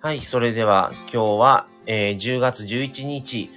[0.00, 3.50] はい、それでは今日は、えー10月11日、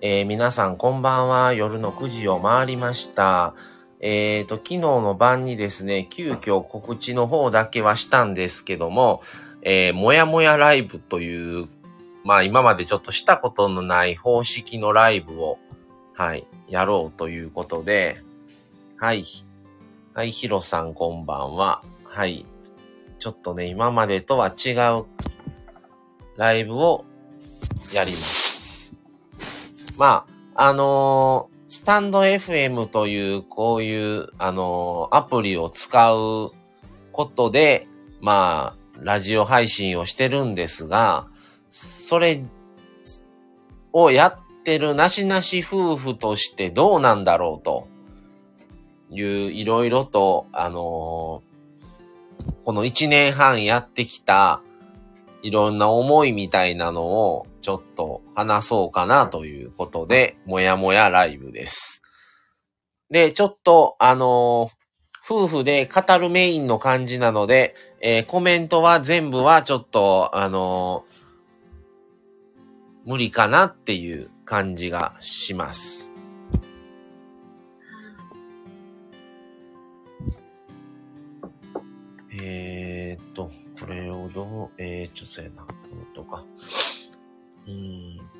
[0.00, 1.54] えー皆さんこんばんは。
[1.54, 3.54] 夜の9時を回りました。
[4.00, 9.22] えっ、と、昨日の晩にですね、急遽告知の方だけはしたんですけども、
[9.62, 11.68] えーもやもやライブという、
[12.24, 15.58] まあ今までちょっとしたことのない方式のライブを、
[16.12, 18.20] はい、やろうということで、
[18.96, 19.24] はい。
[20.16, 21.82] はい、ヒロさんこんばんは。
[22.04, 22.46] はい。
[23.18, 25.06] ちょっとね、今までとは違う
[26.36, 27.04] ライブを
[27.92, 28.96] やります。
[29.98, 30.24] ま
[30.54, 36.52] あ、あのースタンド FM という、こういう、あのーアプリを使う
[37.10, 37.88] ことで、
[38.20, 41.26] まあ、ラジオ配信をしてるんですが、
[41.70, 42.44] それ
[43.92, 47.88] をやってるなしなし夫婦としてどうなんだろうと
[49.14, 51.54] いう、いろいろと、あのー
[52.64, 54.60] この一年半やってきた、
[55.42, 62.02] いろんな思いみたいなのをちょっと話そうかなということで、もやもやライブです。
[63.10, 64.84] で、ちょっと、あのー
[65.26, 71.04] 夫婦で語るメインの感じなので、えーコメントは全部はちょっと、あの
[73.06, 76.03] 無理かなっていう感じがします。
[82.46, 83.50] えーっと、
[83.80, 86.44] これをどう、えー、ちょっとやな、うんとか。
[87.66, 88.33] うーん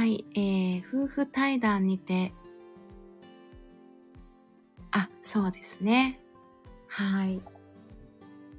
[0.00, 2.32] はい、えー、夫婦対談にて、
[4.92, 6.18] あ、そうですね。
[6.88, 7.42] はい。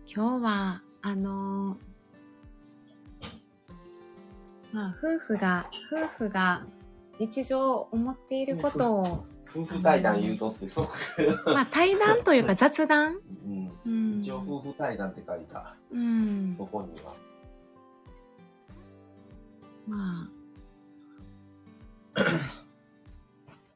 [0.06, 1.78] 今日は、あのー
[4.72, 6.63] まあ、夫婦が、夫婦が
[7.18, 10.90] 日常思っていることを、夫婦対談言うとって、そこ
[11.47, 13.72] まあ、対談というか雑談うん。
[13.84, 14.22] うん。
[14.22, 16.53] 一応夫婦対談って書いた、うん。
[16.56, 17.16] そこには。
[19.88, 20.41] まあ、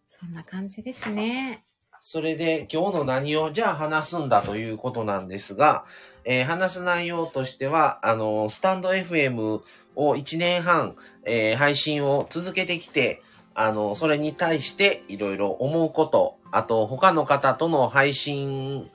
[0.09, 1.65] そんな感じですね。
[2.07, 5.85] それで今日の何をじゃあ話すんだということなんですが、
[6.23, 9.61] えー話す内容としては、あの、スタンド FM
[9.95, 10.95] を1年半、
[11.25, 13.23] えー配信を続けてきて、
[13.55, 18.89] あの、それに対していろいろ思うこと、あと他の方との配信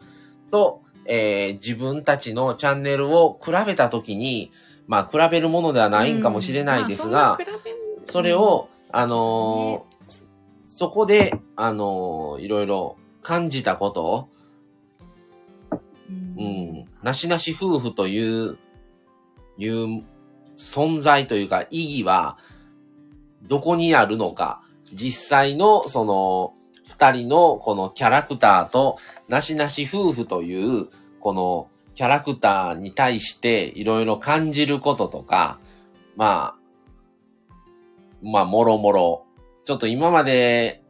[0.53, 4.53] と、えー自分たちのチャンネルを比べたときに、
[4.87, 7.61] まあ比べるものではないんかもしれないですが、うんまあ
[8.07, 9.91] そそれを、あのー
[10.67, 14.29] そこで、あのーいろいろ感じたこと、
[16.09, 16.35] うん。
[16.39, 18.57] うん、なしなし夫婦という、
[19.59, 20.05] いう
[20.57, 22.39] 存在というか意義は、
[23.43, 24.63] どこにあるのか、
[24.93, 26.55] 実際の、その、
[26.89, 28.97] 二人のこのキャラクターと、
[29.29, 30.89] なしなし夫婦という、
[31.21, 35.59] このキャラクターに対していろいろ感じることとか、
[36.17, 36.60] まあ、
[38.23, 39.27] まあ、もろもろ、
[39.65, 40.83] ちょっと今まで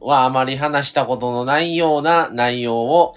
[0.00, 3.14] はあまり話したことのないような内容を、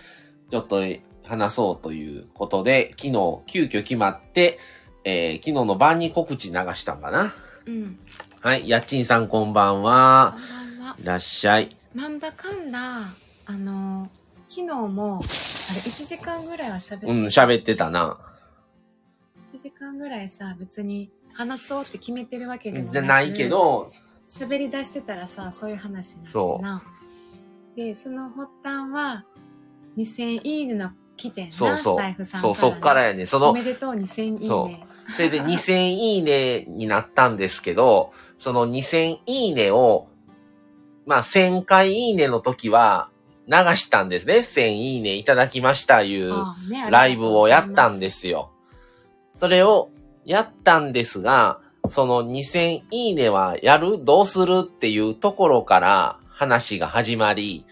[0.50, 0.82] ちょっと
[1.24, 3.12] 話そうということで、昨日
[3.46, 4.60] 急遽決まって、
[5.04, 7.34] えー昨日の晩に告知流したんかな。
[7.66, 8.00] うん。
[8.42, 10.40] はい、やっちんさんこんばんはこ。
[10.40, 10.96] んばんは。
[11.00, 11.76] いらっしゃい。
[11.94, 12.80] なんだかんだ、
[13.46, 14.10] あの、
[14.48, 18.20] 昨日も、あれ、1時間ぐらいは喋って、うん、喋ってたな。
[19.60, 23.94] 時間ぐらいさ、別に話そうって決めてるわけでもじゃないけ、ど、
[24.28, 26.84] 喋り出してたらさ、そういう話になっな。
[27.78, 29.26] で、その発端は、
[29.98, 33.26] 2000いいねの来てんな、そうそうスタイフさんそう、そっからやね。
[33.26, 34.86] そのおめ、でとう2000いいそね。
[35.16, 40.10] それで2000いいねになったんですけど、その2000いいねを、
[41.06, 43.10] まあ1000回いいねの時は
[43.48, 44.40] 流したんですね。
[44.40, 46.34] 1000いいねいただきましたいう
[46.90, 48.10] ライブをやったんで。
[48.10, 48.52] すよ。
[49.36, 49.90] それを
[50.30, 57.66] やったんですが、その2000いいねはやるどうするっていうところから話が始まり、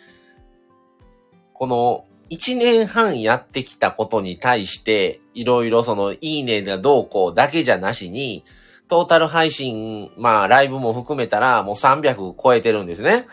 [1.53, 8.43] この1年半やってきたことに対して、いろいろそのいいねがどうこうだけじゃなしに、
[8.87, 13.27] トータル配信、まあライブも含めたらもう300超えてるんですね。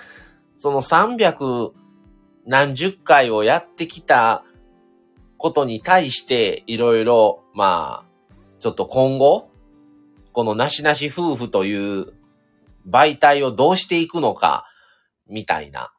[0.59, 1.71] その300
[2.45, 4.45] 何十回をやってきた
[5.39, 8.14] ことに対して、いろいろ、まあ、
[8.65, 9.51] ちょっと今後、
[10.33, 12.15] このなしなし夫婦という
[12.89, 14.65] 媒体をどうしていくのか、
[15.29, 15.93] みたいな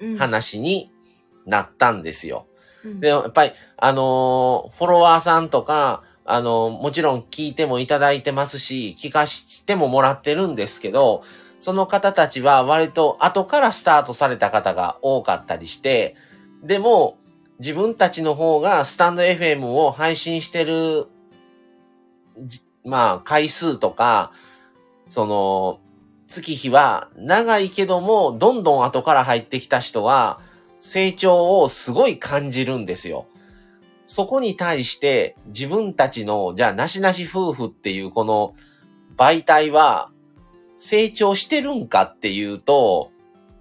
[0.00, 0.90] うん、話に
[1.46, 2.48] なったんですよ。
[2.84, 11.22] うんで、やっぱり、あのーフォロワーさんとか、あのーもちろん聞いてもいただいてますし、聞かしてももらってるんですけど、
[11.60, 16.16] その方たちは割と後からスタートされた方が多かったりして、
[16.64, 17.16] でも、
[17.60, 21.19] 自分たちの方がスタンド FM を配信してる、じ
[22.84, 24.32] まあ、回数とか、
[25.08, 25.80] その、
[26.28, 30.40] 月日は長いけども、どんどん後から入ってきた人は、
[30.78, 33.26] 成長をすごい感じるんですよ。
[34.06, 38.54] そこに対して自分たちの、じゃあなしなし夫婦っていうこの
[39.16, 40.10] 媒体は
[40.78, 43.12] 成長してるんかっていうと、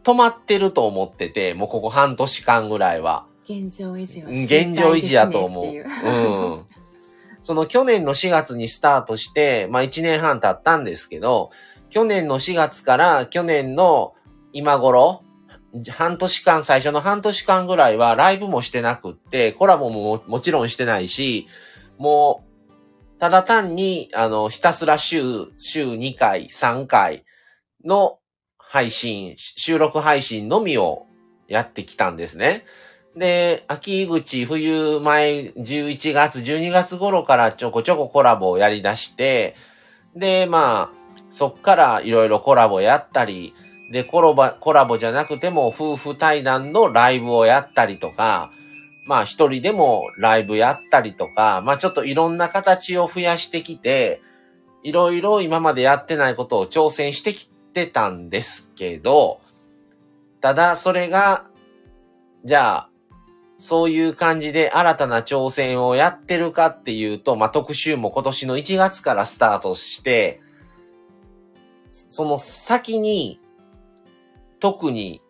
[0.03, 3.27] 止まってると思ってて、もうここ半年間ぐらいは。
[3.43, 6.65] 現状維持はうん現状維持やと思ううん。
[7.49, 11.49] その去年の4月にスタートして、まあ1年半経ったんですけど、
[11.89, 14.13] 去年の4月から去年の
[14.53, 15.23] 今頃、
[15.89, 21.47] 半年間、最初の半年間ぐらいはライブもしてなくって、コラボもももちろんしてないし、
[21.97, 22.43] も
[23.17, 27.25] う、ただ単に、あの、ひたすら週、週2回、3回
[27.83, 28.19] の
[28.59, 31.07] 配信、収録配信のみを
[31.47, 32.63] やってきたんですね。
[33.19, 39.55] で、秋口、冬前、11月、12月頃からちょこちょこコラボをやり出して、
[40.15, 40.99] で、まあ、
[41.29, 43.53] そっからいろいろコラボやったり、
[43.91, 48.51] で、コラボ、コラボじゃなくても夫婦対談のライブをやったりとか、
[49.05, 54.21] まあ一人でもライブやったりとか、まあちょっといろんな形を増やしてきて、
[54.81, 59.41] いろいろ今までやってないことを挑戦してきてたんですけど、
[60.39, 61.49] ただそれが、
[62.45, 62.88] じゃあ、
[63.59, 70.41] そういう感じで新たな挑戦をやってるかっていうと、まあ、特集も今年の1月からスタートして、
[71.89, 73.41] その先に、
[74.61, 75.21] 特に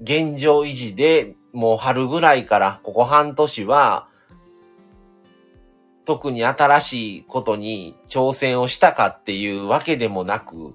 [0.00, 4.08] 現状維持でもう春ぐらいからここ半年は、
[6.06, 10.74] 特に新しいことに挑戦をしたかっていうわけでもなく、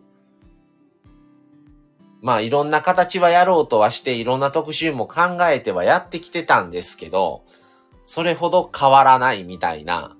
[2.24, 7.44] まあいろんな形はやろうとはして、いろんな特集も考えてはやってきてたんですけど、
[8.06, 10.16] それほど変わらないみたいな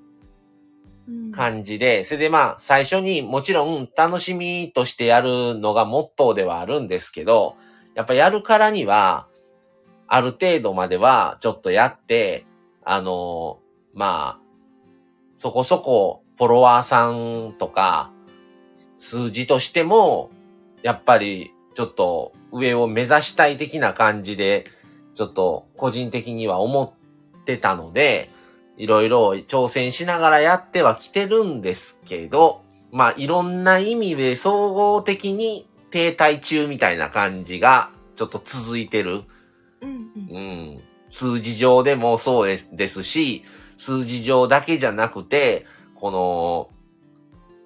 [1.08, 1.32] うん。
[1.32, 7.56] 感じで、それでまあ最初にもちろん楽しみとしてやるのがモットーではあるんですけど、
[7.96, 9.28] やっぱやるからには、
[10.08, 12.46] ある程度まではちょっとやって、
[12.84, 13.60] あの
[13.94, 14.44] まあ、
[15.38, 18.12] そこそこフォロワーさんとか、
[18.98, 20.32] 数字としても、
[20.82, 24.66] やっぱりちょっと上を目指したい的な感じで、
[25.16, 28.30] ちょっと個人的には思ってたので、
[28.78, 32.62] いろいろ挑戦しながらやってはきてるんですけど、
[32.92, 39.22] まあいろんな意味で総合的に停滞中みたいな感じがちょっと続いてる。
[39.82, 40.40] うんうんう
[40.78, 40.84] ん。
[41.10, 43.44] 数字上でもそうですですし、
[43.78, 46.70] 数字上だけじゃなくて、この、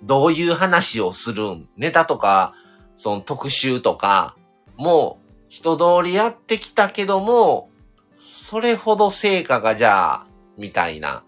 [0.04, 1.70] どういう話をするん？
[1.78, 2.54] ネタとか、
[2.98, 4.36] その特集とか、
[4.76, 7.70] もう人通りやってきたけども、
[8.18, 10.28] それほど成果がじゃあ、
[10.58, 11.24] みたいな。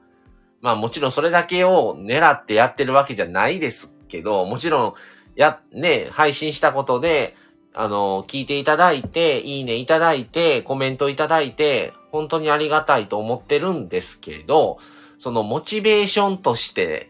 [0.62, 4.94] まあもちろんそれだけを狙ってやってるわけじゃないですけど、もちろん、
[5.36, 7.36] や、ね、配信したことで、
[7.74, 14.80] あの、聞いていただいて、いいねいただいて、コメントいただいて、本当にありがたいと思ってるんですけど、
[15.18, 17.10] そのモチベーションとして、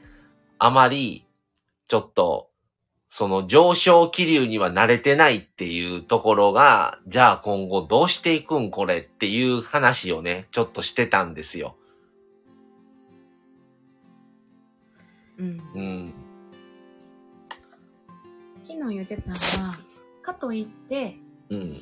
[0.60, 1.26] あまり、
[1.88, 2.49] ちょっと、
[3.10, 11.76] その上昇気流には慣れてないっていうところが、じゃあ今後どうしていくんこれっていう話をね、ちょっとしてたんですよ。
[15.40, 15.62] うん。
[15.74, 16.14] うん。
[18.64, 19.36] 昨日言ってたの
[19.68, 19.76] は、
[20.22, 21.16] かといって、
[21.50, 21.82] うん。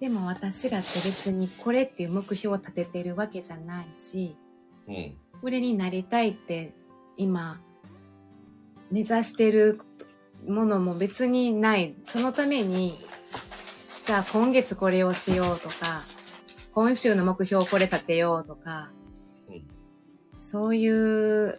[0.00, 4.36] でも私らって別にこれっていう目標を立ててるわけじゃないし、
[4.88, 5.16] うん。
[5.40, 6.72] これになりたいって
[7.16, 7.60] 今
[8.90, 9.78] 目指してる
[10.46, 11.94] ものも別にない。
[12.04, 12.98] そのために、
[14.02, 16.02] じゃあ今月これをしようとか、
[16.72, 18.90] 今週の目標これ立てようとか、
[19.48, 19.64] うん
[20.36, 21.58] そういう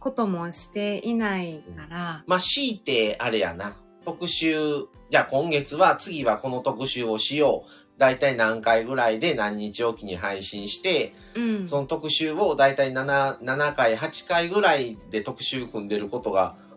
[0.00, 3.76] こともしていないから、まあ、強いて、あれやな。
[4.04, 8.00] 特集、じゃあ今月は、次はこの特集をしよう。
[8.00, 11.68] だいたい何回ぐらいで何日おきに配信して、うん。
[11.68, 16.67] その特集をだいたい7、7回、8回ぐらいで特集組んでることがうん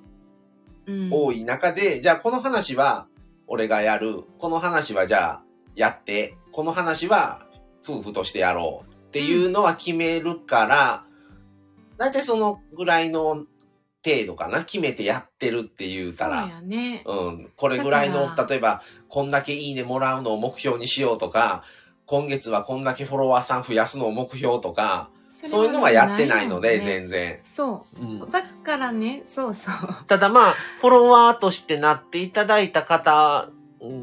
[1.12, 3.08] 多い中で、じゃあこの話は
[3.48, 4.24] 俺がやる。
[4.40, 5.44] この話はじゃあ
[5.76, 7.48] やって、この話は
[7.88, 11.06] 夫婦としてやろうっていうのは決めるから、
[11.98, 13.46] だいたいそのぐらいの
[14.04, 14.64] 程度かな。
[14.64, 16.48] 決めてやってるっていうかそうら。
[16.56, 17.04] やね。
[17.06, 17.52] うん。
[17.56, 21.64] これぐらいの例えば、こんだけいいねもらうのを目標にしようとか、
[22.06, 25.12] 今月はこんだけフォロワーさん増やすのを目標とか、
[25.48, 27.08] そういうのはやってないので、然。
[27.08, 27.40] 全然。
[27.46, 28.06] そうう。
[28.28, 28.32] ん。
[28.32, 30.06] だからね、そうそう。
[30.08, 33.50] ただまあ、フォロワーとしてなっていただいた方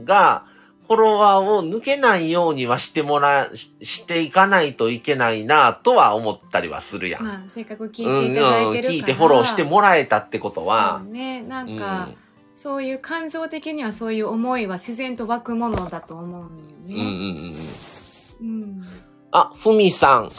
[0.04, 0.45] が、
[0.87, 7.23] フォロワーを抜けないようにはしてもら、ししていかないといけないなとは思ったりはするやん。
[7.23, 8.95] まあ、せっかく聞うん、うんいていただいてるから。
[8.95, 12.09] 聞いてフォローしてもらえたってことはそう、ね、なんうんか、
[12.57, 17.52] そういう感情的にはそういう思いは自然と湧くものだと思うんだようんうんね。
[18.40, 18.49] うん。
[18.49, 18.87] うん。
[19.30, 20.30] あ、ふみさん、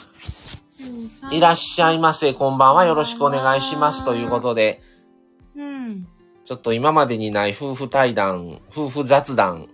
[1.31, 2.33] いらっししゃいませ。
[2.33, 2.85] こんばんは。
[2.85, 4.05] よろしくお願いします。
[4.05, 4.81] ということで、
[5.55, 6.07] うん。
[6.45, 9.67] ちょっと今までにない夫婦対談、夫婦雑談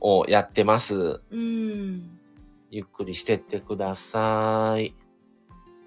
[0.00, 1.20] をやってます。
[1.30, 2.18] うん。
[2.70, 4.94] ゆっくりしてってください。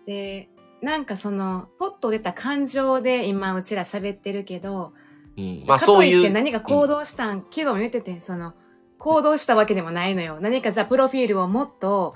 [0.05, 0.49] で、
[0.81, 4.93] なんかその、ポッと出た感情で今うちら喋ってるけど、
[5.37, 6.21] うん、まあかそういう。
[6.21, 8.53] って何か行動したん、昨日も言ってて、その、
[8.97, 10.37] 行動したわけでもないのよ。
[10.39, 12.13] 何かじゃあプロフィールをもっと、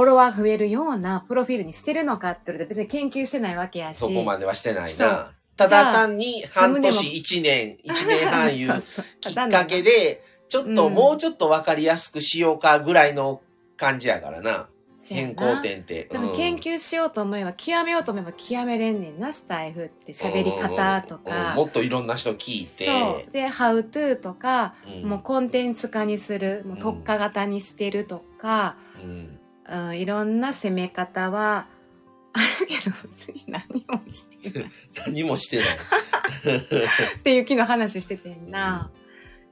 [0.00, 3.98] フォロワー増えるようなプロフィールにしてるのかって言われて別に研究してないわけやし。
[3.98, 5.32] そこまではしてないな。
[5.56, 8.82] ただ単に半年、一年、一年半いそう
[9.20, 13.42] きっかけで、 ちょっとうんもうちょっとわかりやすくしようかぐらいの
[13.76, 14.68] 感じやからな。
[15.06, 16.08] 変更点って。
[16.10, 21.54] 多分研究しようと思えば、極めようと思えば極めれんねんな、スタイフって喋り方とうんか。
[21.56, 22.86] もっといろんな人聞いて。
[22.86, 23.32] そう。
[23.32, 29.39] で、ハウトゥーとか、うんもうコンテンツ化にする、もう特化型にしてるとか、うん
[29.70, 31.66] うん、いろんな攻め方は
[32.32, 34.70] あるけど、別に何もしてない。
[35.06, 35.66] 何もしてない。
[37.16, 38.90] っていう昨日話しててんな。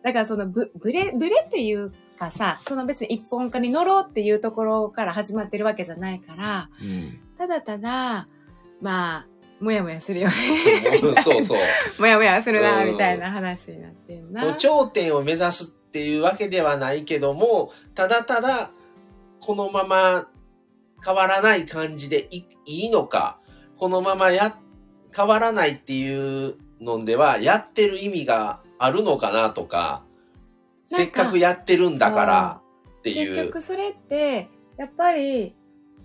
[0.02, 8.26] だからそのブ、ブレ、ブレっていうかさ、その別に一本化に乗ろうっていうところから始まってるわけじゃないから、うんただただ、
[8.80, 9.26] まあ、
[9.60, 10.34] もやもやするよね。
[11.22, 11.58] そうそう。
[12.00, 14.40] もやもやするな、うんみたいな話になってんな。
[14.40, 18.72] そう頂点を目指すっていうわけではないけどもただただ
[19.40, 20.28] このまま
[21.04, 23.40] 変わらない感じでいいいのか
[23.76, 24.58] このままや
[25.16, 30.02] 変わらないっていうのではやってる意味があるのかなとか
[30.90, 32.60] かせっかくやってるんだから
[32.98, 33.46] って結いう。
[33.46, 35.54] 局それって、やっぱり、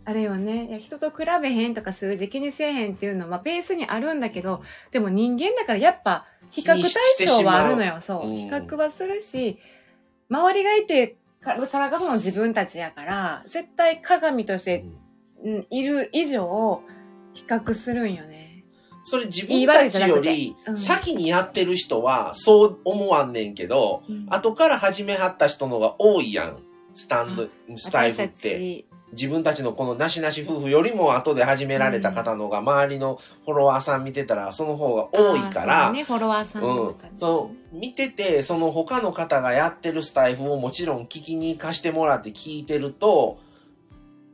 [0.05, 4.61] あれよね、人と比べへんとか数字気にせえへんっていうのはベースにあるんだけど、
[4.91, 7.99] でも人間だからやっぱ比較対象はあるのよ。
[8.01, 8.27] そう。
[8.27, 9.59] うん比較はするし、
[10.29, 14.85] 周りがいてからからがその自分たちやから、絶対鏡として、
[15.43, 16.81] うん、いる以上、
[17.33, 18.63] 比較するんよね。
[19.03, 26.63] それ自分たちよりうん先にやってる人はそう思わんねんけど、うん後から始めはった人のが多いやん。
[26.93, 28.85] スタンド、スタイ私フったて。
[29.15, 36.95] ち、自分たちのこのなしなし夫婦よりも後で始められた方のが周りのフォロワーさん見てたらその方が多いから、ね、フォロワーさんのうん。
[37.15, 43.39] そう、見てて、その他の方がやってるスタイフをもちろん聞きに貸してもらって聞いてると、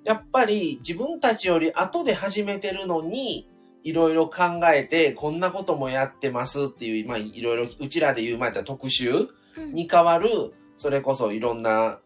[0.03, 3.47] やっぱり自分たちより後で始めてるのに、
[3.83, 9.73] いろいろ考えて、こんなこともやってますっていう、まあ、いろいろ、うちらで言う前だったら特集うん。
[9.73, 10.29] に変わる、
[10.75, 11.99] それこそいろんな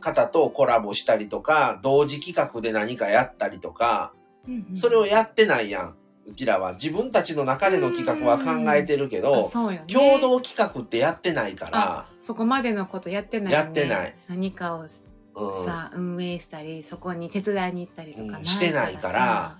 [0.00, 4.12] 方とコラボしたりとか、同時企画で何かやったりとか、
[4.46, 5.96] うんうんそれをやってないやん。
[6.28, 9.84] うちらは自分たちの中での企画は考えてるけどね。
[9.86, 13.64] 共同企画ってやってないから、そこまでのことやってないよね。
[13.64, 14.14] やってない。
[14.28, 14.86] 何かを
[15.36, 19.58] うん、さ、運営したり、そこに手伝いに行ったりとかうんしてないから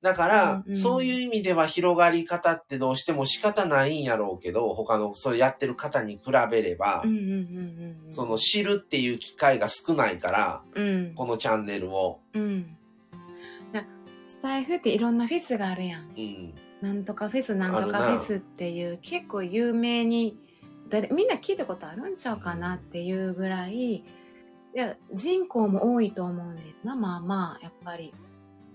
[0.00, 7.02] だから、うんうんそういう意味では広がり方ってどうしても仕方ないんやろうけど、他のそうやってる方に比べれば。
[8.10, 11.14] その知るっていう機会が少ないから、うん。
[11.14, 12.20] このチャンネルを。
[12.34, 12.76] うん。
[13.72, 13.84] な
[14.26, 16.10] スタイフっていろんなフェスがあるやん。
[16.16, 16.54] うん。
[16.80, 20.38] なんとかフェスなんとかフェスっていう結構有名に
[20.88, 24.04] 誰みんな聞いたことあるんちゃうかなっていうぐらいい
[24.74, 28.14] や人口も多いと思うんだよなまあまあやっぱり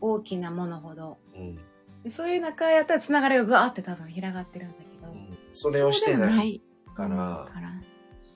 [0.04, 1.56] 大きなものほどうん。
[2.04, 5.14] でそういう中やったらつながりがぐわーって多分広がってるんだけど、
[5.54, 6.50] それをしてない。
[6.50, 6.62] い
[6.96, 7.48] から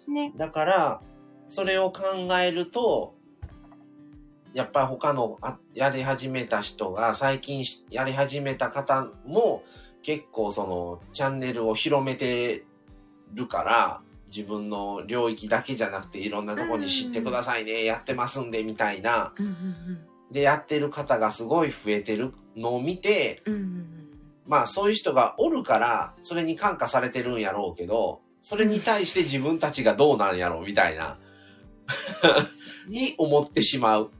[0.08, 1.02] ねだから、
[1.50, 2.04] それを考
[2.42, 3.16] えると、
[4.54, 9.64] やっぱり他のあやり始めた人が、最近しやり始めた方も、
[10.02, 12.64] 結構そのチャンネルを広めて
[13.34, 14.02] るから、
[14.34, 19.34] 自分の領域だけじゃなくていろんなとこに知ってくださいね、やってますんで、みたいな。
[20.32, 23.98] で、やってる方がすごい増えてるのを見て、うんうんうん
[24.48, 31.18] まあそういう人がおるから、それに感化されてるんやろうけど、それに対して自分たちがどうなんやろうみたいな、
[32.88, 34.12] に思ってしまう。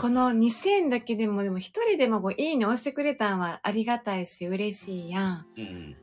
[0.00, 5.46] この2000だけでもでも一人でもこういいね押してくれたんはありがたいし嬉しいやん。
[5.56, 5.96] うん。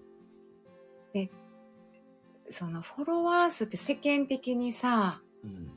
[2.51, 5.71] そのフォロワー数って世間的にさ、うん。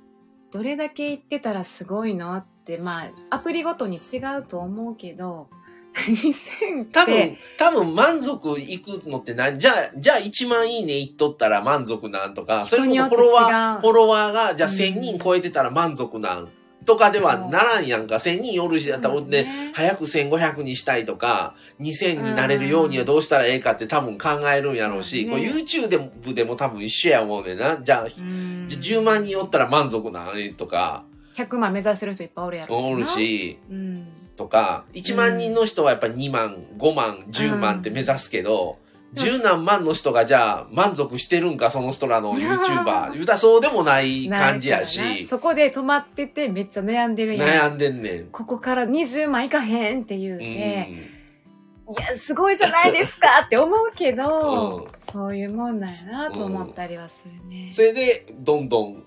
[0.50, 5.48] どれだけ言ってたらすごいのって、まあ、アプリごとに違うと思うけど、
[5.94, 9.58] 2000って、多分、多分満足いくのって何？
[9.58, 14.76] じゃあ、じゃあ1万いいねいっとったら満足なんとか、それこそ人にフォロワー、フォロワーが、じゃあうん。
[14.76, 16.48] 1000人超えてたら満足なん
[16.84, 18.16] とかではならんやんか。
[18.16, 25.88] 1000人おるしだったら、ね、早く1500にしたいとか、2000になれるようにはどうしたらええかって多分考えるんやろうし、YouTube
[26.34, 27.76] でも多分一緒や思うねんな。
[27.76, 31.04] じゃじゃあ10万人おったら満足なんとか、
[31.36, 32.88] 100万目指してる人いっぱいおるやろしな。
[32.90, 34.06] おるし、うん。
[34.36, 43.12] とか、1万人の人はやっぱ2万、5万、10万って目指すけど、うん十何万の人がじゃあ満足してるんか、その人らの YouTuber。
[43.12, 47.48] 言うたらそうでもない感じやし、 そこで止まっててめっちゃ悩んでるやん。
[47.48, 48.26] 悩んでんねん。
[48.26, 50.48] ここから20万いかへんって言ううて、ん。
[50.48, 57.70] いや、すごいじゃないですかって思うけど、うんそういうもんなんやなと思ったりはするね。
[57.72, 59.04] それで、どんどん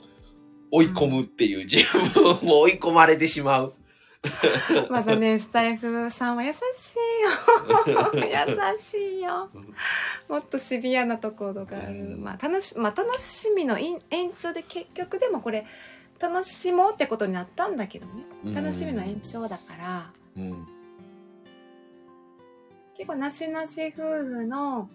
[0.75, 1.77] 追い込むっていう、自
[2.11, 3.73] 分も追い込まれてしまう。
[4.89, 8.13] またね、スタイフさんは優しいよ。
[8.15, 9.49] 優しいよ。
[10.27, 11.87] もっとシビアなところがある。
[11.87, 15.65] うんまあ、楽し、まあ、楽しみの延延長で結局でもこれ、
[16.19, 18.55] 楽しもうってことになったんだけどね。
[18.55, 20.67] 楽しみの延長だから、うん。
[22.97, 24.89] 結構なしなし夫婦の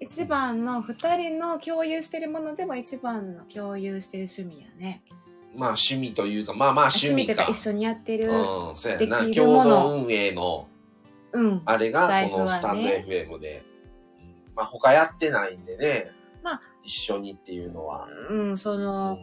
[0.00, 5.02] 一番の二人の共有してるものでも一番の共有してる趣味やね。
[5.56, 7.34] まあ趣味というか、まあまあ趣味か。
[7.34, 8.30] というか一緒にやってる。
[8.30, 9.18] うん、そうやでな。
[9.32, 10.68] 共同運営の、
[11.32, 11.62] うん。
[11.64, 13.64] あれがこのスタンド FM で。
[13.68, 13.74] うん
[14.56, 16.12] まあ他やってないんでね。
[16.42, 18.08] まあ一緒にっていうのは。
[18.30, 19.18] うん、そうの、ん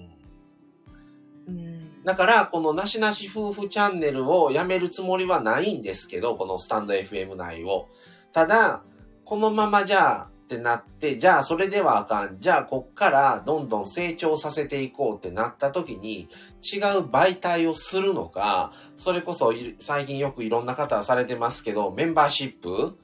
[1.48, 2.04] うん。
[2.04, 7.88] だから、このなしなし夫婦チャンネルをやめるつもりはないんですけど、このスタンド FM 内を。
[8.34, 8.84] ただ、
[9.24, 12.42] このままじゃあってなって、じゃあそれではあかん。
[12.42, 16.28] じゃあこっからどんどん成長させていこうってなった時に、
[16.62, 22.98] 違う媒体をするのか、それこそ最近よくいろんな方されてますけど、メンバーシップ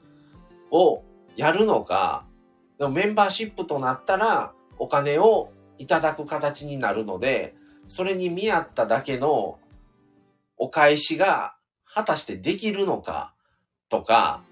[0.70, 1.02] を
[1.36, 2.26] やるのか、
[2.78, 7.56] でもメンバーシップとなったらお金をいただく形になるので、
[7.88, 9.58] それに見合っただけの
[10.58, 11.54] お返しが
[11.86, 13.32] 果たしてできるのか
[13.88, 14.42] とか、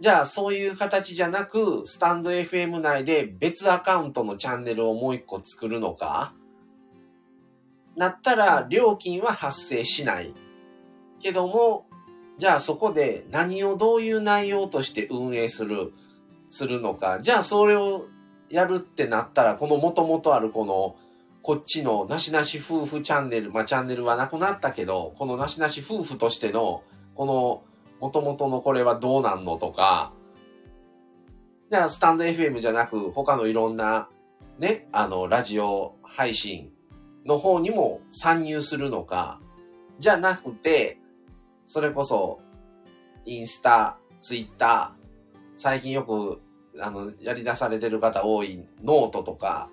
[0.00, 6.34] じゃあそういう形じゃなく、スタンド FM 内で別アカウントのチャンネルをもう一個作るのか？
[7.96, 10.34] なったら料金は発生しない。
[11.20, 11.86] けども、
[12.38, 15.92] じゃあそこで何をどういう内容として運営する、
[16.50, 17.20] するのか？
[17.20, 18.06] じゃあそれを
[18.50, 20.96] やるってなったら、この元々あるこの
[21.42, 26.82] こっちのなしなし夫婦チャンネル、まあチャンネルはなくなったけど、このなしなし夫婦としての、
[27.14, 27.62] この
[28.00, 30.12] 元々のこれはどうなんのとか、
[31.70, 34.08] じゃあスタンド FM じゃなく他のいろんな
[34.58, 36.72] ね、あの、ラジオ配信
[37.24, 39.40] の方にも参入するのか、
[39.98, 40.98] じゃなくて、
[41.66, 42.40] それこそ、
[43.24, 45.04] インスタ、ツイッター、
[45.56, 46.40] 最近よく、
[46.80, 49.70] あの、やり出されてる方多いノートとか、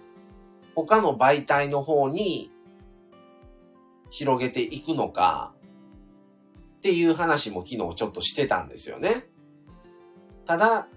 [0.74, 2.52] 他の媒体の方に
[4.10, 5.54] 広げていくのか。
[6.82, 9.28] っていう話も昨日ちょっとしてたんですよね。
[10.48, 10.88] ただ、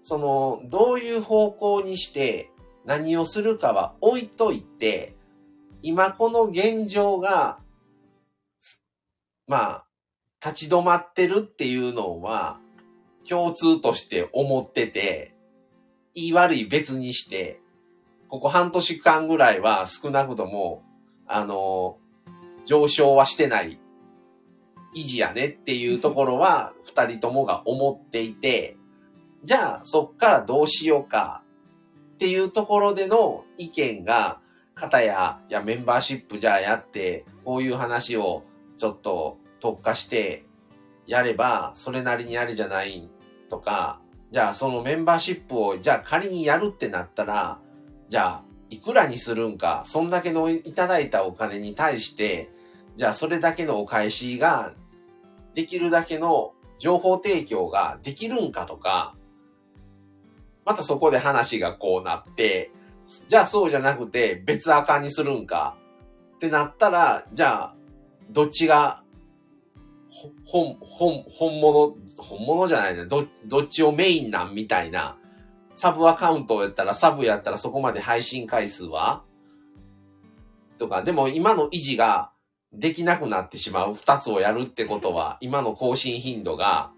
[0.00, 2.52] その、どういう方向にして
[2.84, 5.16] 何をするかは置いといて、
[5.82, 7.58] 今この現状が、
[9.48, 9.86] まあ、
[10.40, 12.60] 立ち止まってるっていうのは
[13.28, 15.34] 共通として思ってて、
[16.14, 17.60] 言い悪い別にして、
[18.28, 20.84] ここ半年間ぐらいは少なくとも、
[21.26, 21.98] あの、
[22.64, 23.80] 上昇はしてない
[24.94, 28.76] 維持やねっていうところは二人ともが思っていて、
[29.44, 31.42] じゃあそっからどうしようか
[32.14, 34.40] っていうところでの意見が、
[34.74, 38.44] 方や、いやメンバーシップじゃあやって、こういう話を
[38.78, 40.46] ちょっと特化して
[41.06, 43.10] やれば、それなりにやるじゃない
[43.48, 47.60] とか、じゃあそのメンバーシップを、じゃあ仮にやるってなったら、
[48.08, 52.50] じゃあいくらにするんか、そんだけのいただいたお金に対して、
[52.96, 54.72] じゃあそれだけのお返しが、
[55.54, 59.14] できるだけの情報提供ができるんかとか、
[60.64, 62.72] またそこで話がこうなって、
[63.28, 65.76] じゃあそうじゃなくて別赤にするんか
[66.36, 67.74] ってなったら、じゃあ
[68.30, 69.02] どっちが
[70.44, 73.04] 本、本、本物、本物じゃないね。
[73.06, 75.16] ど、どっちをメインなんみたいな。
[75.74, 79.24] サブアカウントやったら、サブやったらそこまで配信回数は？
[80.78, 82.30] とか、でも今の維持が
[82.78, 86.90] できなくなってしまう二つをやるってことは、今の更新頻度が、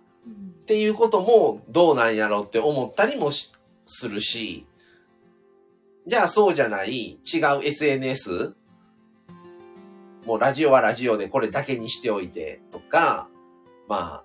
[0.62, 4.66] っていうこともどうなんやろうって思ったりもするし、
[6.06, 8.54] じゃあそうじゃない違う SNS
[10.26, 13.28] もうラジオはラジオでこれだけにしておいてとか、
[13.88, 14.24] ま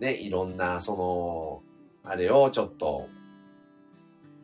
[0.00, 0.96] ね、いろんな、そ
[2.04, 3.08] の、あれをちょっと、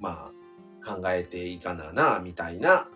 [0.01, 2.89] まあ、考えていかなな、みたいな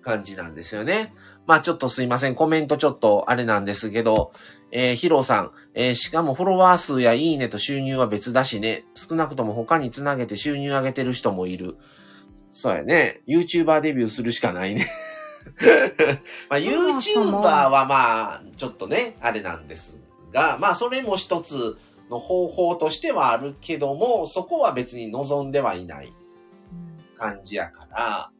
[0.00, 1.12] 感じなんですよね。
[1.46, 2.34] まあちょっとすいません。
[2.34, 4.32] コメントちょっとあれなんですけど、
[4.70, 8.84] えー、ヒロさん、えー、しかもフォロワー数やいいねと収入は別だしね。
[8.94, 11.76] 少なくとも他につなげて収入上げてる人もいる。
[12.52, 13.22] そうやね。
[13.26, 14.86] YouTuber デビューするしかないね。
[16.48, 20.00] まあ、YouTuber はまあ、ちょっとね、あれなんです
[20.32, 21.78] が、まあ、それも一つ
[22.10, 26.12] の方法としてはあるけども、そこは別に望んではいない
[27.16, 28.30] 感じやから、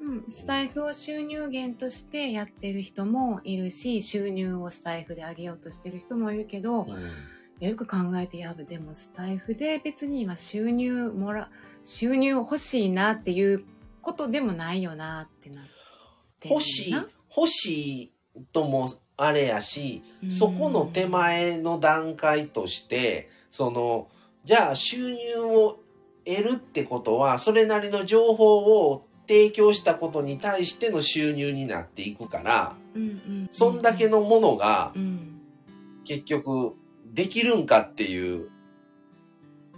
[0.00, 11.50] うん、スタイフを収入源としてやってる人もいるし、収入をスタイフで上げようとしてる人もいるけど、うん、よく考えてやぶ、でもスタイフで別に今収入もら、
[11.82, 13.64] 収入欲しいなっていう
[14.00, 15.64] ことでもないよなってなっ
[16.40, 16.94] て欲しい
[17.36, 18.12] 欲しい
[18.52, 24.08] ともあれやし、そこの手前の段階としてその
[24.44, 25.80] じゃあ収入を
[26.24, 28.58] 得るってことはそれなりの情報
[28.90, 32.74] を提供したことに対しての収入になっていくから、
[33.50, 34.92] そんだけのものが、
[36.04, 36.74] 結局
[37.12, 38.48] できるんかっていう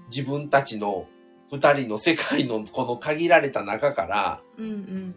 [0.07, 1.07] 自分たちの
[1.51, 4.41] 二人の世界のこの限られた中から、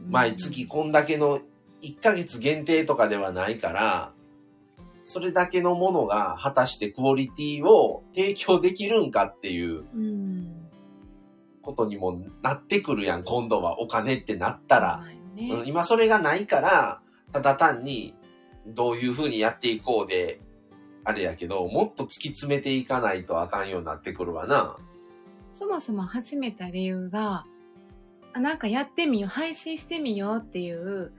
[0.10, 1.40] 毎月こんだけの
[1.84, 4.12] 1ヶ月限定とかではないから、
[5.06, 9.84] それだけのものが果たしてクオリティを提供できるんかっていう
[11.64, 15.04] ことにもなってくるやん、今度はお金ってなったら。
[15.34, 18.14] ね、今それがないから、ただ単に
[18.68, 20.40] どういうふうにやっていこうで、
[21.04, 24.78] あれやけど、もっと突き詰めていかないとあかんようになってくるわな。
[25.52, 27.46] そもそも始めた理由が、
[28.34, 31.14] あなんかやってみよう、配信してみようっていう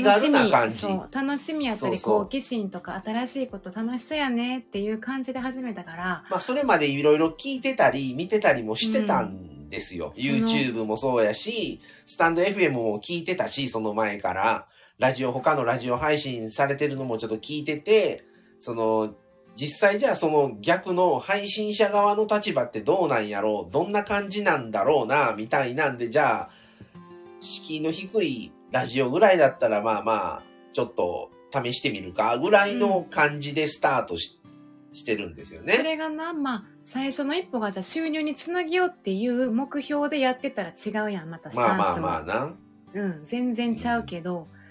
[0.00, 14.68] 楽しみそう楽しみやったり好奇心とか新しいこと楽しそうやねっていう感じで始めたからまあそれまでいろいろ聞いてたり見てたりもしてたんですよ、うん、YouTube もそうやしスタンド FM も聞いてたしその前から。
[14.98, 18.24] ラジオ他のラジオ配信されてるのもちょっと聞いてて
[18.60, 19.14] その
[19.56, 23.72] 実際じゃあその逆の配信者側の立場ってどうなんやろう？
[23.72, 25.34] どんな感じなんだろうな？
[25.36, 26.50] みたいなんでじゃあ
[27.40, 35.72] 敷居の低いラジオぐらいだったらまあまあちょっと試してみるかぐらいの感じでスタートしうん、してるんですよね。
[35.72, 42.06] それがな、まあ最初の一歩がじゃあ収入につなげようっていう目標でやってたら違うやん、またスタンスも。
[42.06, 42.54] まあまあまあな。
[42.94, 44.62] うん、全然ちゃうけど、うん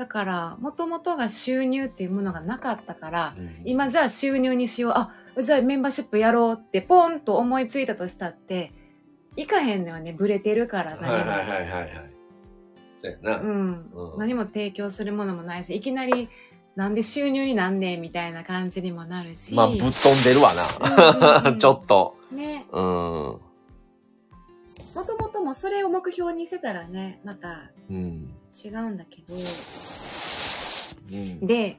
[0.00, 4.92] だから、もともとが収入っていうものがなかったから、うん、今じゃあ収入にしよう。
[4.96, 8.72] あ、じゃあメンバーシップやろうってポンと思いついたとしたって、
[9.36, 11.06] いかへんのよね、ブレてるから何も。
[11.06, 11.90] はいはいはいはい。
[12.96, 13.40] そうやな。
[13.42, 13.90] うん。
[13.92, 16.30] うん、何も提供するものもないし、いきなり、
[16.80, 19.54] なんで収入になんねんみたいな感じにもなるし。
[19.54, 19.90] まあ、ぶっ飛ん
[20.24, 20.50] でるわ
[21.44, 21.58] な。
[21.58, 22.16] ちょっと。
[22.32, 22.64] ね。
[22.72, 22.82] うん。
[22.82, 23.40] も
[25.06, 29.34] ともともそれを目標にしてたらね、また、違うんだけど、
[31.46, 31.78] で、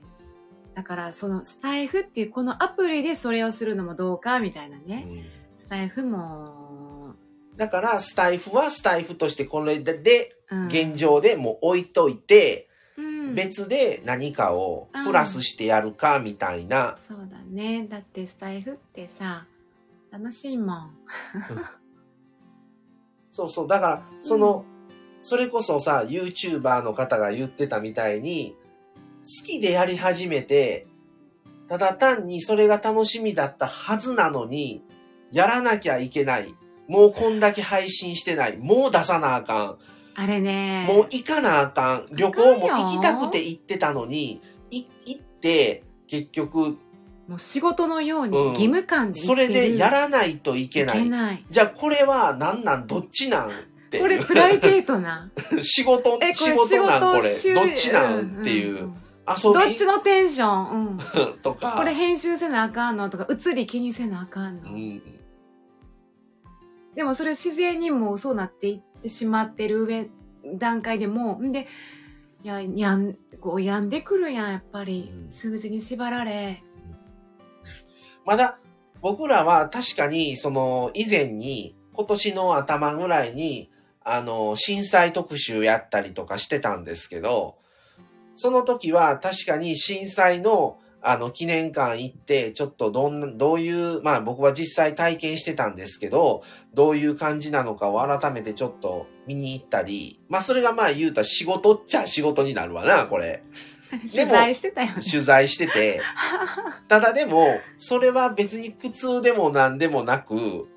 [0.75, 5.07] だからそのスタイフっていうこのアプリでそれをするのもどうかみたいなね。
[5.09, 5.23] うん、
[5.57, 7.15] スタイフも。
[7.57, 10.35] だからスタイフはスタイフとしてこれで、
[10.67, 12.70] 現状でもう置いといて、うん、
[13.35, 16.97] 別で何かをプラスしてやるかみたいな。
[17.07, 17.87] そうだね。
[17.87, 19.45] だってスタイフってさ、
[20.11, 20.91] 楽しいもん。
[23.31, 23.67] そうそう。
[23.67, 24.65] だから、その、
[25.21, 28.57] それこそさ、YouTuber の方が言ってたみたいに、
[29.23, 30.87] 好きでやり始めて、
[31.67, 34.83] ただ単にそれが楽しみだったはずなのに、
[35.31, 36.53] やらなきゃいけない。
[36.89, 38.57] もうこんだけ配信してない。
[38.57, 39.77] もう出さなあかん。
[40.21, 40.85] あれね。
[40.87, 42.05] もう行かなあかん。
[42.11, 46.77] 旅行も行きたくて行ってたのに、い行って、結局、
[47.27, 51.03] もう仕事のようにうん義務感でそれでやららないといけいない。
[51.03, 51.45] けない。
[51.49, 53.51] じゃあこれは何なんどっちなんっ
[53.89, 53.99] て。
[53.99, 55.31] これプライベートな。
[55.63, 57.27] 仕事、仕れ事なんこれ。
[57.27, 58.73] 収どっちなんっていう。
[58.73, 58.93] んん
[59.27, 59.53] 遊び？
[59.53, 60.97] どっちのテンション？
[60.97, 61.37] うん。
[61.41, 61.71] とか。
[61.71, 63.09] これ編集せなあかんの？
[63.09, 64.69] とか、映り気にせなあかんの？
[64.69, 65.01] うん。
[66.93, 70.09] でもそれ自然にもうそうなっていってしまってる上、
[70.55, 71.67] 段階でもう、んで、
[72.43, 75.11] いや、やん、こう、病んでくるやん、やっぱり。
[75.13, 76.63] うん数字に縛られ。
[78.25, 78.59] まだ、
[79.01, 83.71] 僕らは確かに、その、以前に、今年の頭ぐらいに、
[84.03, 87.57] あの、震災特集やったりとかしてたんですけど、
[88.35, 103.43] その時は確かに震災の、あの、記念館行って、ちょっとどんな、どういう、まあ僕は実際体験してたんですけど、どういう感じなのかを改めてちょっと見に行ったり、まあそれがまあ言うたら仕事っちゃ仕事になるわな、これ。
[103.91, 104.93] 取材してたよね。
[105.01, 106.01] 取材してて、
[106.87, 110.67] ただでも、それは別に苦痛でも何でもなく、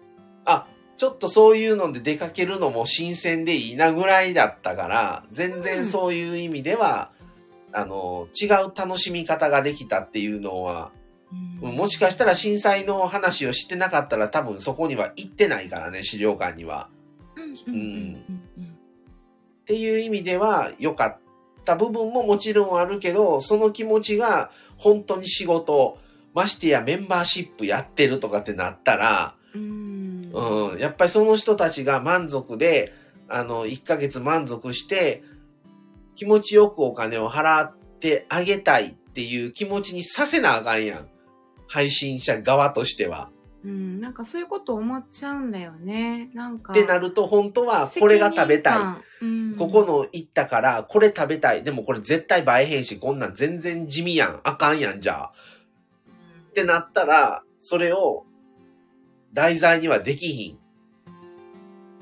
[0.45, 7.11] あ、ちょっとそういうので出かけるのも新鮮でいいなぐらいだったから、全然そういう意味では、
[7.75, 10.93] あの、違う楽しみ方ができたっていうのは、
[11.61, 16.89] うんもしかしたら震災の話をしてなかったら多分そこには行ってないからね、資料館には。
[17.67, 18.23] うん
[19.63, 21.19] っていう意味では良かっ
[21.65, 25.99] た部分ももちろんあるけど、その気持ちが本当に仕事、
[26.35, 30.31] ましてやメンバーシップやってるとかってなったら、うん。
[30.33, 32.93] うん、やっぱりその人たちが満足で、
[33.29, 35.23] あの、1ヶ月満足して、
[36.17, 41.09] 気持ちよくお金を払ってあげたいっていう気持ちにさせなあかんやん。
[41.67, 43.31] 配信者側としては。
[43.65, 46.31] うん、なんかそういうこと思っちゃうんだよね。
[46.35, 46.73] なんか。
[46.73, 48.79] ってなると本当はこれが食べたい。
[49.23, 51.63] うんここの行ったから、これ食べたい。
[51.63, 54.41] でもこれ絶対映えへんし、こんなん全然地味やん。
[54.45, 55.33] あかんやん、じゃあ。
[56.51, 58.27] ってなったら、それを
[59.33, 60.59] 題材にはできひ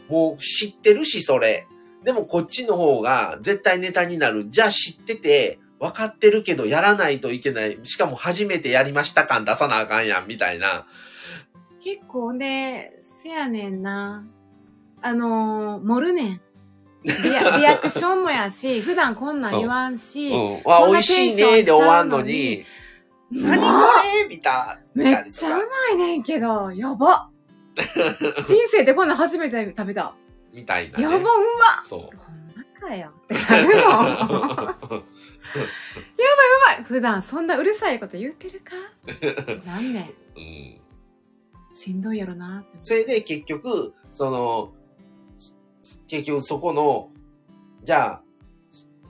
[0.09, 0.13] ん。
[0.13, 1.69] もう知ってるし、それ。
[2.05, 4.47] でもこっちの方が絶対ネタになる。
[4.51, 7.79] じゃあ知ってて、分かってるけどやらないといけない。
[7.85, 10.87] しかも初めてやりました感出さなあかんやん、みたいな。
[11.83, 14.25] 結構ね、せやねんな。
[15.01, 16.41] あのー、盛るねん。
[17.05, 20.63] リア リアクションもやし、普段こんなん言わんし、うん。
[20.63, 22.65] わ、美味しいねで終わんのに、
[23.31, 23.67] 何こ
[24.21, 25.21] れみたいめな。
[25.21, 27.29] っちゃうまいねんけど、やば。
[28.47, 30.15] 人生でこんなん初めて食べた。
[30.53, 31.05] みたいな、ね。
[31.05, 32.01] やば、うまそう。
[32.01, 33.13] ほんまかよ。
[33.25, 33.73] ってなるの。
[33.73, 34.67] やばいや
[36.77, 36.85] ばい。
[36.85, 38.75] 普段そんなうるさいこと言ってるか？
[39.65, 40.05] なんねん。
[40.39, 40.79] うん
[41.75, 42.65] しんどいやろな。
[42.83, 44.73] それで結局、その、
[46.07, 47.09] 結局そこの、
[47.83, 48.23] じゃあ、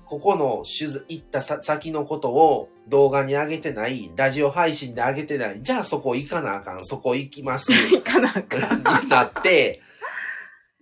[0.07, 8.79] ここの行ったさ先のことを動画に上げてない、ラジオ配信で上げてない、じゃあそこ行かなあかん、そこ行きます、 いかなあかん。
[9.03, 9.81] になって、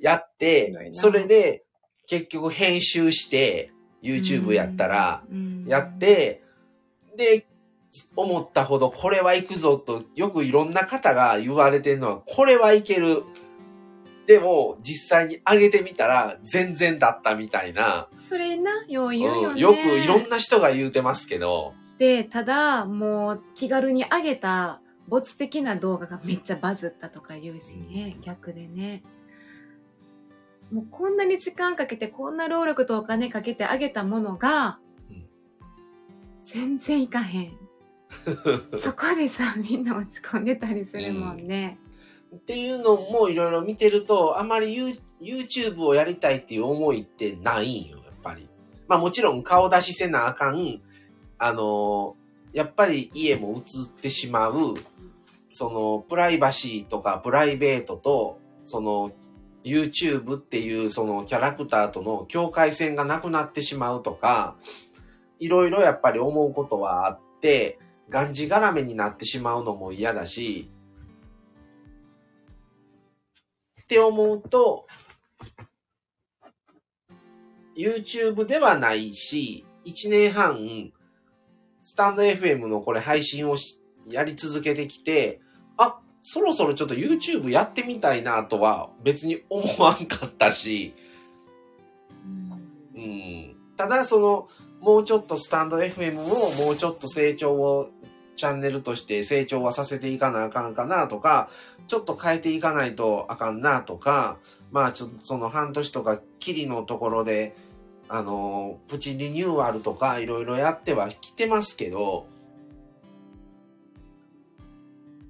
[0.00, 1.64] やってそれで
[2.06, 3.70] 結局編集して、
[4.02, 6.42] YouTube やったら、うん、やって、
[7.16, 7.46] で、
[8.16, 13.22] 思ったほどこれは行くぞと、よくいろんな方が言われてるのは、これはいける。
[14.26, 19.46] でも、実際に上げてみたら、全然だったみたいな、それな、よう言うよね。
[19.48, 29.02] うんよくいろんな人が言うてますけど、で、ただ、もう気軽に上げた、没的な動画がめっちゃバズったとか言うしね、逆でね。
[30.72, 34.78] もうこんなに時間かけて、こんな労力とお金かけて上げたものが
[35.08, 35.26] うん、
[36.44, 37.58] 全然いかへん。
[38.78, 41.78] そこでさ、みんな落ち込んでたりするもんね。
[42.34, 48.48] っていうのもいろいろ見てると、あまり You- YouTube をやりたいっていう思いってないんよ、やっぱり。
[48.88, 50.80] まあもちろん顔出しせなあかん、
[51.38, 52.16] あの
[52.52, 54.74] やっぱり家も映ってしまう、
[55.50, 59.12] そのプライバシーとかプライベートと、その
[59.64, 64.56] YouTube っていうそのキャラクターとの境界線がなくなってしまうとか、
[65.38, 70.70] いろいろやっぱり思うことはあって、がんじがらめになってしまうのも嫌だし、
[73.82, 74.86] って思うと、
[77.76, 80.92] YouTube ではないし、1年半、
[81.82, 83.56] スタンド FM のこれ配信を
[84.06, 85.40] やり続けてきて、
[85.76, 90.94] あ、そろそろちょっと YouTube やってみたいなとは別に思わんかったし、
[92.94, 93.56] うんうん。
[93.76, 94.48] ただその、
[94.80, 97.90] もうちょっとスタンド FM をもうちょっと成長を
[98.36, 101.50] チャンネルとして成長はさせていかなあかんかなとか、
[101.86, 104.38] ちょっと変えていかないとあかんなとか、
[104.70, 107.56] まあちょっとその半年とかきりのところで、
[108.08, 112.26] あの、プチリニューアルとかいろいろやってはきてますけど、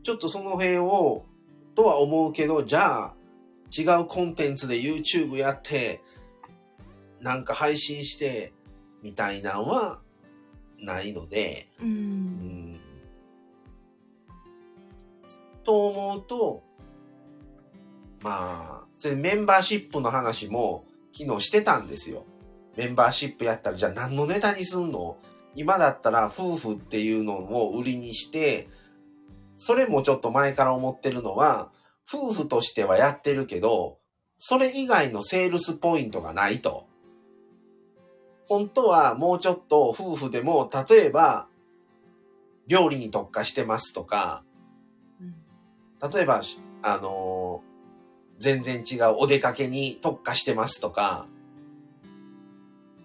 [0.03, 1.25] ちょっとその辺を、
[1.75, 3.15] とは思うけど、じゃあ、
[3.77, 6.03] 違うコンテンツで YouTube やって、
[7.21, 8.53] なんか配信して、
[9.03, 10.01] みたいなのは
[10.79, 12.81] ないので、うん。
[15.63, 16.63] と思うと、
[18.23, 20.85] まあ、メンバーシップの話も
[21.17, 22.25] 昨日してたんですよ。
[22.77, 25.17] メンバーシップやったら、じゃあ何のネタにすんの？
[25.55, 28.69] 今だったら夫婦っていうのを売りにして、
[29.63, 31.71] それもちょっと前から思ってるのは、
[32.11, 33.99] 夫婦としてはやってるけど、
[34.39, 36.87] それ以外のセールスポイントがないと。
[38.49, 41.47] 本当はもうちょっと夫婦でも、例えば、
[42.69, 44.45] 料理に特化してますとか、
[46.11, 46.41] 例えば、
[46.81, 51.27] あのー、全然違うお出かけに特化してますとか、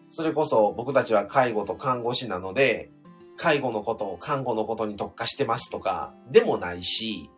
[0.09, 2.91] それこそ僕たちは介護と看護師なので、
[3.37, 7.29] 介護のこと看護のことに特化してますとか、でもないし、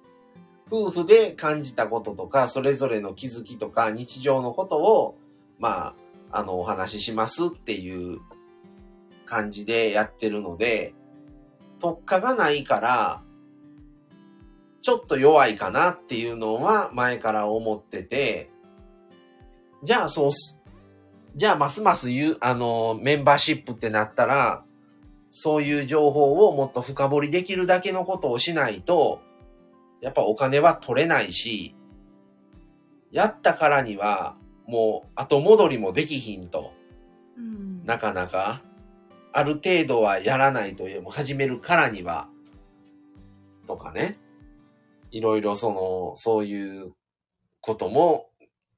[0.70, 5.18] 夫婦で感じたこととか、それぞれの気づきとか、日常のことを、
[5.60, 5.96] ま
[6.32, 8.20] あ、あの、お話ししますっていう
[9.26, 10.94] 感じでやってるので、
[11.80, 13.22] 特化がないから、
[14.82, 18.50] ちょっと弱いかなっていうのは前から思ってて、
[19.84, 20.62] じゃあそうす、
[21.36, 24.64] じゃあますます言う、あの、メンバーシップってなったら、
[25.40, 29.22] そういう情報をもっと深掘りできるだけのことをしないと、
[30.02, 31.76] やっぱお金は取れないし、
[33.12, 36.74] やったからには、もう後戻りもできひんと。
[37.38, 38.64] うん、なかなか。
[39.32, 42.30] ある程度はやらないとも始めるからには。
[43.68, 44.18] とかね。
[45.12, 46.94] いろいろその、そういう
[47.62, 48.32] ことも、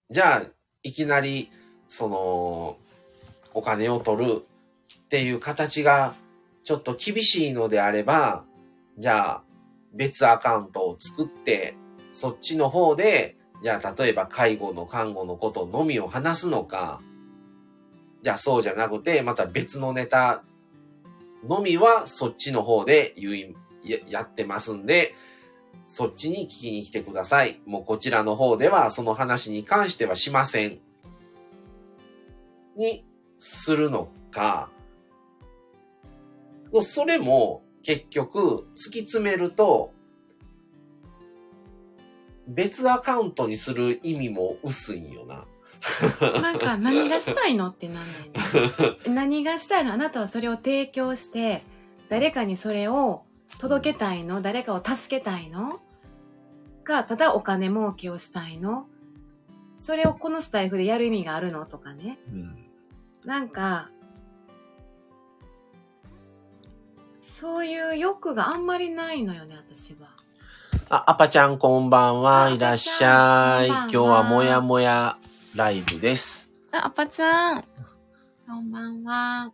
[0.09, 0.41] じゃあ、
[0.83, 1.51] いきなり、
[1.87, 2.75] その、
[3.53, 4.43] お金を取る
[4.93, 6.15] っていう形が
[6.69, 8.45] ちょっと厳しいのであれば、
[8.95, 9.43] じゃあ、
[9.91, 11.75] 別アカウントを作って、
[12.11, 17.01] そっちの方でじゃあ、例えば介護の看護のことのみを話すのか、
[18.21, 20.43] じゃあそうじゃなくて、また別のネタ
[21.43, 23.55] のみはそっちの方で言い
[24.07, 25.15] やってますんで、
[25.87, 27.61] そっちに聞きに来てください。
[27.65, 30.77] もうこちらの方ではその話に関してはしません。
[32.77, 33.03] に
[33.39, 34.69] するのか、
[36.81, 39.93] それも結局突き詰めると、
[42.47, 45.45] 別アカウントにする意味も薄いんよな。
[46.41, 48.97] なんか何がしたいのってなんないね。
[49.13, 49.93] 何がしたいの？
[49.93, 51.63] あなたはそれを提供して、
[52.09, 53.23] 誰かにそれを
[53.59, 54.41] 届けたいの？
[54.41, 55.79] 誰かを助けたいの？
[56.83, 58.87] か、ただお金儲けをしたいの？
[59.77, 61.65] それをこのスタイフでやる意味があるの？
[61.65, 62.19] とかね。
[62.27, 62.69] うん、
[63.23, 63.91] なんか、
[67.21, 70.07] そういう欲があんまりないのよね、私は。
[70.89, 72.49] あ、アパちゃんこんばんは。
[72.49, 73.67] いらっしゃい。
[73.67, 75.17] 今日はもやもや
[75.55, 76.49] ライブです。
[76.71, 77.63] あ、アパちゃん。
[78.47, 79.51] こんばんは。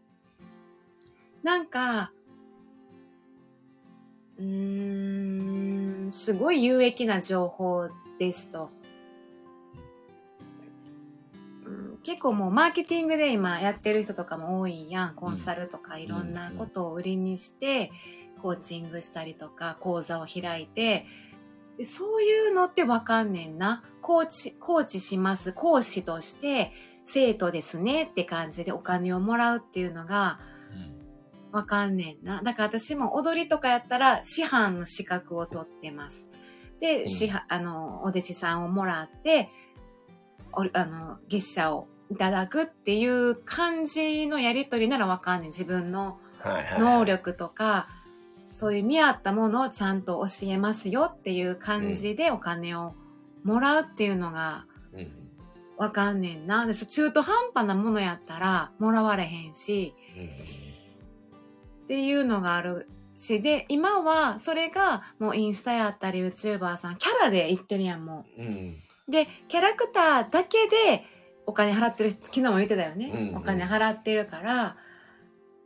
[1.43, 2.11] なんか、
[4.37, 8.69] うーん、すごい有益な情報ですと。
[12.05, 15.15] 結構もうマーケティングで今やってる人とかも多いやん。
[15.15, 17.91] コンサルとかいろんなことを売りにして、
[18.43, 21.07] コーチングしたりとか、講座を開いて、
[21.79, 23.83] でそういうのってわかんねんな。
[24.03, 25.51] コーチ、コーチします。
[25.51, 26.73] 講師として
[27.05, 30.39] 生徒ですねって感じでお金をもらうっていうのが
[31.51, 32.43] わかんねんな。
[32.43, 36.27] だから私も踊りとかやったら師範の資格を取ってます。
[36.79, 39.49] で、うん、師あの、お弟子さんをもらって、
[40.51, 45.49] おあの、月謝をいただくっていう感じのやりとりならわかんねん。
[45.49, 46.19] 自分の
[46.77, 47.87] 能力とか、
[48.49, 52.93] そういう見合ったものをちゃんと教えますよっていう感じでお金を
[53.43, 54.65] もらうっていうのが
[55.77, 56.65] わかんねんな。
[56.65, 59.93] で中途半端なものやったらもらわれへんし、
[61.83, 68.41] っていうのがあるし、で、今はそれがもうインスタやったり YouTuber さんキャラで言ってるやん、もう。
[68.41, 68.77] うん、
[69.09, 71.03] で、キャラクターだけで
[71.45, 73.11] お金払ってる昨日も言ってたよね。
[73.13, 74.75] うんうん、お金払ってるから、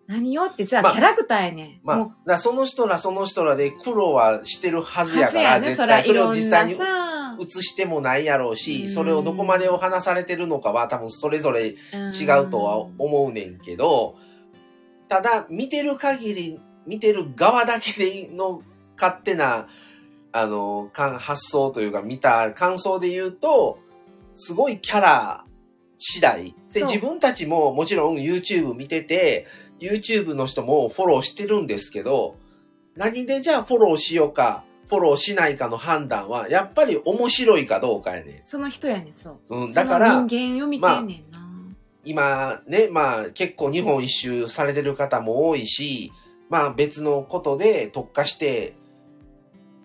[0.08, 1.80] 何よって、じゃあキャラクターやねん。
[1.84, 11.76] まあ、まあ、その人らその人らで苦労はしてるはずやから、ね、絶対それを実際に映してもないやろうし、それをどこまでを話されてるのかは多分それぞれ違
[12.42, 14.16] うとは思うねんけど、
[15.08, 18.64] ただ見てる限り見てる側だけでの
[19.00, 19.68] 勝手な、
[20.32, 23.78] あの、か発想というか見た感想で言うと、
[24.34, 25.46] すごいキャラ
[26.00, 26.56] 次第。
[26.74, 29.46] で、自分たちももちろん YouTube 見てて、
[29.80, 32.38] YouTube の人もフォローしてるんですけど、
[32.96, 39.56] 何でじゃあフォローしようか、フォローしないかの判断は、やっぱり面白いかどうかやねその人やねん、そう。
[39.56, 39.62] ん。
[39.64, 41.40] うん、だから、人間を見てんねんな。
[42.06, 46.12] 今ね、まあ結構日本一周されてる方も多いし、
[46.50, 48.74] まあ別のことで特化して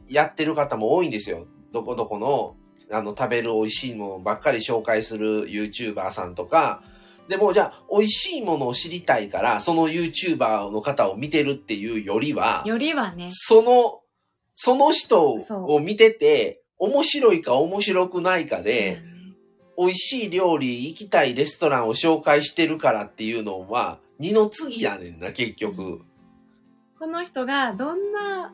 [0.08, 1.46] やってる方も多いんですよ。
[1.72, 2.56] どこどこの
[2.90, 6.82] あの食べる美味しいものばっかり紹介する YouTuber さんとか、
[7.28, 14.00] でもじゃあ美味しいものを知りたいからその YouTuber の方を見てるっていうよりは、よりはね、その、
[14.56, 19.02] その人を見てて面白いか面白くないかで、
[19.76, 26.02] 美味しい料理行きたいレストランを紹介してるからっていうのは、二の次やねんな、結局。
[26.98, 28.52] この人がどんな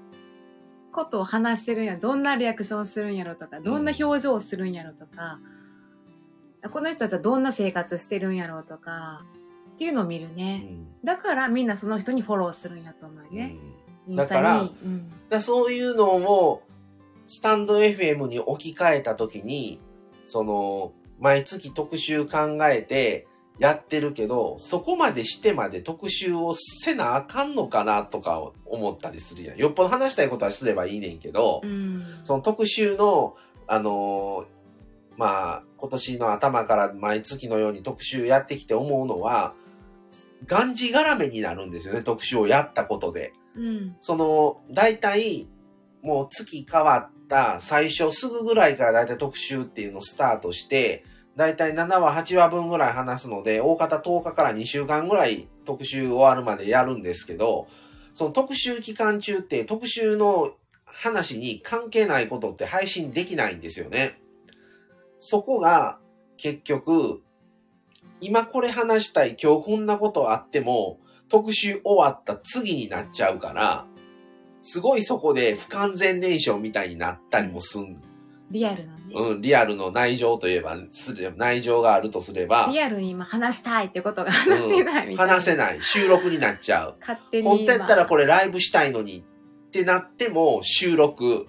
[0.91, 5.41] ことを話してるんやろ、どんなリアクションするんやろとか、どんな表情をするんやろとか、
[6.71, 9.25] この人たちはどんな生活してるんやろとか、
[9.75, 10.59] っていうのを見るうね。
[10.59, 10.87] ん。
[11.03, 13.57] だからみんなその人にフォローするんやと思うね。
[14.09, 14.41] うん、だか
[15.31, 16.63] らそういうのを、
[17.27, 19.81] スタンド FM に置き換えたときに、
[20.27, 23.27] その、毎月特集考えて
[23.61, 29.59] やってるけど、そこまでしてまで特集をせなあかんのかなとか思ったりするやん。
[29.59, 32.03] よっぽど話したいことはすればいいねんけど、うん。
[32.25, 33.37] その特集の、
[33.69, 34.47] あのー
[35.19, 39.53] まあ、今年の頭から毎月のように特集やってきて思うのは、
[40.47, 43.35] がんじがらめになるんですよね、特集をやったことで。
[43.55, 43.97] うん。
[44.01, 45.47] その、大体、
[46.01, 51.05] もう月変わった最初すぐぐらいから大体特集っていうのをスタートして、
[51.37, 57.69] 大体7話、8話分ぐらい話すので、大方10日から2週間ぐらい特集終わるまでやるんですけど、
[58.15, 60.53] その特集期間中って特集の
[60.85, 64.21] 話に関係ないことって配信できないんですよね。
[65.19, 65.99] そこが
[66.37, 67.23] 結局、
[68.21, 73.87] 今これ話したい、今日こんなことあっても、特集終わった次になっちゃうから、
[74.63, 78.03] すごいそこで不完全燃焼みたいになったりもすん。
[78.51, 79.21] リアルのね。
[79.21, 85.35] うん、リアルの内情といえば、すれば内情があるとすれば、リアルに今話したいってことが話せないみたいな。
[85.35, 85.83] 話せない。
[85.83, 86.97] 収録になっちゃう。
[87.01, 87.49] 勝手に。
[87.49, 88.21] 本当やったらこれ。
[88.21, 89.25] れライブしたいのに
[89.67, 91.47] ってなっても収録。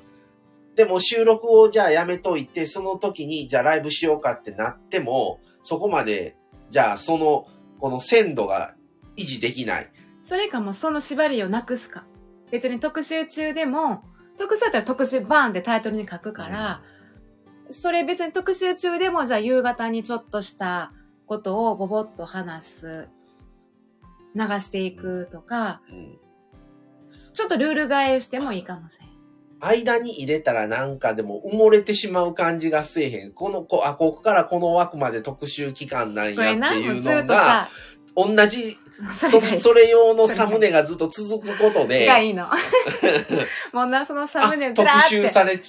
[0.75, 6.35] でも収録をじゃあやめといて、その時にじゃあライブしようかってなっても、そこまで、
[6.69, 7.47] じゃあその、
[7.79, 8.75] この鮮度が
[9.17, 9.91] 維持できない。
[10.23, 12.05] それかもうその縛りをなくすか。
[12.51, 14.03] 別に特集中でも、
[14.37, 16.81] 特集だったら特集バーンってタイトルに書くから、
[17.73, 20.91] それ別に特集中でもじゃあ夕方にちょっとした
[21.25, 23.09] ことをボボッと話す、
[24.35, 26.21] 流していくとか、うん
[27.33, 29.09] ちょっとルール替えしてもいいかもしれん。
[29.59, 33.31] 間に入れたらなんかでも埋もれてしまう感じがせえへん。
[33.31, 37.69] このこ、あ、ここからこの枠まで特集期間なんやっていもうのが、
[38.15, 38.77] 同じ、
[39.13, 42.47] そそそれ用のサムネがずっと続くことで、 がいいの。
[43.73, 45.15] もうな、そのサムネあずらーって。
[45.15, 45.63] 特集されて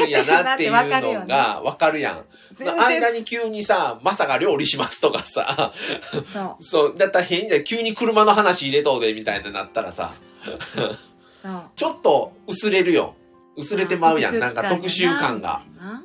[0.00, 2.24] るんやなっていうのがわかるやん。
[2.58, 5.72] 間に急にさ、まさか料理しますとかさ、
[6.32, 7.64] そう、そう、だったら変じゃん。
[7.64, 10.12] 急に車の話入れとうでみたいになったらさ、
[11.42, 11.62] そう。
[11.74, 13.14] ちょっと薄れるよ。
[13.56, 14.38] 薄れてまうやん。
[14.38, 15.62] なんか特集感が。。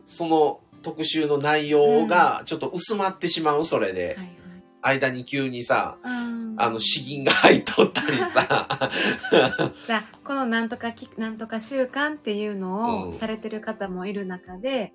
[0.07, 4.07] その特集の内容がちょっと薄まってしまう、それで。
[4.07, 4.40] はいはい
[4.81, 6.55] 間に急にさ、うん。
[6.57, 8.91] あの、詩吟が入っとったりさ、
[9.87, 13.09] じゃあこのなんとかきなんとか習慣っていうのうん。
[13.09, 14.93] をされてる方もいる中で、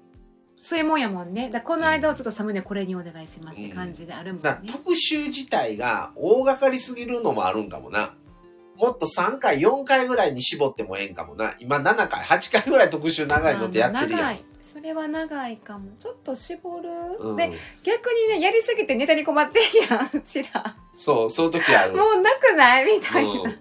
[0.62, 1.48] そういうもんやもんね。
[1.48, 4.50] だこの間をちょっとサムネこれにお願いしますって感じであるもんね。
[4.50, 8.14] だ、から特集自体が大掛かりすぎるのもあるんかもな。
[8.76, 11.54] もっと3回、4回ぐらいに絞ってもええんかもな。
[11.60, 14.38] 今7回、8回ぐらい特集長いのってやってるやん。
[14.66, 15.92] それは長いかも。
[15.96, 16.88] ちょっと絞る、
[17.20, 17.36] うん。
[17.36, 17.52] で
[17.84, 20.76] 逆にねやりすぎてネタに困ってんやんうちら。
[20.92, 21.96] そう、そういう時ある。
[21.96, 22.98] もうなくない？
[22.98, 23.58] みたいな、うん。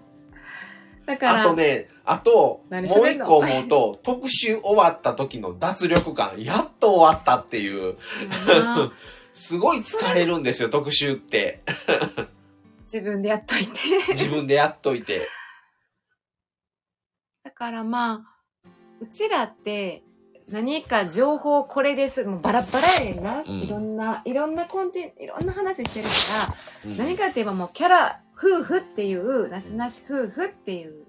[1.06, 8.92] だからあとね、あと、も何う一個思うと、特集終わった時の脱力感、やっと終わったっていう、うん。
[9.32, 11.62] すごい疲れるんですよ、特集って。
[12.82, 13.78] 自分でやっといて。
[14.08, 15.20] 自分でやっといて。
[17.44, 18.68] だからまあ、
[19.00, 20.02] うちらって
[20.48, 22.24] 何か情報これです。
[22.24, 23.40] もうバラバラやねんな。
[23.40, 26.12] うんいろんな、いろんなコンテンツ、いろんな話してるか
[26.86, 31.06] ら、うん何かって言えばもうキャラ、夫婦っていう、なしなし夫婦っていう、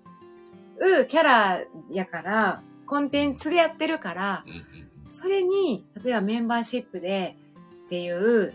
[1.02, 1.62] うキャラ
[1.92, 7.38] やから、コンテンツでやってるから、うんうんそれに、例えばメンバーシップで
[7.86, 8.54] っていう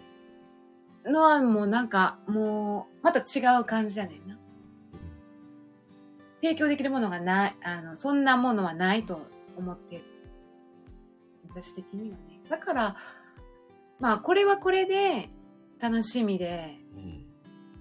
[1.06, 4.38] のはもうなんか、もう、また違う感じやねんな。
[6.42, 9.22] 提供できるものがない、あの、そんなものはないと
[9.56, 10.04] 思ってる。
[11.54, 12.40] 私的にはね。
[12.48, 12.96] だから、
[14.00, 15.30] まあ、これはこれで
[15.80, 17.26] 楽しみで、うん。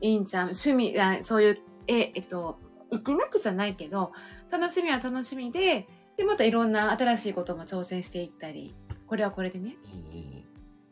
[0.02, 0.52] いいんちゃう？
[0.54, 2.60] 趣味あ、そういう、え、えっと、
[2.92, 4.12] 息抜きじゃないけど、
[4.52, 8.76] 楽しみは楽しみで、で、またいろんな新しいことも挑戦していったり、
[9.08, 10.44] これはこれでね、ってうんうんうん。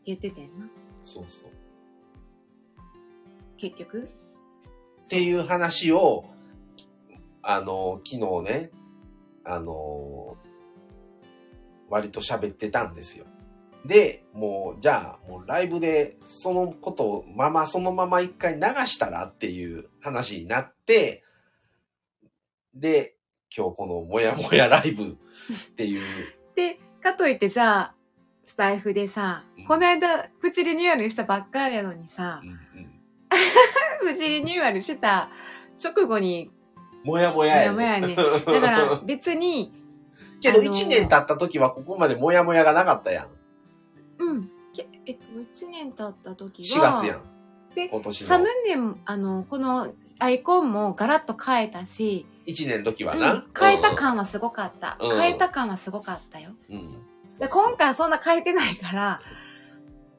[0.04, 0.68] 言っててんな。
[1.02, 1.50] そうそう。
[3.56, 4.08] 結局？
[5.04, 6.24] っていう話を、
[7.42, 8.70] あの、昨日ね、
[9.44, 10.36] あの、
[11.90, 13.26] 割と喋ってたんですよ。
[13.84, 21.24] で、もう、じゃあ、もうライブで、そのことを、まま、そのまま一回流したらっていう話になって、
[22.74, 23.16] で、
[23.54, 25.06] 今日このもやもやライブっ
[25.76, 26.00] ていう、
[26.54, 27.94] で、かといってじゃあ、
[28.44, 32.58] スタイフでさ、うんこの間、プチリニューアルしたばっかりやのにさう、んうん、
[34.14, 35.30] プチリニューアルした
[35.82, 36.50] 直後に、
[37.04, 37.76] もやもやや、ね。
[37.76, 39.79] もやもやねだから別に、
[40.40, 43.28] けどあのー1年経った時はここまでもやもやがなかったやん。
[44.18, 44.50] うん。
[44.74, 47.22] けえっと、1年経った時4は、月やん。
[47.74, 53.44] で今年サムのネも、あの、このアイコンもガラッと変えたし、1年の時はうんな。
[53.58, 54.96] 変えた感はすごかった。
[55.00, 56.50] うん変えた感はすごかったよ。
[56.68, 57.02] うん。
[57.48, 59.20] 今回はそんな変えてないから、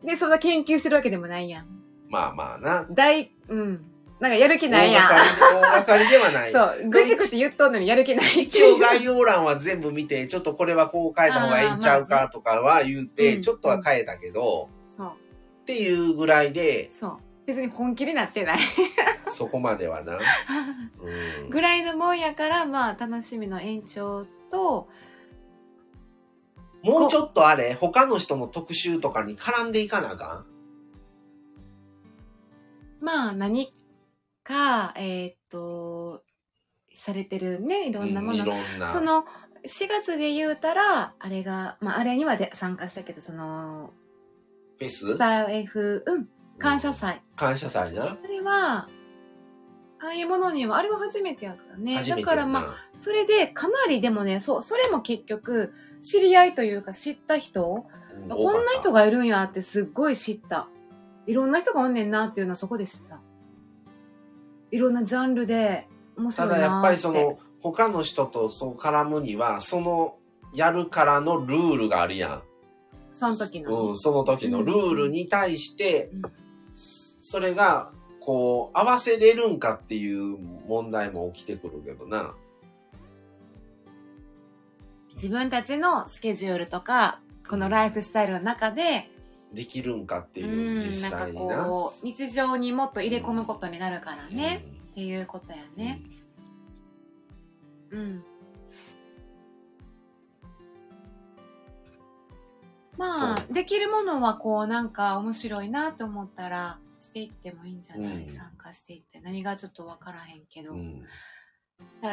[0.04, 1.68] で、そんな研究してるわけでもないやん。
[2.10, 2.88] まあまあな。
[2.90, 3.91] 大、うん。
[4.22, 5.10] なんかやる気ないやん。
[5.10, 6.52] 大掛かりではない。
[6.52, 8.44] そう、ぐちぐち言っとんのにやる気ない。
[8.44, 17.18] 一応概要欄は全部見て、ちょっとこれはこう変えた方がいいんちゃうかとかは言うて、うんちょっとは変えたけど、そう、っていうぐらいで、そう。
[17.48, 18.60] 別に本気になってない。
[19.28, 20.20] そこまではな。
[21.40, 21.50] うん。
[21.50, 24.88] ぐらいのもんやから、まあ、楽しみの延長と、
[26.84, 30.46] もうちょっとあれ、他の人の特集とかに絡んでいかなあか
[33.00, 33.74] まあ、何
[34.44, 36.24] か、えーっと、
[36.94, 38.10] されてるね、いろん。
[38.10, 38.46] んなもの。
[38.46, 38.88] うん。
[38.88, 39.26] その、
[39.66, 43.94] 4月で言うたら、あれが、まあ、あれにはで参加したけど、その、
[44.80, 45.08] フェス？
[45.10, 46.28] スタイフ、うん、
[46.58, 47.18] 感謝祭。
[47.18, 48.04] うん感謝祭な？
[48.06, 48.88] あれは、
[50.04, 52.04] ああいうものには、あれは初めてやったね。
[52.04, 60.68] だからまあ、それでかなりでもね、そう、それも結局、知り合いというか知った人、うんこんな人がいるんやってすっごい知った。
[61.28, 63.22] いろんな人がおんねんなっていうのはそこで知った。
[64.72, 66.56] いろんなジャンルで面白いな。
[66.56, 70.16] ただやっぱりその、他の人とそう絡むには、その、
[70.54, 72.44] やるからのルールがあるやん。
[73.14, 73.90] その時の。
[73.90, 76.22] うん、その時のルールに対して、うん
[77.32, 82.36] それが、こう、合わせれるんかっていう問題も起きてくるけどな。
[85.14, 89.10] 自分たちのスケジュールとか、このライフスタイルの中で、
[89.54, 91.66] できるんかってういう、ん、実なんか際にな。
[91.66, 96.02] こう、日常にもっと入れ込むことになるからね、うんっていうことやね。
[97.92, 98.24] うん。
[102.98, 109.22] まあそ、できるものはこうなんか面白いなと思ったらしていってもいいんじゃない、うん参加していって。
[109.22, 110.76] 何がちょっとわからへんけど。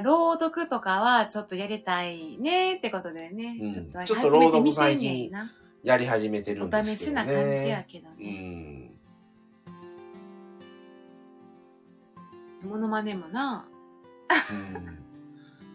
[0.03, 3.59] 朗読とかはちょっとやりたいねってことでね。
[3.61, 5.53] うんちょっとちょっと初めて見てんねん近な。
[5.83, 6.97] やり始めてるおんですけどね。
[6.97, 8.31] 試しな感じやけどうね。
[12.65, 12.69] ん。
[12.69, 13.67] モノマネもな。
[14.51, 14.99] うん。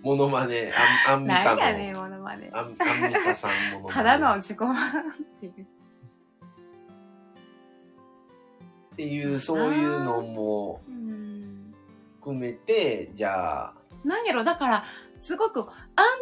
[0.01, 0.71] モノマネ、
[1.07, 1.55] アンミカの。
[1.55, 2.51] 何やねん、モノマネ。
[2.53, 2.75] アンミ
[3.13, 3.93] カさんモノマネ。
[3.93, 4.81] ただの自己満っ
[5.39, 5.67] ていう。
[8.93, 11.73] っていう、そういうのもうん
[12.19, 13.73] 含めて、じゃあ、
[14.03, 14.83] なんやろ、だから、
[15.21, 15.67] すごく安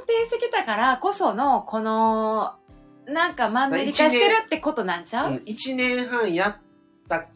[0.06, 2.56] 定してきたからこその、この、
[3.08, 6.58] なんかマンネリ化してるってことなんちゃう、うん一年半やっ
[7.08, 7.28] た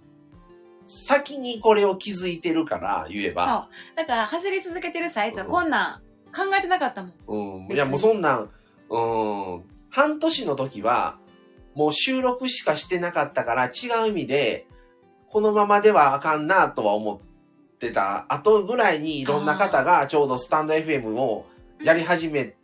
[0.88, 3.70] 先にこれを気づいてるから言えそうば。。
[3.95, 6.01] だから走り続けてる最中はうんこんなん
[6.36, 7.66] 考えてなかったもん。
[7.68, 7.74] うん。
[7.74, 8.49] いやもうそんなん、
[8.89, 8.99] う
[9.57, 9.63] ん。
[9.89, 11.18] 半年の時は、
[11.74, 13.70] もう収録しかしてなかったから違
[14.05, 14.68] う意味で、
[15.30, 21.45] このままではあかんなとは思ってた後ぐらいにいろんな方がちょうどスタンド FM を
[21.82, 22.55] やり始め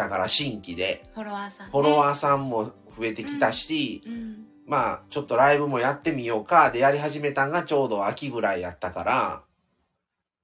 [0.00, 1.72] たから新規で、フォロワーさん、ね。
[1.72, 4.46] フォロワーさんも増えてきたし、うん。
[4.66, 9.42] まあちょっとライブもやってみようかでやり始めたんがちょうど秋ぐらいやったから、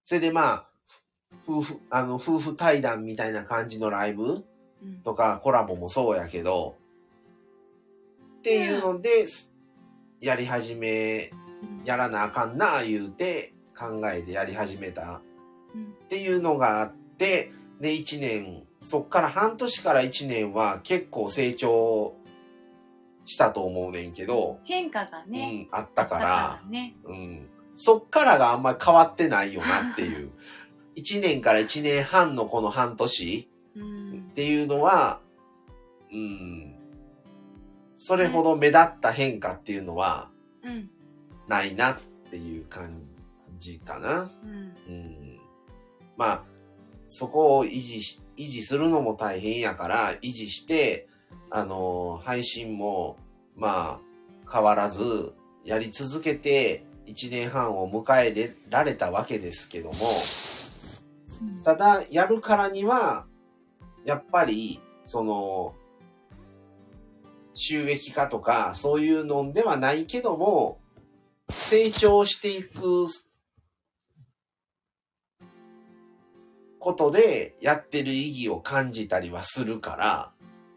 [0.04, 0.66] それでまあ、
[1.46, 4.44] 夫婦、あの、夫婦対談みたいな感じのライブ
[4.82, 6.76] うんとかコラボもそうやけど、
[8.38, 9.26] っていうので、
[10.20, 11.30] やり始め、
[11.84, 15.20] やらなあかんな言うて考えてやり始めた
[15.74, 22.14] うんっていうのがあって、で、1年、そっから半年から1年は結構成長
[23.24, 25.66] したと思うねんけど、変化がね。
[25.72, 26.94] うん、あったかだら、ね。
[27.04, 27.48] うん。
[27.74, 30.30] そっからがあんまり変わってないよなっていう。
[30.94, 34.34] 1年から1年半のこの半年うんっ。
[34.34, 35.20] ていうのは、
[36.12, 36.78] うん、
[37.96, 40.30] それほど目立った変化っていうのは
[40.62, 40.88] うん。
[41.48, 41.98] ないなっ
[42.30, 43.02] ていう感
[43.58, 44.30] じかな。
[44.44, 44.76] うん。
[44.88, 45.40] うん、
[46.16, 46.44] まあ、
[47.08, 51.08] そこを維持し、維持するのも大変やから、維持して、
[51.50, 53.16] あの、配信も、
[53.54, 54.00] まあ、
[54.50, 55.34] 変わらず、
[55.64, 59.94] やり続けて、1年半を迎えられたわけですけども、
[61.64, 63.26] ただ、やるからには、
[64.04, 65.74] やっぱり、その、
[67.54, 70.78] 収益化とか、そういうのではないけども、
[71.48, 73.06] 成長していく
[76.86, 80.30] ことでやってる意義を感じたりはするから、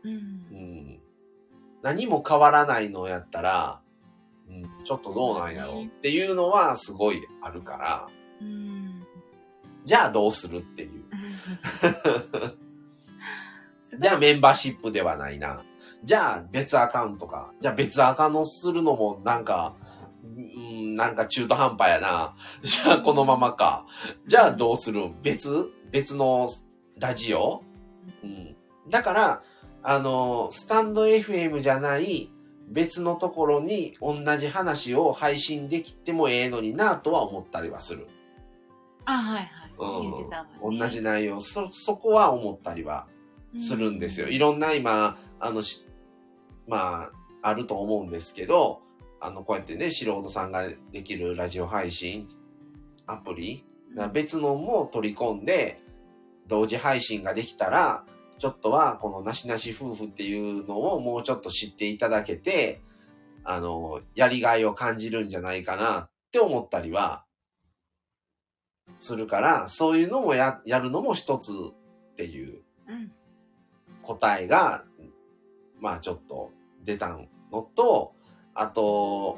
[0.03, 0.99] うんうん、
[1.83, 3.79] 何も変わらないのやったら、
[4.49, 8.07] うん、ちょっとどうなんやろうっていうのはすごいあるから、
[8.41, 9.05] うん。
[9.85, 11.03] じゃあどうするっていう。
[13.99, 15.63] じゃあメンバーシップではないな。
[16.03, 17.53] じゃあ別アカウントか。
[17.59, 19.75] じゃあ別アカウントするのもなんか、
[20.23, 22.35] うん、なんか中途半端やな。
[22.63, 23.85] じゃあこのままか。
[24.25, 25.11] じゃあどうする？
[25.21, 25.71] 別？
[25.91, 26.47] 別の
[26.97, 27.63] ラジオ？
[28.23, 28.55] うん。
[28.89, 29.43] だから、
[29.81, 32.31] あの、スタンド FM じゃない
[32.67, 38.07] 別のところに同じ話を配信できてもええのになとは思ったりはする。
[39.05, 39.49] あ、はいはい。
[39.79, 40.79] うん言ってたわ、ね。
[40.79, 43.07] 同じ内容、そ、そこは思ったりは
[43.57, 44.27] するんですよ。
[44.27, 45.85] いろんな今、あのし、
[46.67, 47.11] まあ、
[47.41, 48.81] あると思うんですけど、
[49.21, 52.27] あの、こうやってね、素人さんができるラジオ配信、
[53.07, 53.68] アプリ、うん
[54.13, 55.81] 別のも取り込んで、
[56.47, 58.05] 同時配信ができたら、
[58.37, 62.81] ちょっとは、このなしなし夫婦っていうのをもうちょっと知っていただけて、
[63.43, 67.25] あの、やりがいを感じるんじゃないかなって思ったりは、
[68.97, 73.11] するから、そういうのもや、やるのも一つっていううん。
[74.03, 74.85] 答えが、
[75.79, 76.51] まあちょっと
[76.83, 77.17] 出た
[77.51, 78.13] のと、
[78.53, 79.37] あと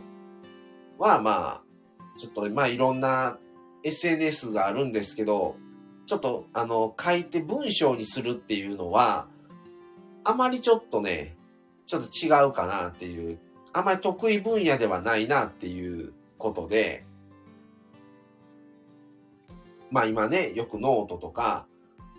[0.98, 1.64] はまあ、
[2.18, 3.38] ちょっとまあいろんな
[3.84, 5.56] SNS があるんですけど、
[6.06, 9.28] ちょっとあの書いて文章にするっていうのは、
[10.24, 11.36] あまりちょっとね、
[11.88, 13.40] ちょっと違うかなっていう、
[13.74, 17.06] あまり得意分野ではないなっていうことで、
[19.90, 21.68] まあ今ね、よくノートとか、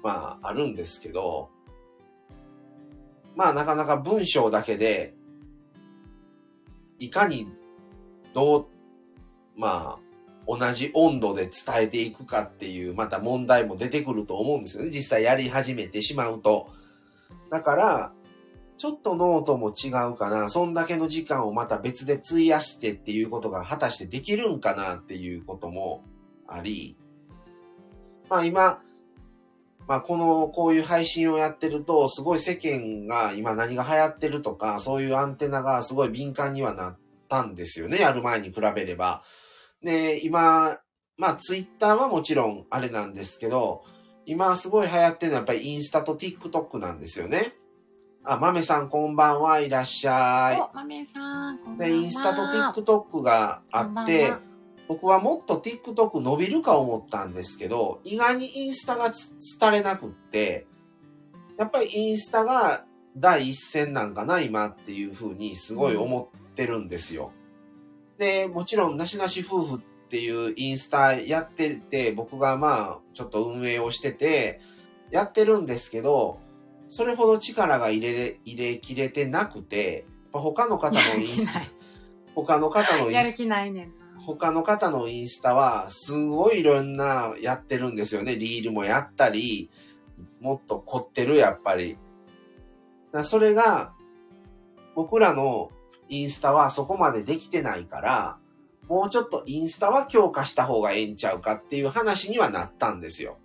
[0.02, 1.50] まああるんですけど、
[3.36, 5.14] まあなかなか文章だけで、
[6.98, 7.48] いかに
[8.32, 8.66] どう、
[9.56, 10.01] まあ
[10.46, 14.90] 同じ温度で伝えていくかっていうまた問題も出てくると思うんですよね。
[14.90, 16.70] 実際やり始めてしまうと。
[17.50, 18.12] だから、
[18.78, 20.48] ちょっとノートも違うかな。
[20.48, 26.02] そんだけの時間をまた別で費やしてっていうことが果たしてできるんかなっていうことも
[26.48, 26.96] あり、
[28.28, 28.80] まあ今、
[29.86, 37.98] まあこの、こういう配信をやってると、すごい世間が今何が流行ってるとか、そういうアンテナがすごい敏感にはなったんですよね。
[37.98, 39.22] やる前に比べれば。
[39.82, 40.78] で、今、
[41.16, 43.84] まあツイッターはもちろんあれなんですけど、
[44.24, 47.52] 今すごい流行ってるのはやっぱりインスタと TikTok なんですよね。
[48.24, 50.60] あ、まめさんこんばんはいらっしゃい。
[50.60, 51.94] お、まめさん、こんばんは。
[51.94, 54.40] で、インスタと TikTok があっては、
[54.86, 60.66] 僕はもっと TikTok 伸びるか思ったんですけど、意外にインスタがつ伝れなくって、
[61.58, 62.84] やっぱりインスタが
[63.16, 67.32] 第一線なんかな、今っていうふうにすごい思ってるんですよ。
[68.22, 74.60] で、もちろん、なしなし夫婦っていうインスタやってて、僕がまあ、ちょっと運営をしてて、
[75.10, 76.38] やってるんですけど、
[76.86, 81.62] それほど力が入れれ、入れきれてなくて、他の方のインスタ、
[82.36, 83.94] 他の方のインスタやる気ないねんな。
[84.24, 88.36] 他の方のインスタは、すごいいろんなやってるんですよね。
[88.36, 89.68] リールもやったり、
[90.40, 91.98] もっと凝ってる、やっぱり。
[93.24, 93.94] それが、
[94.94, 95.72] 僕らの
[96.12, 98.36] インスタはそこまでできてないから、
[98.86, 103.38] もうちょっとインスタは強化した方がええんちゃうかっていう話にはなったんですよ。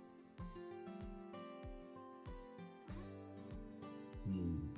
[4.26, 4.74] うん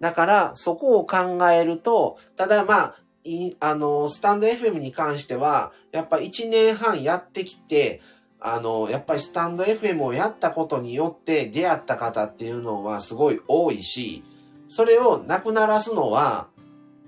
[0.00, 8.00] だから、そこを考えると、ただまあ、いあの、スタンド FM に関しては、やっぱ1年半やってきて、
[8.44, 14.24] あの、やっぱりスタンド FM をやったことによって出会った方っていうのはすごい多いし、
[14.68, 16.48] それをなくならすのは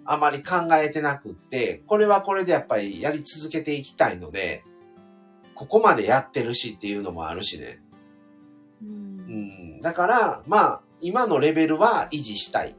[0.04, 4.64] あまり考えてなくって、これはこれでやっぱりやり続けていきたいので、
[5.54, 7.82] ここまでやってるしっていうのもあるしね。
[8.82, 8.86] う。
[8.86, 12.74] うんん、だから、まあ、今のレベルは維持したいっ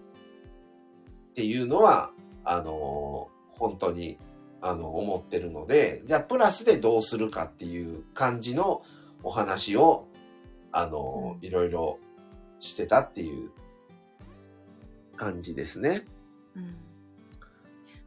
[1.34, 2.12] ていうのは
[2.46, 4.20] あの、本当に、
[4.68, 8.82] あの、思ってるので、じゃあ、プラスでどうするかっていう感じの
[9.22, 10.08] お話を、
[10.72, 12.00] あの、うんいろいろ
[12.60, 13.52] してたっていう
[15.16, 16.06] 感じですね。
[16.56, 16.76] うん。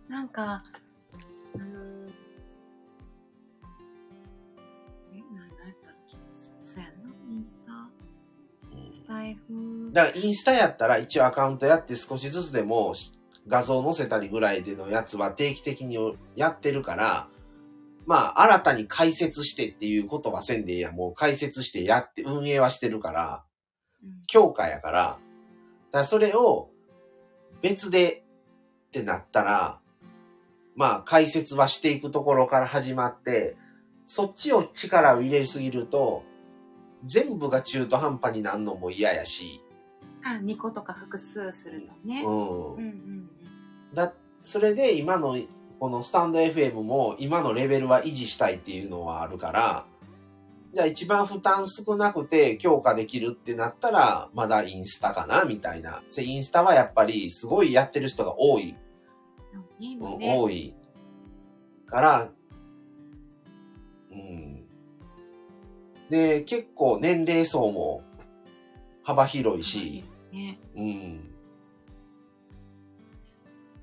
[0.09, 0.65] なんか、
[1.55, 2.11] あのー、
[5.15, 6.17] え、な、なんやったっけ？
[6.33, 7.15] そそうやんな？
[7.31, 7.89] インスタ、
[8.93, 9.93] スタイフ？
[9.93, 12.95] だからインスタやったら一応アカウントやって少しずつでも
[13.49, 15.99] 画像載せたりぐらいでのやつは定期的に
[16.37, 17.29] やってるから、
[18.07, 20.95] まあ新たに解説してっていうことはせんでいいやん。
[20.95, 23.45] もう解説してやって運営はしてるから、
[24.03, 24.11] うん。
[24.27, 25.19] 強化やから、だか
[25.93, 26.71] らそれを
[27.63, 28.25] 別で
[28.89, 29.81] ってなったら、
[30.77, 33.57] まあ解説はしていくところから始まって、
[34.07, 36.23] そっちを力を入れすぎると、
[37.05, 39.63] 全部が中途半端になるのも嫌やし、
[40.25, 42.23] あ、2個とか複数するとね。
[42.25, 42.75] うん。
[42.75, 43.31] うんうん
[43.95, 44.13] だ
[44.43, 45.37] それで今の
[45.79, 49.87] このスタンド FM も今のレベルは維持したいっていうのはあるから
[50.75, 58.77] じゃあ一番負担少なくて強化できるってなったらまだインスタかなみたいなせインスタはやっぱりすごいやってる人が多い、
[59.79, 59.85] うん。
[59.85, 60.19] いいうん。
[60.21, 60.75] 多い
[61.87, 62.31] から
[64.11, 64.65] うん
[66.11, 68.03] で結構年齢層も
[69.03, 70.59] 幅広いし、ね。
[70.77, 71.38] うん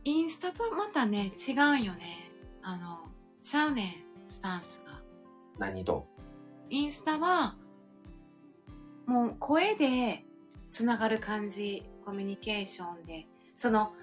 [0.07, 2.29] インスタとまたね、違うんよね。
[2.61, 3.09] あの、
[3.41, 5.01] ちゃうねん、スタンスが。
[5.57, 6.07] 何と？
[6.69, 7.55] インスタは、
[9.07, 10.23] もう声で
[10.71, 13.25] つながる感じ、コミュニケーションで。
[13.57, 13.93] その、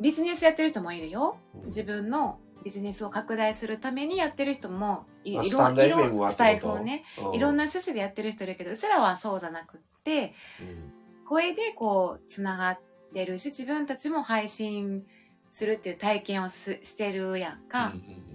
[0.00, 1.36] ビジネスやってる人もいるよ。
[1.64, 12.80] 自分のビジネスを拡大するためにやってる人もいいろいろスタイフをね、うんいろんな趣旨でやってる人いるけど、うちらはそうじゃなくって、うん声でこう、つながっ
[13.12, 15.06] てるし、自分たちも配信
[15.50, 17.86] するっていう体験をすしてるやんか。
[17.86, 18.30] うんうんうん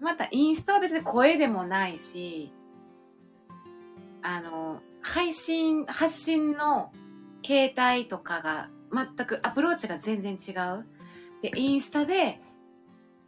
[0.00, 2.50] またインスタは別に声でもないし、
[4.22, 6.90] あの、配信、発信の
[7.42, 10.86] 形態とかが全くアプローチが全然違う。
[11.42, 12.40] で、インスタで、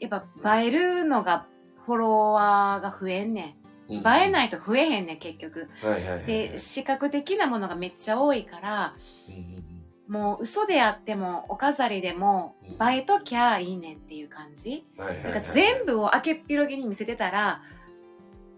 [0.01, 1.47] やっぱ映えるのが
[1.85, 3.57] フォロワーが増えんね
[3.91, 3.95] ん。
[3.95, 5.69] 映えないと増えへんねん、結局。
[5.83, 6.27] はいはいはいはい。
[6.27, 8.95] で、視覚的なものがめっちゃ多いから、
[9.29, 9.72] うんうん
[10.13, 14.85] もう嘘であってもお飾りでもうん映えときゃいいねんっていう感じ。
[14.99, 17.63] うんはいはいはいだから全部を開けっぴろげに見せてたら、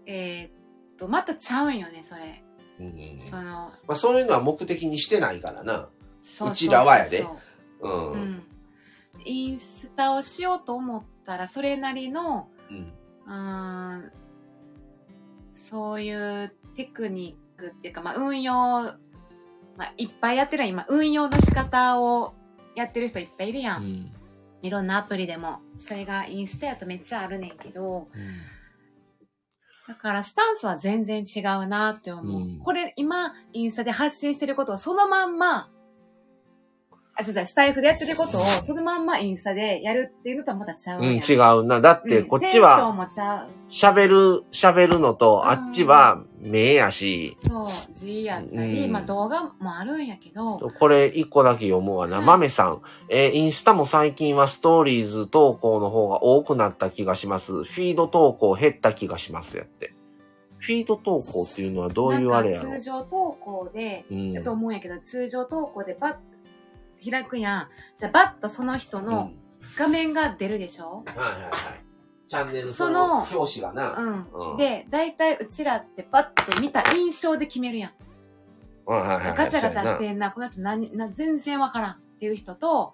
[0.05, 0.51] えーっ
[0.97, 2.43] と、またちゃうんよね、それ。
[2.81, 5.87] うんその、まあそういうのは目的にしてないからな。
[6.21, 7.37] そうちらはやでそ
[7.79, 7.89] うん。
[7.89, 8.43] そううん。
[9.23, 12.93] インスタをしようと思ったら、それなりの、うん
[13.27, 14.11] うーん、
[15.53, 18.93] そういうテクニックっていうか、まあ運用、
[19.77, 22.33] まあいっぱいやってる今、運用の仕方を
[22.75, 23.83] やってる人いっぱいいるやん。
[23.83, 24.11] うん
[24.61, 25.59] いろんなアプリでも。
[25.77, 28.07] それがインスタやとめっちゃあるねんけど、
[29.87, 32.41] だからスタンスは全然違うなって思う。
[32.41, 35.69] うんこれ今インスタで発信してることをそのまんま、
[37.17, 41.15] あ、違う違う、スタイフでやってることをそのまんまインスタでやるっていうのとはまたちゃううん。
[41.15, 41.79] 違うな。
[41.79, 42.93] だってうんこっちは
[43.57, 52.17] 喋る、喋るのと、うんあっちは目やし、そう、字やったり、うんまあ動画もあるんやけど、これ一個だけ読むわな。
[52.17, 52.81] はい豆さん。
[53.09, 57.63] えーインスタも最近はストーリーズ投稿の方が多くなった気がします。
[57.63, 59.93] フィード投稿減った気がしますやって。
[60.57, 62.63] フィード投稿っていうのはどういうあれやろ？
[62.63, 66.19] なんか通常投稿で、うんだと思うんやけど、通常投稿でバッと
[67.03, 67.69] 開くやん。
[67.97, 69.31] じゃあバッとその人の
[69.77, 71.51] 画面が出るでしょ、はいはいはい。
[72.27, 73.95] チャンネルその表紙がな。
[73.95, 74.51] うん。
[74.51, 77.91] うんで、大体うちらってパッと見た印象で決めるやん。
[78.85, 82.93] はいはいガチャガチャしてんな、この人何な全然わからんっていう人と、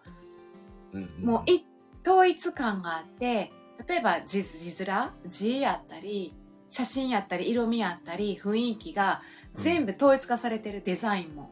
[0.94, 1.66] なうんうんもう一
[2.06, 3.52] 統一感があって、
[3.88, 6.34] 例えば字字面字やったり、
[6.70, 9.22] 写真やったり、色味やったり、雰囲気が
[9.56, 11.52] 全部統一化されてるデザインも。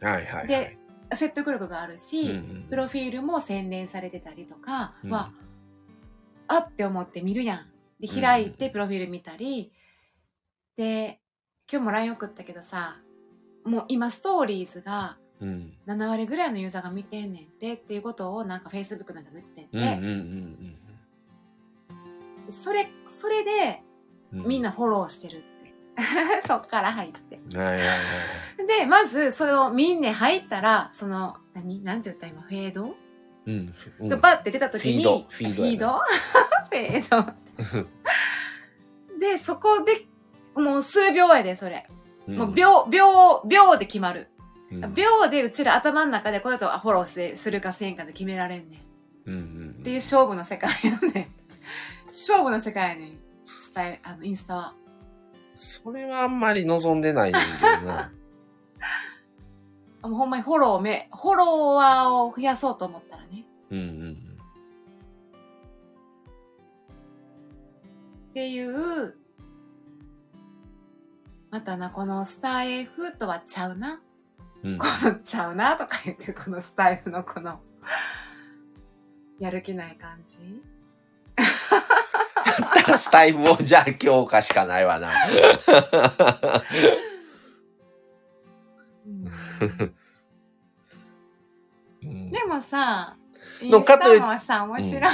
[0.00, 0.48] はいはいはい。
[0.48, 0.78] で
[1.12, 5.10] 説得力があるし、うんうんプロフィールも洗練されてたりとかうん。
[5.10, 5.30] は、
[6.48, 7.66] あって思って見るやん。
[8.00, 9.72] で、開いてプロフィール見たり、
[10.76, 11.20] で、
[11.70, 12.96] 今日も LINE 送ったけどさ、
[13.64, 15.74] もう今ストーリーズがうん。
[15.86, 20.76] 7割ぐらいのユーザーが見てんねんてっていうことをなんか Facebook の人が言ってて、うんうんうん
[22.48, 23.82] それ、それで
[24.32, 24.46] うん。
[24.46, 25.38] みんなフォローしてる。
[25.38, 25.55] って。
[26.46, 27.40] そっから入って。
[27.48, 31.82] で、まず、それをみんな入ったら、その、何？
[31.82, 32.94] なんて言った今、フェード？
[33.46, 33.74] うん。
[34.00, 34.08] うん。
[34.08, 35.26] がバッて出た時に、フィード。
[35.28, 35.86] フィード
[36.74, 37.00] やね。
[37.00, 37.22] フィード？
[37.24, 37.84] フェー
[39.12, 39.18] ド。
[39.18, 40.06] で、そこで、
[40.60, 41.88] もう数秒やで、それ。
[42.26, 44.28] もう秒、秒、秒で決まる。
[44.70, 44.94] うん。
[44.94, 49.30] 秒でうちら頭の中でこの人はフォローするかせんかで決められんねん。
[49.30, 51.30] うんうんっていう勝負の世界やね
[52.08, 53.12] 勝負の世界やね
[53.44, 54.74] スタイあのインスタは
[55.56, 58.12] それはあんまり望んでないねんけどな。
[60.02, 64.38] もうほんまにフォローめフォロワーを増やそうと思ったらねうんうん
[68.30, 69.16] っていう
[71.50, 74.00] またなこのスター F とはちゃうな
[74.62, 74.72] うん。
[74.74, 77.60] うんこのちゃうなとか言ってこのスタイルのこの
[79.38, 80.62] やる気ない感じ
[81.36, 81.44] だ
[82.64, 85.10] ったらスタイフをじゃあ強化しかないわな。
[92.30, 93.16] でもさ
[93.60, 95.12] インスのかといタもさ面白いか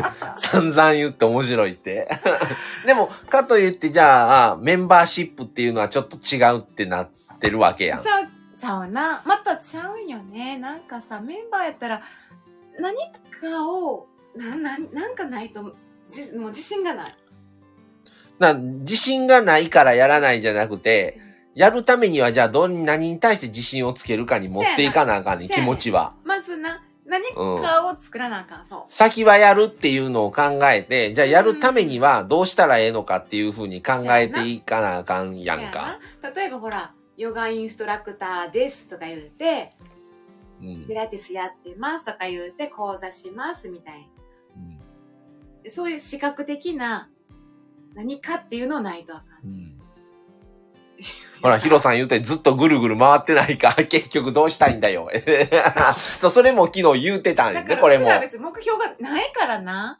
[0.00, 2.08] ら、散々言って面白いって。
[2.86, 8.00] でも、かといってじゃあ、メンバーシップっていうのはちょっと違うってなってるわけやん。
[8.00, 8.06] ち。
[8.06, 9.22] ゃうちゃうな。
[9.26, 10.56] またちゃうんよね。
[10.58, 12.00] なんかさメンバーやったら
[12.78, 12.96] 何
[13.30, 15.76] かをなななんかないと
[16.10, 17.16] じもう自信がない。
[18.38, 21.20] な自信がないからやらないじゃなくて、
[21.54, 26.14] やるためにはじゃあどん何に対して自信をつけるかに持っていかなあかんねん、気せやな持ちは。
[26.24, 28.82] まずな何かを作らなあかん、そう。
[28.88, 35.98] 先はやるっていうのを考えて、じゃあやるためにはどうしたらええのかっていうふうに考えていかなあかんやんか。
[36.34, 39.70] 例えばほらヨガインストラクターですとか言うて
[40.60, 40.86] うん。
[40.86, 44.00] ピラティスやってますとか言うて講座しますみたいな。
[44.00, 44.13] で
[45.68, 47.08] そういう視覚的な
[47.94, 49.84] 何かっていうのないとあかんうん
[51.44, 55.10] ほら、ヒロさん言うてずっとぐるぐる回ってないから、 結局どうしたいんだよ。
[55.94, 58.08] そう、それも昨日言うてたんやね、これも。
[58.18, 59.98] 別に目標がないからな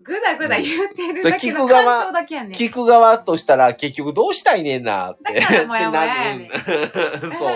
[0.00, 5.40] ぐだぐだ言うてるだけの聞く側感情だけやねん聞く側としたら結局どうしたいねんなって。
[5.40, 7.50] だからモヤモヤやね そうそう。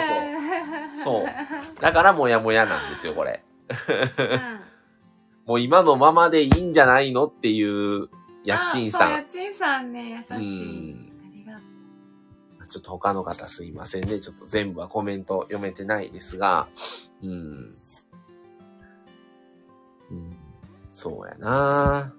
[1.05, 3.45] そうだからモヤモヤなんですよ、これ。
[3.69, 3.73] う
[4.35, 4.60] ん
[5.47, 8.09] もう今のままでいいんじゃないのっていう、
[8.45, 9.03] やっちんさん。
[9.03, 11.59] あそうやっちんさんね優しいうんありがと
[12.65, 14.21] うちょっと他の方すいませんね。
[14.21, 16.69] ちょっと全部はコメント読めてないですが、
[17.23, 17.75] うん。
[20.11, 20.37] うん、
[20.91, 22.13] そうやな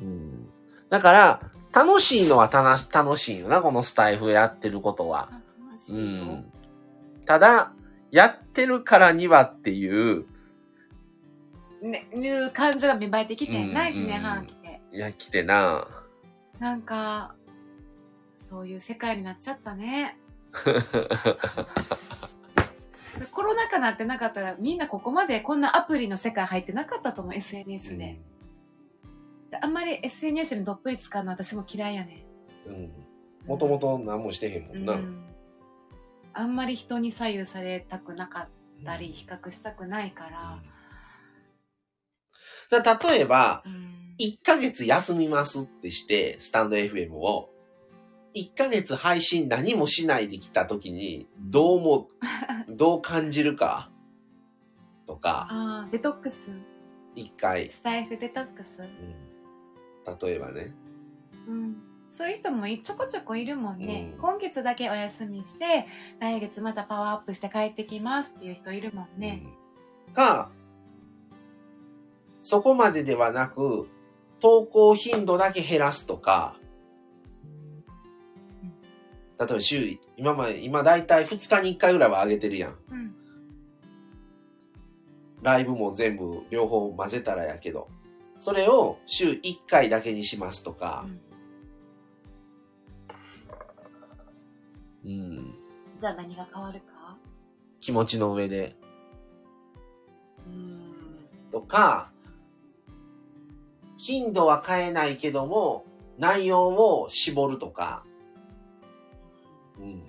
[0.00, 0.48] うん。
[0.90, 1.40] だから、
[1.72, 5.30] 楽しいのはたな楽しいよな、このスタイフやってることは。
[5.90, 6.52] うん。
[7.24, 7.72] ただ、
[8.10, 10.26] やってるからにはっていう、
[11.82, 14.80] ね、いう感情が芽生えてきてんな、うん1年半来て。
[14.92, 15.86] いや、来てな
[16.60, 17.34] なんか、
[18.36, 20.16] そういう世界になっちゃったね。
[23.30, 28.20] コロナ禍なってなかったら、みんなここまでこんなアプリの世界入ってなかったと思う、SNS で。
[29.50, 32.24] であんまり SNS にどっぷり使うの私も嫌いやね
[32.66, 32.92] うん。
[33.44, 34.78] もともと何もしてへんもん。
[34.78, 34.92] んな。
[34.94, 35.28] うん
[36.34, 38.48] あんまり人に左右されたくなかっ
[38.84, 40.62] たり、比較したくないから。
[42.80, 43.82] だ例えば、うん
[44.18, 47.50] 1ヶ月休みますってして、スタンド FM を、
[48.36, 52.08] 1ヶ月配信何もしないで来た時に、どうも、
[52.68, 53.90] どう感じるか、
[55.06, 56.56] とか、ああ、デトックス。
[57.14, 58.78] 一回、スタイフデトックス。
[58.80, 60.72] うん、例えばね、
[61.48, 61.82] うん。
[62.10, 64.12] そういう人もいちょこちょこいるもんね。
[64.12, 65.86] うん今月だけお休みして、
[66.20, 69.42] 来月またパワーアップして帰ってきますっていう人いるもんね。
[70.06, 70.50] うんか、
[72.42, 73.88] そこまでではなく、
[74.40, 76.56] 投稿頻度だけ減らすとか、
[79.38, 82.78] 例えば週、今まで、今だいたい2日に1回ぐらいは上げてるやん。
[82.90, 83.14] うん。
[85.40, 87.88] ライブも全部両方混ぜたらやけど、
[88.38, 91.06] それを週1回だけにしますとか、
[95.04, 95.54] うん、
[95.98, 97.16] じゃあ何が変わるか？
[97.80, 98.76] 気持ちの上で、
[100.46, 100.92] うん。
[101.50, 102.11] とか、
[104.04, 105.84] 頻度は変えないけども、
[106.18, 108.04] 内容を絞るとか、
[109.78, 110.02] うん、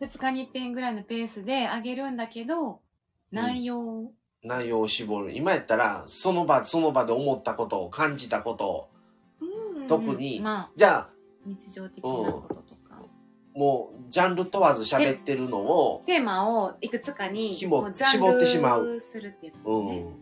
[0.00, 2.80] 2日に一遍ぐらいのペースで上げるんだけど、
[3.30, 4.12] 内容を、
[4.42, 5.32] 内容を絞る。
[5.32, 8.88] 今やったら、その場、その場で思ったことを、感じたことを、
[9.78, 9.86] うん。
[9.86, 11.10] 特にまあ、じゃあ、
[11.46, 12.69] 日常的なこととか。
[13.60, 19.98] もう、ジャンル問わず喋ってるのを、テーマをいくつかにひももうジャン絞ってしまうルするっていうとね。
[19.98, 20.14] ん、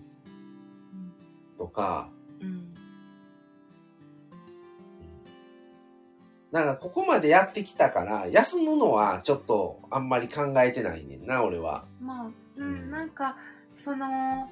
[1.57, 2.11] とか、
[2.41, 2.75] うん。
[6.51, 11.85] なんかここまでやってきたから、休むのはちょっとあんまり考えてないねんな、俺は。
[12.01, 13.37] まあ、ううんん、なんか、
[13.77, 14.51] その、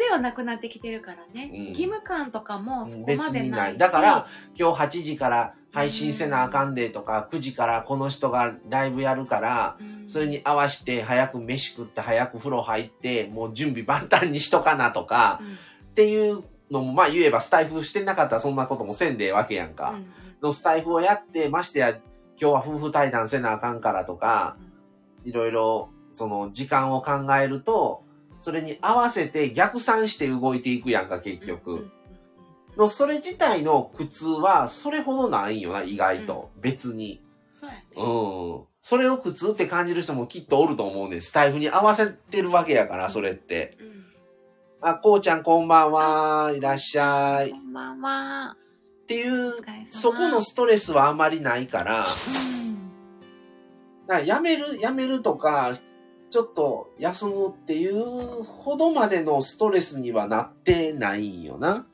[0.00, 1.52] ではなくなってきてるからね。
[1.54, 3.78] うん義務感とかもそこ別までない。
[3.78, 4.26] だから、
[4.58, 15.56] 今日8時から配信せなあかんでとか、9時からこの人がライブやるから、うん、それに合わせて早く飯食って早く風呂入って、もう準備万端にしとかなとか、うん、っ
[15.94, 19.90] ていうのも、まあ言えばスタイフしてなかったらそんなこともせんでええわけやんか。
[19.90, 20.06] うん
[20.40, 22.00] のスタイフをやって、ましてや、今
[22.38, 24.56] 日は夫婦対談せなあかんからとか、
[25.24, 28.04] いろいろ、その時間を考えると、
[28.38, 31.90] それに合わせて逆算して動いていくやんか、結局。
[32.76, 36.50] の、それ自体の苦痛は、それほどないんよな、意外と。
[36.60, 37.22] 別に。
[37.52, 37.82] そうやね。
[37.96, 38.64] うん。
[38.80, 41.22] それを苦痛って感じる人もきっとおると思うねん。
[41.22, 43.76] スタイフに合わせてるわけやから、それって。
[43.80, 43.98] うん
[44.80, 46.52] あ、こうちゃんこんばんは。
[46.56, 47.48] いらっしゃい。
[47.48, 48.56] っこんばんは。
[49.08, 49.54] ていう
[49.90, 52.04] そこのストレスはあまりないから、
[54.08, 55.72] うんやめる、やめるとか、
[56.30, 61.86] ちょっと休むっていうほどまでのストレスにはなってないんよな。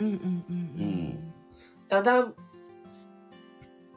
[0.00, 1.34] うんうんうんうん。
[1.88, 2.32] ただ、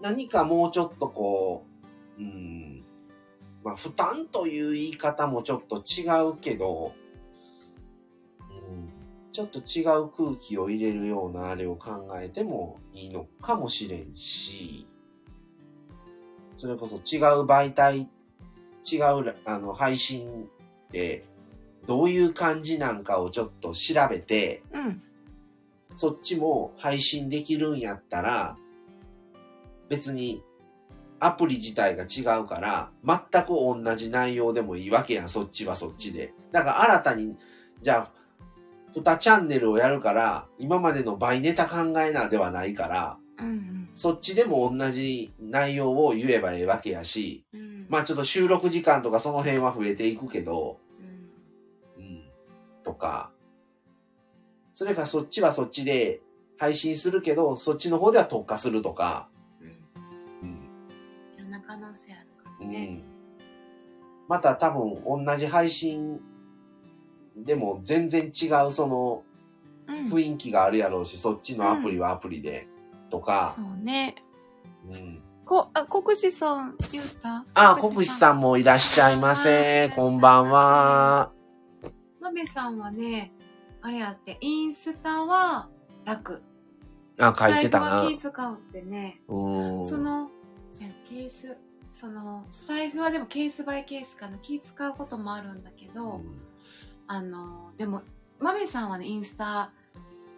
[0.02, 1.66] 何かもうちょっとこ
[2.18, 2.84] う、うん、
[3.64, 6.94] まあ負担という言い方もちょっと違うけど、
[8.50, 8.90] うん、
[9.32, 14.88] ちょっと違う空気を入れるようなあれを考えてもいいのかもしれんし、
[16.58, 18.10] それこそ違う媒体、
[18.92, 20.50] 違うあの配信
[20.92, 21.26] で
[21.86, 25.04] どういう感じなんかをちょっと調べて、うん
[25.96, 28.58] そっちも配信できるんやったら、
[29.90, 30.44] 別に
[31.20, 36.34] アプリ自体が違うから、全く同じ内容でもいいわけやん、そっちはそっちで。
[36.52, 37.38] だから新たに、
[37.82, 38.22] じゃあ、
[39.00, 43.90] 2チャンネルをやるから、今までの倍ネタ考えなではないから、うん。
[43.94, 47.86] そっちでも同じ内容を言えばええわけやし、うん。
[47.88, 50.80] まあちょっと収録時間とかその辺は増えていくけど、
[51.98, 52.04] うん。
[52.04, 52.24] うん、
[52.84, 53.31] とか、
[54.82, 56.22] それからそっちはそっちで
[56.58, 59.30] 配信するけど、そっちの方では特化するとか、
[59.62, 59.68] うん。
[60.42, 60.70] うん。
[61.38, 62.88] いろんな可能性あるからね。
[62.90, 63.04] うん、
[64.28, 66.20] また多分同じ配信
[67.38, 69.22] でも全然違うその
[69.88, 70.06] うん。
[70.06, 72.68] 雰囲気があるやろうし、そっちのアプリはアプリで
[73.12, 74.16] とか、そうね。
[74.90, 75.22] うん。
[75.46, 77.46] こ、あ、国士さん言った？
[77.54, 78.40] あ、国士さん。
[78.40, 79.92] もいらっしゃいませ。
[79.92, 81.32] あこんばんは。
[82.20, 83.32] まめさんはね、
[83.82, 85.70] あれやって、インスタは
[86.06, 86.42] 楽。
[87.20, 88.12] あ、書いてたなスタイフは。
[88.12, 89.64] 気使うってね、うん。
[89.86, 90.30] その、
[90.70, 91.58] そうやケース、
[91.92, 94.38] その、スタイフはでもケースバイケースかな。
[94.38, 96.42] 気使うこともあるんだけど、うん
[97.14, 98.04] あの、でも、
[98.40, 99.72] まめさんはね、インスタ、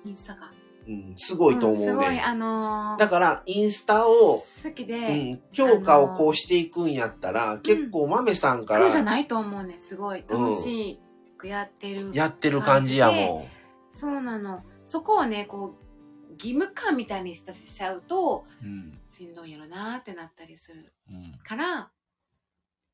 [0.03, 0.51] インスタか。
[0.87, 2.21] うん、すごいと思うんすごい、ね。
[2.25, 9.75] あのーだから、インスタを、好きうで、ん、強化をこうしていくんやったら、結構豆さんから苦じゃないと思うね。
[9.77, 10.99] すごい楽し
[11.43, 12.11] くやってる。
[12.13, 13.45] やってる感じやも
[13.89, 14.63] そうなの。
[14.85, 18.65] そこをね、こう、義務感みたいにしちゃうと、ん。
[18.65, 18.99] うん。
[19.07, 21.37] しんどいやろなってなったりするうん。
[21.43, 21.91] から、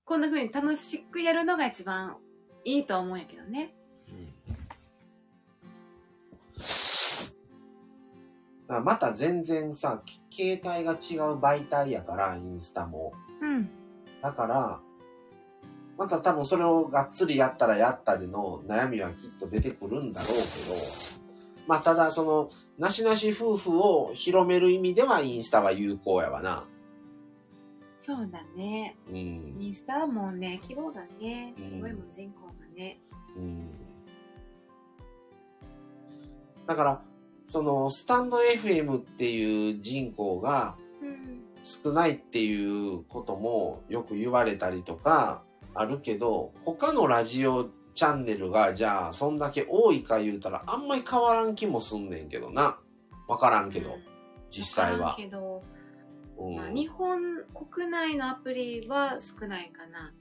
[0.03, 2.17] こんな風に楽しくやるのが一番
[2.65, 3.75] いいと思うんやけどね。
[8.67, 10.19] だからまた全然さ、き
[10.59, 13.13] 携帯が違う媒体やから、インスタも。
[13.41, 13.69] うん。
[14.21, 14.81] だから、
[15.99, 26.65] また多分それをがっつりやったらやったでの悩みはきっと出てくるんだろうけど、まあただその、なしなし夫婦を広める意味ではインスタは有効やわな。
[27.99, 28.95] そうだね。
[29.09, 29.15] うん。
[29.59, 33.01] インスタはもうね、規模がね、うんすごいもん人口がね。
[33.35, 33.69] うん。
[36.65, 37.01] だから、
[37.45, 41.41] その、スタンド FM っていう人口がうん。
[41.61, 45.43] 少ないっていうこともよく言われたりとか
[45.73, 52.79] あるけど、他のラジオチャンネルがじゃあそんだけ多いか言うたらあんまり変わらん気もすんねんけどな。
[53.27, 53.97] わからんけど、
[54.49, 55.15] 実際は。
[55.15, 55.63] けど、
[56.37, 60.13] うんまあ、日本国内のアプリは少ないかな。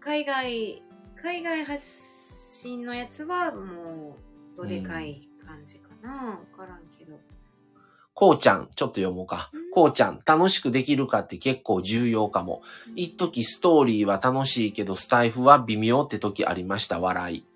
[0.00, 0.82] 海外、
[1.14, 1.84] 海外発
[2.54, 4.16] 信のやつはも
[4.54, 6.30] う、どでかい感じかな。
[6.30, 7.18] わからんけど。
[8.20, 9.70] こうちゃん、ちょっと読もうかうん。
[9.70, 12.60] こうちゃん、楽しくできるかって結構重要かも。
[12.94, 17.46] 一時ストーリーは楽しいけど、スタイフは微妙って時ありました、笑い。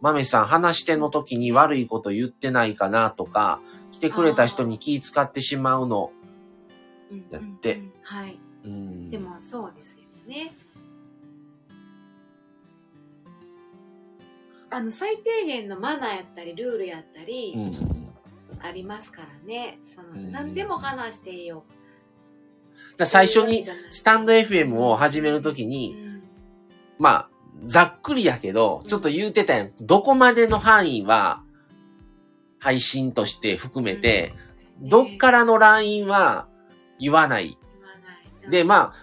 [0.00, 6.12] 豆さん、話し手の時に悪いこと言ってないかなとか、来てくれた人に気使ってしまうの。
[7.10, 8.38] うんやってうんうんはい。
[8.66, 9.10] うん。
[9.10, 10.52] でもそうですよね。
[14.70, 17.99] あの、最低限のマナーやったり、ルールやったり、うん。
[18.62, 19.78] ありますからね。
[19.84, 21.64] その、うん何でも話していいよ。
[22.96, 26.22] だ最初にスタンド FM を始めるときうに、ん
[26.98, 27.28] まあ、
[27.66, 29.72] ざっくりやけど、ちょっと言うてたやん。
[29.80, 31.42] どこまでの範囲は、
[32.58, 34.34] 配信として含めて、
[34.80, 36.46] どっからのラインは
[36.98, 37.58] 言わない。
[38.50, 38.94] で、まあ、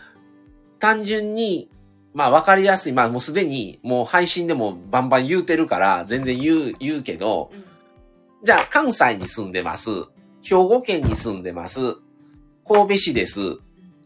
[0.79, 1.71] 単純に、
[2.13, 2.93] まあ分かりやすい。
[2.93, 7.66] まあもうすでにもう配信でもバンバン言うてるから全然言う、言うけど、うん
[8.43, 9.89] じゃあ関西に住んでます。
[10.43, 11.95] 兵庫県に住んでます。
[12.67, 13.39] 神戸市です。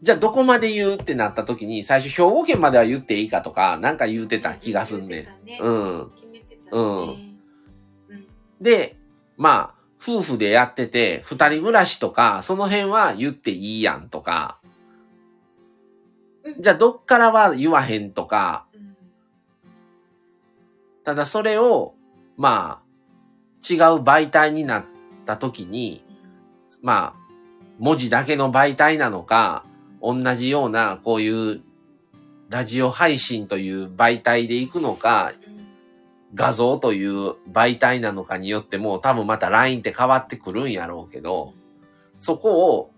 [0.00, 5.62] じゃあどこまで言うってなった時に最初兵庫県までは言っていいかとかなんか言うてた気がすんねん。
[5.62, 6.10] うん。
[6.10, 6.68] 決めてたね。
[6.72, 7.38] うんうん。
[8.60, 8.96] で、
[9.36, 14.58] まあ、夫婦でやってて、二人暮らしとか、その辺は言っていいやんとか、
[16.44, 18.96] うんじゃあどっからは言わへんとか、うん
[21.04, 21.94] ただそれを、
[22.36, 22.81] まあ、
[23.68, 24.84] 違う媒体になっ
[25.24, 26.04] た時に、
[26.82, 27.22] まあ、
[27.78, 29.64] 文字だけの媒体なのか、
[30.00, 31.62] 同じようなこういう
[32.48, 35.32] ラジオ配信という媒体で行くのか、
[36.34, 41.54] 画像という媒体なのかによっても多分また LINE って変わってくるんやろうけど、
[42.18, 42.90] そこを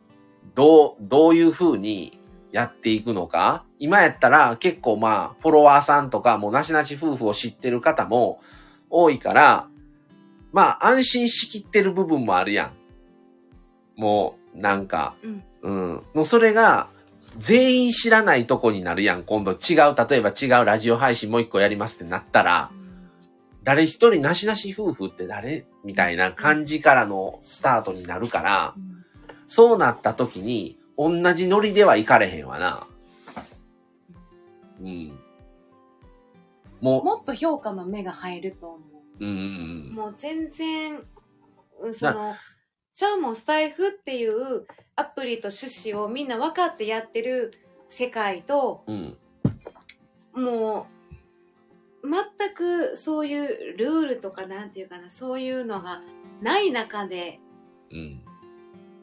[0.55, 2.21] どう、どういう風に
[2.53, 3.65] やっていくのか。
[3.79, 8.41] 今やったら結構まあ、フォロワーさんとかもうなしなし夫婦を知ってる方も
[8.89, 9.69] 多いから、
[10.55, 12.73] まあ安心しきってる部分もあるやん。
[14.01, 16.03] もう、なんか、うんうん。
[16.15, 16.89] もうそれが、
[17.37, 19.25] 全員知らないとこになるやん。
[19.25, 22.71] 今度違う、例えば違うラジオ配信もう一個やりますってなったら、
[23.65, 28.95] 誰一人なしなし夫婦って誰みたいな感じからのスタートになるから、うん
[29.47, 32.87] そうなった時に、同じノリではいかれへんわな。
[34.81, 35.19] うん。
[36.81, 38.81] ももっと評価の目が入ると思う、
[39.21, 39.93] うんうんう。
[39.95, 41.03] もう全然、
[41.81, 42.35] うんその、
[42.95, 47.53] じゃあもうスタイフっていうアプリと趣旨をみんな分かってやってる
[47.89, 49.19] 世界と、うん。
[50.35, 50.45] うん。
[50.45, 50.87] も
[52.03, 56.03] う、全くそういうルールとかなんていうかな、そういうのが
[56.43, 57.41] ない中で
[57.91, 58.23] うん。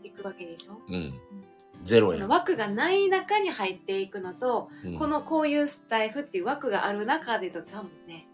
[0.04, 0.82] 行くわけでしょ？
[0.88, 1.20] うん。
[1.84, 2.28] ゼロその。
[2.28, 8.28] 枠がない中に入っていくのと、うんこのこういうスタイフっていう枠がある中でとちゃうもんね。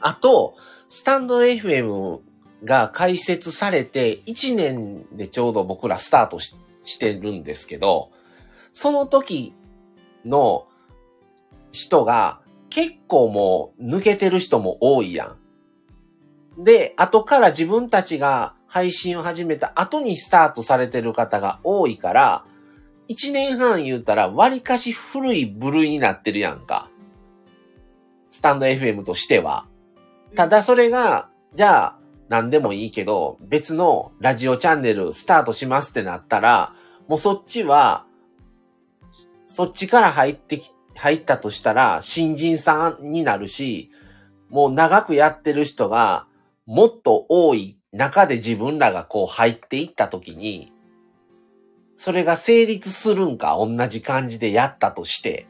[0.00, 0.56] あと、
[0.88, 2.20] スタンド FM
[2.64, 8.10] が開設されて1年でちょうど僕らスタートししてるんですけど、
[8.72, 9.54] その時
[10.24, 10.66] の
[11.72, 12.40] 人が
[12.70, 15.36] 結構もう抜けてる人も多いや
[16.58, 16.64] ん。
[16.64, 22.44] で、後から自分たちが配信を始めた後にスタートされてる方が多いから、
[23.08, 26.88] 1年半言うたら割かし古い部類になってるやんか。
[28.30, 29.66] スタンド FM としては。
[30.34, 31.96] ただそれが、じゃあ、
[32.28, 36.74] 何でもいいけど、別のラジオチャンネルスタートしますってなったら、
[37.08, 38.04] もうそっちは、
[39.44, 43.90] そっちから入ってき、入ったとしたら、新人さんになるし、
[44.48, 46.26] もう長くやってる人が、
[46.66, 50.72] もっと多い中で自分らがこう入っていったときに、
[51.96, 55.48] それが成立するんか、同じ感じでやったとして。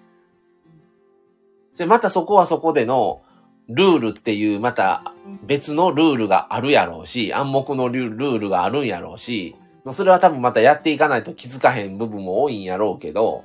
[1.76, 3.22] で、またそこはそこでの、
[3.70, 5.14] ルールっていう、また
[5.46, 9.56] 別のルールがあるやろうし、暗黙のルルールがあるんやろうし、
[9.92, 13.44] それは多分またやっていかないと気づかへん部分も多いんやろうけど、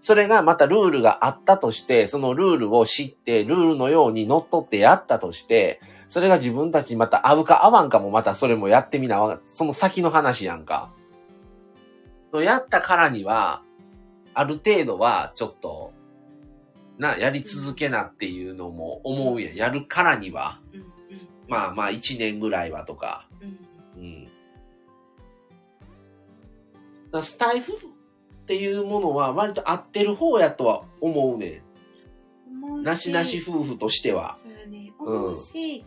[0.00, 10.92] それがまたルールがあったとして、そのルールを知って、ルールのように乗っ取ってやったとして、それが自分たちにまた合うか合わんかもまたそれもやってみなわ、その先の話やんか。
[12.32, 13.62] やったからには、
[14.34, 15.92] ある程度はちょっと、
[16.98, 19.54] な、やり続けなっていうのも思うやん。
[19.54, 20.60] やるからには。
[21.48, 23.28] まあまあ一年ぐらいはとか。
[23.96, 24.28] うん
[27.22, 27.76] スタイフっ
[28.46, 31.62] ていうものは割と合ってる方やとは思うね。
[32.82, 34.36] なしなし夫婦としては。
[34.38, 35.86] そうやね思うし、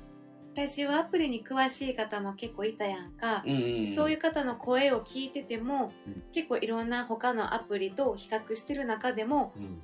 [0.55, 3.87] ラジオアプリに詳しい方も結構いたやんか、うんうん。
[3.87, 9.81] そういう方の声を聞いてても、うん結構いろんな他のアプリと比較してる中でもうん。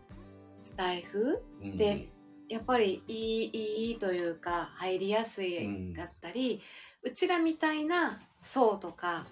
[0.65, 1.43] スタイフ？
[1.61, 1.77] うん。
[1.77, 2.09] で
[2.49, 3.49] やっぱりいい
[3.87, 6.61] いいというか入りやすいだったり、
[7.03, 9.25] うちらみたいな層とか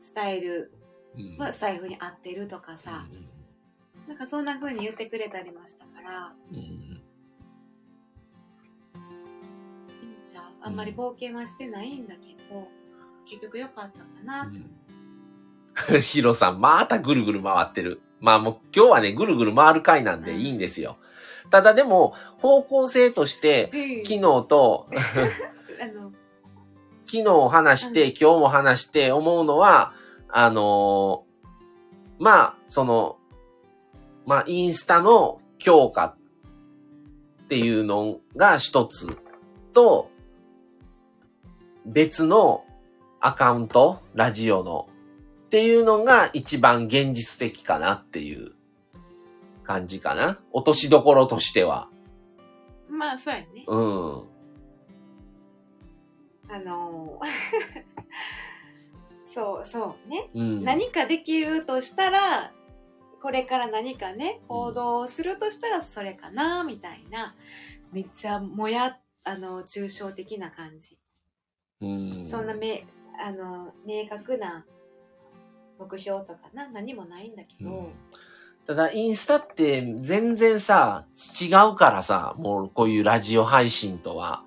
[0.00, 0.72] スタイル
[1.14, 3.06] うん、はスタイフに合ってるとかさ、
[4.08, 6.62] なんかそんな風に言ってくれたりましたからうんうん。
[6.62, 7.02] いいん
[10.24, 12.66] ちゃうあんまり冒険はしてないんだけど、
[13.28, 14.50] 結局良かったかなと、
[15.92, 16.00] うん。
[16.00, 18.00] ヒロさん、またぐるぐる回ってる。
[18.22, 20.96] まあもう今日はね、ぐるぐる回る回なんでいいんですよ。
[21.50, 23.70] ただでも、方向性として、
[24.06, 24.86] 昨日と、
[27.04, 29.92] 昨日話して、う今日も話して思うのは、
[30.28, 31.32] あのー
[32.22, 33.18] まあ、その、
[34.26, 36.16] まあ、インスタの強化
[37.42, 39.18] っていうのが一つ
[39.72, 40.08] と、
[41.84, 42.64] 別の
[43.18, 44.88] アカウント、ラジオの
[45.52, 48.52] っていうのが一番現実的かなっていう
[49.64, 50.40] 感じかな。
[50.50, 51.90] 落としどころとしては。
[52.88, 53.64] まあ、そうやね。
[53.66, 54.28] うん。
[56.48, 57.26] あのー
[59.30, 60.30] そうそうね。
[60.32, 60.64] うん。
[60.64, 62.54] 何かできるとしたら、
[63.20, 67.34] これから何かね、行動するとしたらそれかな、みたいな。
[67.92, 70.96] めっちゃもや、あの、抽象的な感じ。
[71.82, 71.86] う
[72.22, 72.26] ん。
[72.26, 72.86] そんなめ、
[73.22, 74.64] あの、明確な
[75.82, 77.92] 目標とかな、何もないんだけど、うん。
[78.66, 81.06] ただ、インスタって全然さ、
[81.40, 84.44] 違うからさ、もうこういうラジオ配信とは。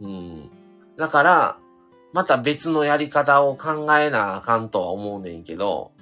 [0.00, 0.50] うん、うん。
[0.96, 1.58] だから、
[2.12, 5.92] また別のやり方を考えなあかんとは思うねんけど、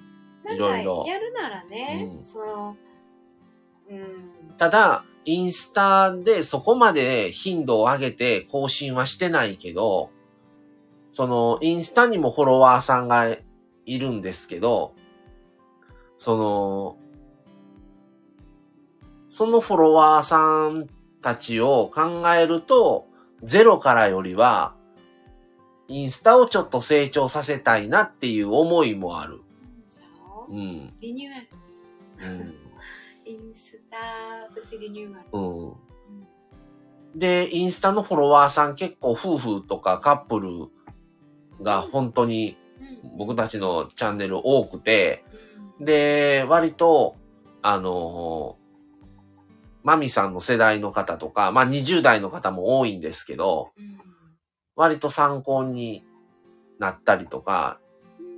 [0.52, 1.04] いろいろ。
[1.08, 2.24] やるならね、うん。
[2.24, 2.76] その、
[3.90, 10.10] うん、ただ、インスタでそこまで頻度を上げて更新はしてないけど、
[11.12, 13.36] その、インスタにもフォロワーさんが
[13.86, 14.94] いるんですけど、
[16.16, 16.98] その、
[19.28, 20.88] そのフォロワーさん
[21.20, 23.06] たちを考えると、
[23.42, 24.74] ゼロからよりは、
[25.88, 29.40] インスタをちょっと成長させたいなっていう思いもある。
[30.48, 30.92] うん。
[31.00, 32.32] リニューアル。
[32.32, 32.54] うん。
[33.24, 33.96] インスタ、
[34.54, 35.28] プチリニューアル。
[35.32, 37.18] うん。
[37.18, 42.63] で、インスタのフォロワーさん結構夫婦とかカップルが本当にうん
[43.16, 45.24] 僕たちのチャンネル多くて、
[45.78, 47.16] うんで、割と、
[47.62, 48.58] あの
[49.82, 54.00] マミさんの世代の方とか、まあ20代の方も多いんですけど、うん
[54.76, 56.04] 割と参考に
[56.80, 57.78] なったりとか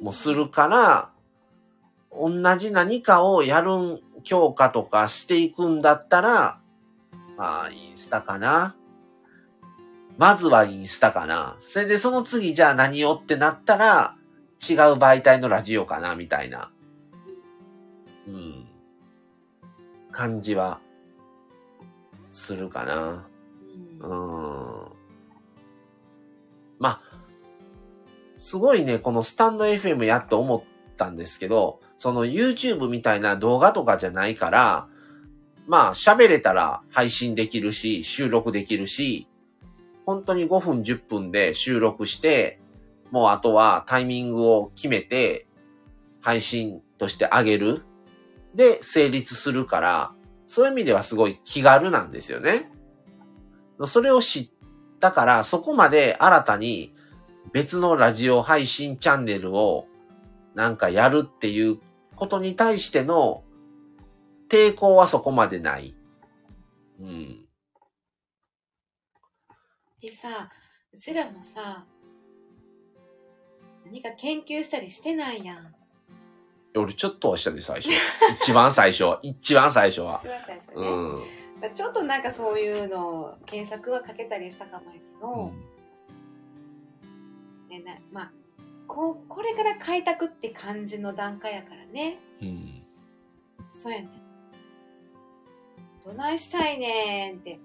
[0.03, 1.11] もするから、
[2.13, 6.61] 同じ何かをやるん、強化とかしていくんだったら、
[7.37, 8.77] まあ、インスタかな。
[10.19, 11.57] まずはインスタかな。
[11.61, 14.17] それでその次じゃあ何をってなったら、
[14.69, 16.71] 違う媒体のラジオかな、みたいな。
[18.27, 18.67] うん。
[20.13, 20.81] 感じは、
[22.31, 23.27] するかな。
[24.01, 24.93] うんうん。
[26.79, 27.01] まあ、
[28.37, 30.63] すごいね、このスタンド FM やって思っ
[30.97, 34.89] たんですけど、その YouTube みたいな動画とかじゃないから、
[35.67, 39.27] まあ喋れたら配信できるし、収録できるし、
[40.05, 42.61] 本当に5分10分で収録して、
[43.11, 45.47] もうあとはタイミングを決めて、
[46.21, 47.85] 配信としてあげる。
[48.55, 50.13] で、成立するから、
[50.47, 52.71] そういう意味ではすごい気軽なんですよね。
[53.87, 54.51] それを知っ
[55.01, 56.95] たから、そこまで新たに
[57.53, 59.87] 別のラジオ配信チャンネルを
[60.55, 61.79] なんかやるっていう
[62.17, 63.45] ことに対しての
[64.49, 65.95] 抵抗はそこまでない。
[67.01, 67.47] うん。
[70.01, 70.49] でさ、
[70.93, 71.85] うちらもさ、
[73.87, 75.75] 何か研究したりしてないやん。
[76.77, 77.91] 俺ちょっとはしたで、最初。
[78.43, 79.19] 一番最初。
[79.23, 80.19] 一番最初は。
[80.21, 80.75] 一番最初ね。
[80.77, 81.75] うん。
[81.75, 85.61] ちょっとなんかそういうのを検索はかけたりしたかもやけうど、ん。
[87.69, 88.33] ねなまあ
[88.87, 92.83] ここれから開拓って感じの段階やからねうん。
[93.69, 94.11] そうやねん
[96.05, 97.59] どないしたいねんって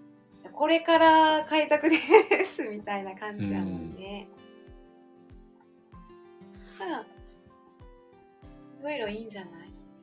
[0.52, 1.98] これから開拓で
[2.45, 4.40] すみたいな感じやもんね、ま
[6.80, 7.06] あ
[8.80, 9.52] いろいろいいんじゃない、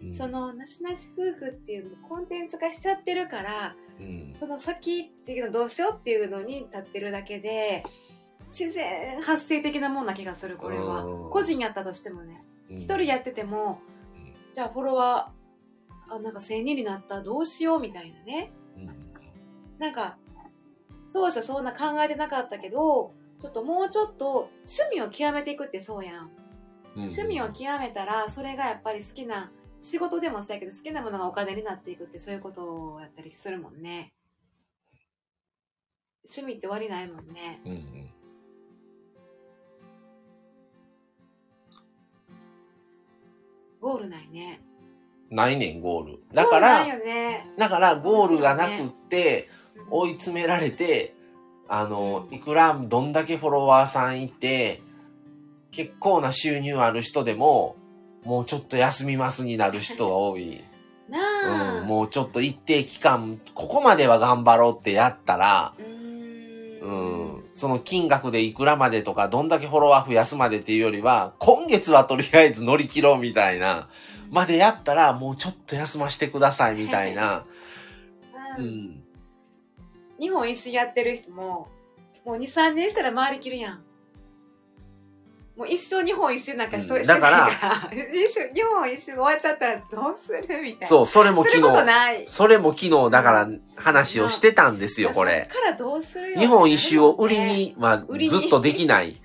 [0.03, 0.15] うん。
[0.15, 4.35] そのなしなし夫婦っていうコンテンツ化しちゃってるからうん。
[4.39, 7.83] その先っていうのどうしようっていうのに立ってるだけで
[8.49, 11.05] 自然発生的なもんな気がするこれは。
[11.05, 12.45] うん個人やったとしてもね。
[12.71, 12.77] うん。
[12.77, 13.81] 一人やってても
[14.15, 14.35] うん。
[14.53, 18.53] じゃあフォロワーあなんか1000人になったどうしようみたいなね。
[18.77, 19.79] うん。
[19.79, 20.17] なんか
[21.11, 26.31] そうしょそんな考えてなかったけどちょっともうちょっと趣味を極めていくってそうやん
[27.07, 29.51] 趣味を極めたらそれがやっぱり好きな
[29.81, 34.13] 仕事でもそうやけど好きなものがお金になっていくってそういうことをやったりするもんね。
[36.29, 37.61] 趣味って終わりないもんね。
[37.65, 38.11] うんうん。
[43.81, 44.61] ゴールないね。
[45.31, 46.19] ないねん、ゴール。
[46.35, 47.51] だから、よね。
[47.57, 49.87] だからゴールがなくって、うん。
[49.91, 51.15] 追い詰められて、
[51.69, 52.35] あの、うん。
[52.35, 54.83] いくらどんだけフォロワーさんいて、
[55.71, 57.77] 結構な収入ある人でも、
[58.25, 60.65] もうちょっと休みますになる人が多い。
[61.09, 65.99] なあ、うん、もうちょっと一定期間、ここまでは頑張ろうってやったら、うー
[66.83, 73.89] うんん、その金額でいくらまでとか、どんだけフォロワー増やすまでっていうよりは、今月はとりあえず乗り切ろうみたいな、
[74.31, 77.47] までやったら、もうちょっと休ませてくださいみたいな、
[78.59, 79.05] う うんん。
[80.21, 81.69] 日本一周やってる人も、
[82.25, 83.88] もう2、3年したら回りきるやん。
[85.59, 87.49] もう一生日本一周なんかしと、うんしてなから
[88.15, 90.87] 一周日本一周終わっちゃったらどうするみたいな。
[90.87, 92.25] そう、それも昨日、ない。
[92.29, 95.53] それも昨日だから話をしてたんですよ、こそれっ。
[95.53, 96.39] からどうするよ。
[96.39, 99.17] 日本一周を売りに、まあずっとできない。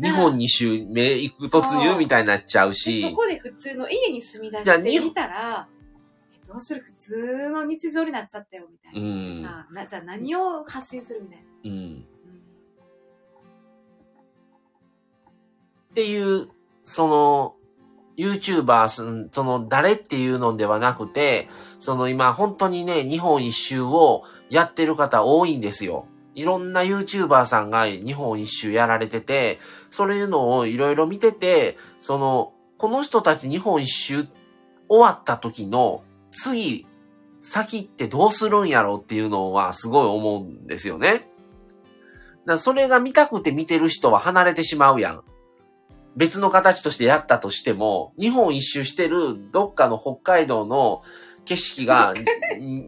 [0.00, 6.80] 日本二周目行く突入みたいになっちゃうでしそ、こで普通の家に住み出してみたら、えどうする？
[6.80, 9.06] 普通の日常になっちゃったよみたいな。
[9.06, 11.44] うんさあなじゃあ何を発信するみたいな。
[11.64, 12.06] うん。
[15.96, 16.48] っていう、
[16.84, 17.54] その、
[18.18, 21.48] YouTuber すん、その誰っていうのではなくて、
[21.78, 26.06] その今本当にね、日本一周をやってる方多いんですよ。
[26.34, 29.58] いろんな YouTuber さんが日本一周やられてて、
[29.88, 34.26] そういうのをいろいろ見てて、その、この人たち日本一周
[34.90, 36.86] 終わった時の次、
[37.40, 41.30] 先ってどうするんやろうっていうのはすごい思うんですよね。
[42.44, 45.22] だそれが見たくて見てる人は離れてしまうやん。
[46.16, 51.02] 別の形としてやったとしても、日本一周してるどっかの北海道の
[51.44, 52.16] 景色がん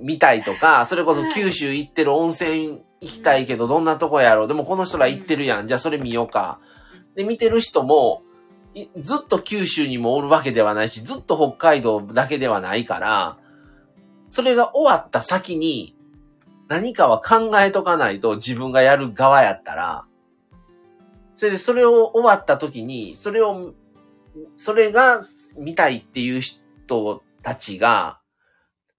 [0.02, 5.68] 見たいとか、それこそ九州行ってる温泉行きたいけどどんなとこやろうでもこの人ら行ってるやん。
[5.68, 6.58] じゃあそれ見ようか。
[7.14, 8.22] で、見てる人も、
[8.74, 13.38] いずっと九州にもおるわけではないし、ずっと北海道だけではないから、
[14.30, 15.96] それが終わった先に
[16.68, 20.06] 何かは考えとかないと自分がやる側やったら、
[21.38, 23.72] それでそれを終わった時に、それを、
[24.56, 25.22] それが
[25.56, 28.18] 見たいっていう人たちが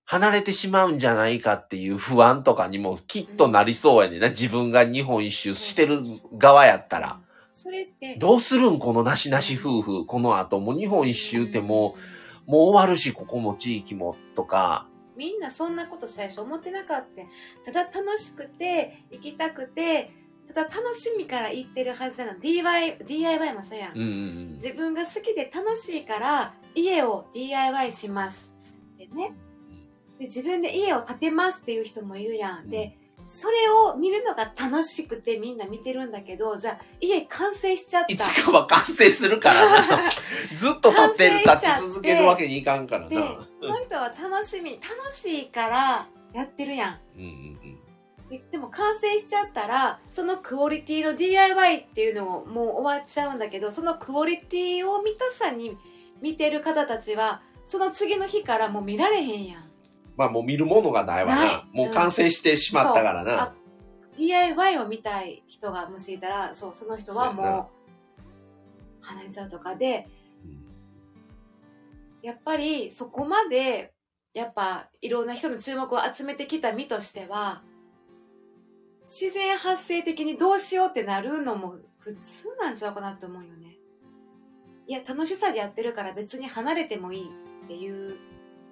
[0.06, 4.30] 離れてしまうんじゃないかっていう不安とかにもきっとなりそうやねんな。
[4.30, 6.00] 自分が日本一周してる
[6.38, 7.20] 側やったら。。
[7.52, 10.06] それって、どうするんこのなしなし夫婦？
[10.06, 11.98] この後もう日本一周っても
[12.48, 14.88] う、もう終わるし、ここも地域もとか。
[15.18, 17.06] みんなそんなこと最初思ってなかっ
[17.66, 17.74] た。
[17.74, 20.14] ただ楽しくて、行きたくて、
[20.54, 22.40] ただ楽しみから行ってるはずなの。
[22.40, 23.92] DIY、DIY もそうやん。
[23.94, 24.12] うんうんう
[24.52, 24.54] ん。
[24.54, 28.52] 自分が好きで楽しいから家を DIY します。
[28.98, 29.34] でね。
[30.18, 32.70] で、自分で家を建てますっていう人もいるやん。
[32.70, 32.98] で、
[33.28, 38.14] それを見るのが楽しくてみんな見てるんだけど、じゃあ家完成しちゃった。
[38.14, 40.12] いつかは完成するからな。
[40.58, 43.48] ずっと立ってる、立ち続けるわけにいかんからで、な。
[43.62, 47.00] その人は楽しみ、楽しいからやってるやん。
[47.18, 47.89] うんうんで
[48.30, 55.76] でも完成しちゃったらそのクオリティの DIY っていうのももう終わっちゃうんだけどそのクオリティを見たさに
[56.22, 59.64] 見てる方たちはその次の日からもう見られへんやん。
[60.16, 61.66] まあもう見るものがないわな。
[61.72, 63.42] もう完成してしまったからな。
[63.42, 63.54] あ
[64.18, 67.72] DIY を見たい人がもしいたらそうその人はも
[69.02, 69.76] う離れちゃうとか。
[69.76, 70.08] で
[70.46, 70.68] うん。
[72.22, 73.94] やっぱりそこまで
[74.34, 77.64] やっぱいろんな人の注目を集めてきた身としては
[79.10, 83.76] 自然発生的にどうしようってなるのも普通なんちゃうかなって思うよね。
[84.86, 87.26] いや楽しさでやってるから別に離れてもいい
[87.66, 88.18] っていう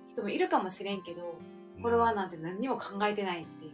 [0.08, 1.40] 人もいるかもしれんけど
[1.82, 3.72] フォロワーなんて何にも考えてないっていう。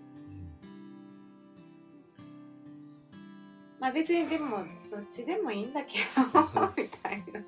[3.81, 7.41] まあ別にでもどっちでもいいんだけどみたいな。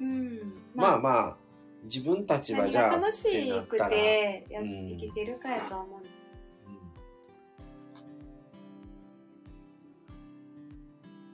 [0.00, 0.62] うん。
[0.76, 1.36] まあまあ、
[1.84, 6.00] 自分たちは何じゃあ、が楽しくてやうん生きてるかやと思う。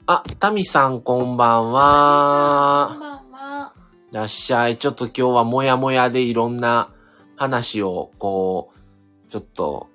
[0.07, 2.97] あ、タミさんこんばんこんは。
[2.99, 3.73] ばんは。
[4.11, 4.77] いらっしゃい。
[4.77, 6.89] ちょっと今日はもやもやでいろんな
[7.37, 9.89] 話を、こう、ちょっと、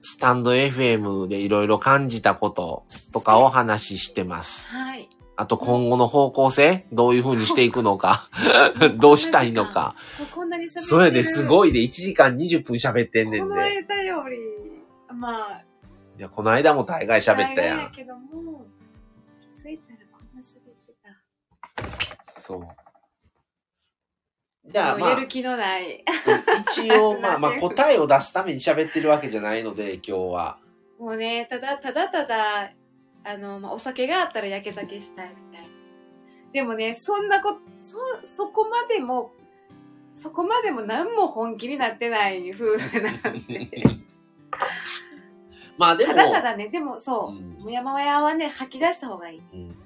[0.00, 4.70] スタンド FM でいろいろ感じたこととかをお話ししてます。
[4.70, 5.10] はい。
[5.40, 8.28] あと今後の方向性どういう風にしていくのか
[8.96, 9.94] どうしたいのか。
[10.34, 10.84] こんなに喋ってる。
[10.86, 11.46] それですい。
[11.46, 13.84] ごいで1時間20分喋ってんねこのんで。
[13.88, 14.36] 間より、
[15.14, 15.62] まあ、
[16.18, 17.92] いや、この間も大概喋ったやん。
[17.92, 18.66] けども、
[19.62, 20.94] 気づいたらこんな喋って
[22.24, 22.40] た。
[22.40, 22.66] そう。
[24.66, 26.04] じゃあまある、気のない。
[26.72, 30.58] 一応 まあまあ話答えを出すために喋ってるわけじゃないので、今日は。
[30.98, 32.72] もうね、ただただただ、
[33.24, 35.68] あの、まあ、お酒があったらやけ酒したいみたいな。
[36.52, 39.32] でもね、そんなこ、そ、そこまでも、
[40.12, 43.68] そこまでも何も本気になってない夫婦なんで。
[45.76, 49.42] まあでも、ただただね、でもそうう、んもやもやはね、吐き出した方がいい。
[49.52, 49.76] うん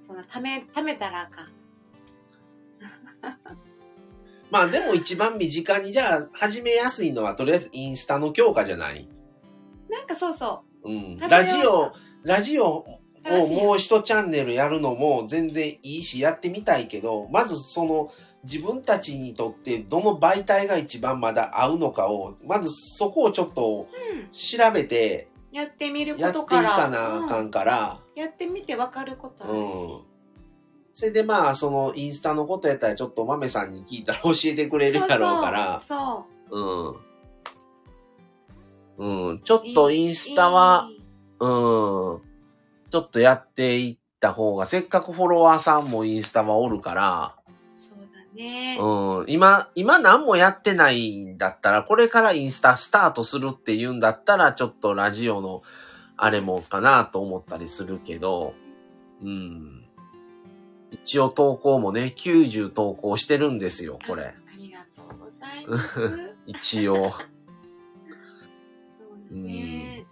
[0.00, 1.46] そんな、ため、ためたらあかん。
[4.50, 9.06] まあでも一番身近にじゃあ始めやすいのはとりあえずインスタの強化じゃない？
[9.90, 11.92] なんかそうそううラジオ、
[12.22, 13.00] ラジオを
[13.50, 18.10] もう一チャンネルやるのも全然いいしやってみたいけど、まずその
[18.44, 24.28] 自分たちにとってどの媒体が一番まだ合うのかを、まずそこをちょっとうん。
[24.32, 26.70] 調べてやってみるこやっていとから。
[26.70, 29.74] かなあかんから、うんやってみてわかることあうんるし。。
[30.92, 36.96] それでまあ、そのインスタのことやったらちょっと豆さんに聞いたら教えてくれるやろうから、そううん。
[38.98, 39.40] うん。
[39.42, 39.62] ちょっ。
[39.74, 40.88] とインスタは、
[41.40, 41.48] うん。
[42.90, 47.36] ちょっとやっていった方が、せっかくフォロワーさんもインスタはおるから、
[47.74, 48.76] そうだね。
[48.80, 49.24] うん。
[49.28, 55.62] 今、今何もやってないんだったら、これからインスタスタートするって言うんだったら、ちょっとラジオの
[56.16, 58.54] あれもかなと思ったりするけど、
[59.22, 59.84] うん。
[60.90, 64.24] 一応投稿もね、90投稿してるんですよ、これ。
[64.24, 66.34] ありがとうございます。
[66.46, 67.12] 一応。
[69.30, 70.06] だね。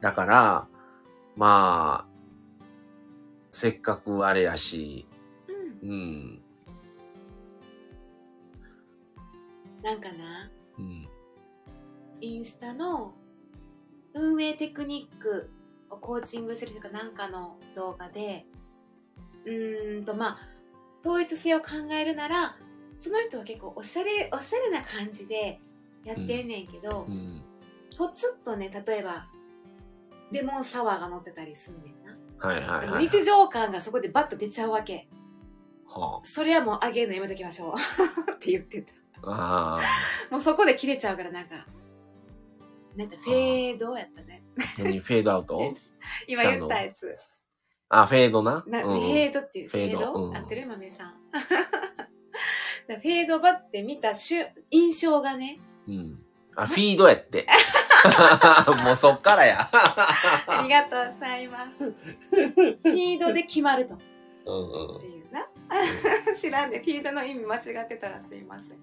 [0.00, 0.68] だから、
[1.36, 2.18] まあ、
[3.50, 5.06] せっかくあれやし、
[5.82, 5.90] うん。
[5.90, 6.42] うん。
[9.82, 11.08] なんかな、うん。
[12.20, 13.14] インスタの
[14.14, 15.50] 運営テクニック
[15.90, 18.46] をコーチングするとかなんかの動画で、
[19.44, 20.38] うーんとまあ、
[21.00, 22.54] 統一性を考えるなら、
[22.98, 25.60] その人は結構おしゃれ、おしゃれな感じで
[26.04, 27.42] やってんねんけど、うん。
[27.98, 29.26] ポツッとね、例えば、
[30.30, 32.16] レモンサワーが乗ってたりすんねんな。
[32.38, 33.08] はいはいはい。
[33.08, 35.08] 日常感がそこでバッと出ちゃうわけ。
[35.86, 37.72] はそれはもうあげるのやめときましょう。
[38.32, 38.92] って言ってた。
[39.24, 39.78] あ。
[39.78, 39.80] あ
[40.30, 41.66] もうそこで切れちゃうからなんか、
[42.94, 44.44] なんかフェードやったね。
[44.78, 44.82] あ。
[44.82, 45.00] 何？
[45.00, 45.74] フェードアウト？
[46.28, 47.16] 今言ったやつ。
[47.88, 48.62] あ、フェードな？
[48.66, 49.68] なうんフェードっていう。
[49.70, 50.12] フェード？
[50.12, 50.66] うん合ってる？
[50.68, 51.14] 豆さん。
[52.86, 55.58] フェードバって見たしゅ印象がね、
[55.88, 56.22] うん。
[56.54, 57.46] あ、フィードやって。
[58.84, 59.68] もうそっからや。
[59.72, 61.84] ありがとうございます。
[61.84, 63.94] フィードで決まると。
[63.94, 63.98] っ
[64.46, 65.46] うんうんていうな。
[66.36, 68.78] 知らんで、フィードの意味間違ってたらすいません。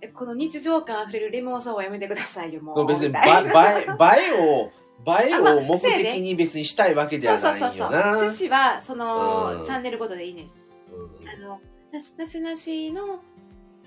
[0.00, 2.86] えこの日常感あふれるレモンサワーやめてくださいよ、もう。
[2.86, 4.72] 別にみたいな映え、映えを、
[5.06, 7.90] 映えを目的に別にしたいわけでそうはそうそうそう。
[7.90, 8.16] ないよな。
[8.16, 10.44] 趣旨は、その、うんチャンネルごとでいいねん。
[10.46, 11.60] うんあの、
[11.92, 13.20] ななしなしの、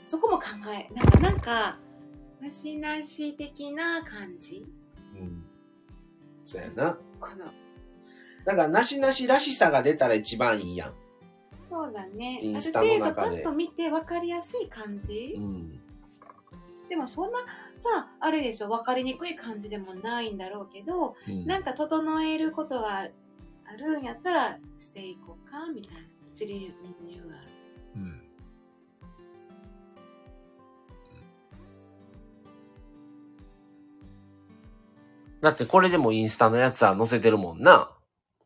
[0.06, 1.78] そこも考え、なんか、なんか、
[2.42, 4.66] なしなし的な感じ？
[5.16, 5.44] うん。
[6.44, 6.98] そうやな。
[7.20, 7.46] この、
[8.46, 10.94] だから、なしなしらしさが出たら一番いいやん。
[11.64, 12.40] そうだね。
[12.44, 15.80] インスあるタの中で程度パッと見て分かりやすい感じ、うん。
[16.88, 17.40] でもそんな、
[17.78, 23.10] さ、あれでしょ、分かりにくい感じでもないんだろうけど、うんなんか整えることがあ
[23.78, 26.02] るんやったらしていこうか、みたいな。
[26.28, 27.35] プチリニューア
[35.46, 37.92] だってこれでもインスタのやつは載せてるもんな。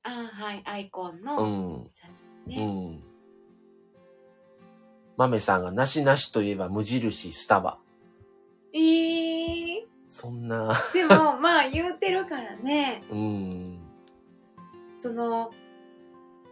[0.04, 1.90] あはい、アイコンうのん。
[1.94, 2.12] 写う
[2.52, 2.90] 真ね。
[2.98, 3.04] ん。
[5.16, 7.80] 豆さんがなしなしといえば無印スタバ。
[8.74, 13.02] えー、そんな、でも、まあ言うてるからね。
[13.10, 13.80] うん。
[14.98, 15.52] その、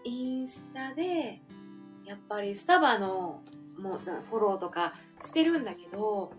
[0.06, 1.42] インスタで、
[2.06, 3.42] やっぱりスタバの、
[3.78, 6.32] もう、フォローとかしてるんだけど、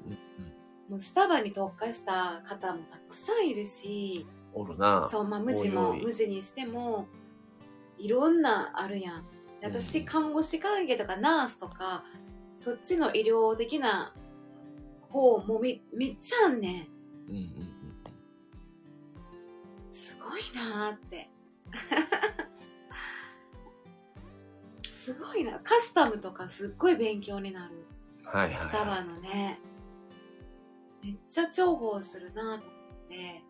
[0.88, 5.06] もうスタバに特化した方もたくさんいるし、おるな。
[5.08, 7.06] そう、まあ無地も無地にしても、
[7.98, 9.24] いろんなあるやん。
[9.62, 12.04] 私、看護師関係とかナースとか、
[12.56, 14.14] そっちの医療的な
[15.10, 16.86] 方もめめっちゃあんねん。
[17.28, 17.78] うんうんうん
[19.90, 21.28] すごいなーって。
[24.88, 25.58] すごいな。
[25.60, 27.74] カスタムとかすっごい勉強になる。
[28.24, 28.62] はいはい。
[28.62, 29.58] スタバのね。
[31.02, 32.60] めっちゃ重宝するなと思っ
[33.08, 33.42] て。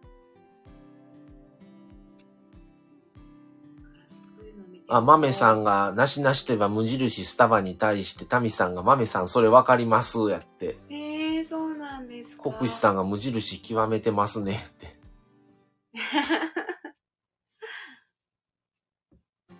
[4.90, 12.50] あ、豆さんが、なしなしといえば無印スタバに対して、タミさんが、豆さんそれわかりますやって、えー、そうなんですか。
[12.50, 14.96] 国士さんが無印極めてますねって。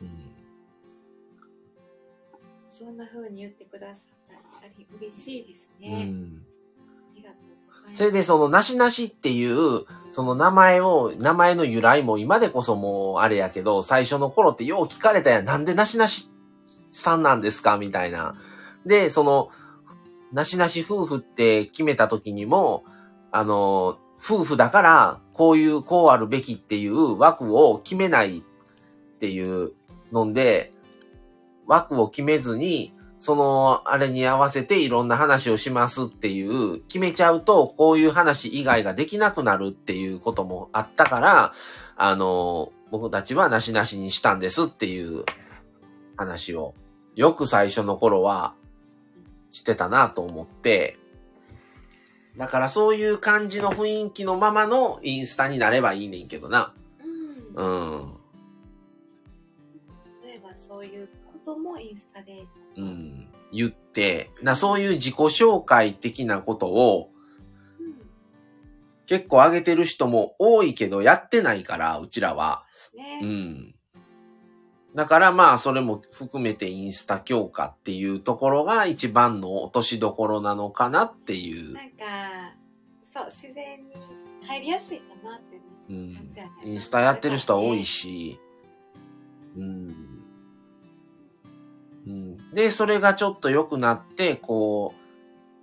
[0.01, 0.31] うん。
[2.71, 4.05] そんな風に言ってくださっ
[4.63, 6.05] たり嬉しいですうね。
[6.05, 6.43] ん。
[7.93, 15.45] それで、その、なしなしっていう、その名前を、名前の由来も今でこそもうあれやけど、最初の頃ってよう聞かれたやん。
[15.45, 16.31] なんでなしなし
[16.91, 18.35] さんなんですかみたいな。
[18.87, 19.49] で、その、
[20.33, 22.85] なしなし夫婦って決めた時にも、
[23.31, 28.43] あの、夫婦だから、こういう、こうあるべきっていう枠を決めないっ
[29.21, 29.73] ていう
[30.13, 30.73] ので、
[31.67, 41.53] 枠を決めずに、その、あれに合わせていろんな話をしますっていう、決めちゃうと、こういう話以外ができなくなるっていうこともあったから、
[41.97, 45.25] あの、僕たちはなしなしにしたんですっていう
[46.17, 46.75] 話を、
[47.17, 48.55] よく最初の頃は
[49.51, 50.99] してたなと思って、
[52.37, 56.73] だからそういう感じの雰囲気のままのインスタになればいいねんけどな。
[57.57, 58.15] うんうん。
[60.23, 61.09] 例えばそういう
[61.49, 63.29] こともインスタでちょっと、うん。
[63.53, 67.11] 言って、な、そういう自己紹介的なことを
[67.81, 67.95] うん
[69.07, 72.65] 結構上げてる人も多いけどやってないから、うちらは。
[72.95, 73.75] ね、うん。
[74.95, 81.73] だからまあそれも含めてインスタ強化っていうところが一番の落としどころなのかなっていう。
[81.73, 82.05] なんか
[83.07, 83.95] そう自然に
[84.47, 88.39] 入りやすいかなってねうん感じやねインスタやってる人は多いし。
[89.57, 90.08] うん。
[92.53, 94.95] で、それがちょっと良くなって、こ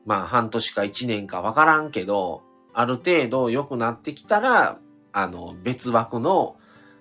[0.06, 2.44] う、まあ半年か一年かわからんけど、
[2.74, 4.80] ある程度良くなってきたら、
[5.12, 6.58] あの、別枠の、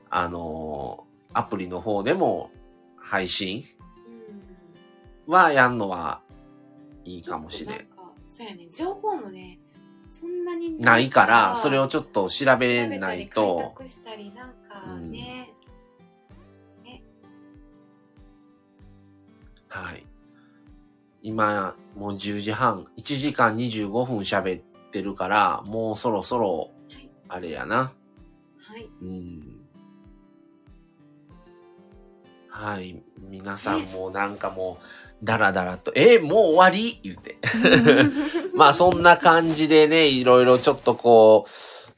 [0.09, 2.51] あの、アプリの方でも
[2.97, 3.65] 配信
[5.27, 6.21] はやんのは
[7.05, 7.79] いいかもしれん。
[7.79, 7.87] ん
[8.25, 9.59] そうやね情報もね
[10.09, 13.87] そんなにないから、それをちょっと調調べたりないと開。
[13.87, 15.54] 拓したりなんかね、
[19.75, 20.07] はい。
[21.23, 27.77] 今、もう10時半、1時間25分喋ってるから、もうそろそろはい、あれやな。
[27.77, 27.93] は
[28.79, 29.61] いうん。
[32.49, 33.03] はい。
[33.19, 34.79] 皆さんもなんかも
[35.21, 37.01] う、だらだらと、えもう終わり？
[37.03, 37.39] 言うて。
[38.55, 41.47] まあそんな感じでね、いろいろちょっとこ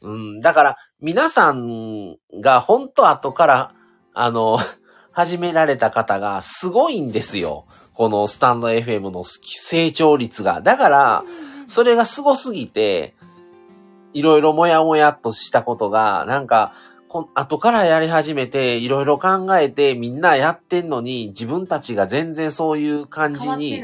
[0.00, 3.74] う、うん、だから皆さんが本当後から、
[4.14, 4.58] あの、
[5.16, 7.64] 始められた方がすごいんですよ。
[7.94, 10.60] このスタンド FM の成長率が。
[10.60, 11.24] だから、
[11.66, 13.16] それがすごすぎて、
[14.12, 16.74] いろいろもやもやっとしたことが、なんか、
[17.08, 23.82] こ後からやり始めて、いろいろ考えて、みんなやってんのに、自分たちが全然そういう感じに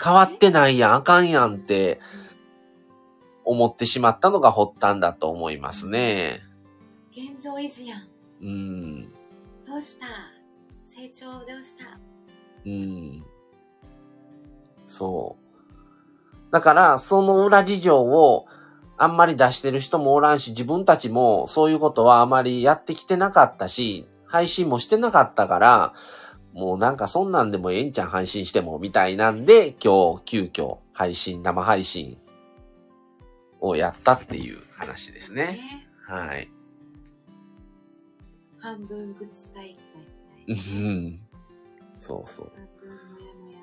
[0.00, 1.98] 変わってないやん、あかんやんって
[3.44, 6.38] 思ってしまったのが発端だと思いますね。
[6.42, 6.48] うん
[7.10, 8.06] 現状維持やん
[8.40, 9.08] うん。
[9.66, 10.37] どうした？
[10.88, 12.00] 成長どうした
[12.64, 13.24] うん。
[14.84, 16.52] そう。
[16.52, 18.46] だから、その裏事情を
[18.96, 25.94] あんまり出してる人もおらんし、自分たちもそういうことはあまりやってきてなかったし、配信もしてなかったから、
[26.54, 32.16] もうなんかそんなんでもええんちゃん配信しても、みたいなんで、今日、急遽、配信、生配信
[33.60, 35.44] をやったっていう話ですね。
[35.44, 36.50] ねはい。
[38.58, 39.87] 半分愚痴大会
[40.48, 41.20] うん。
[41.96, 42.52] そうそう。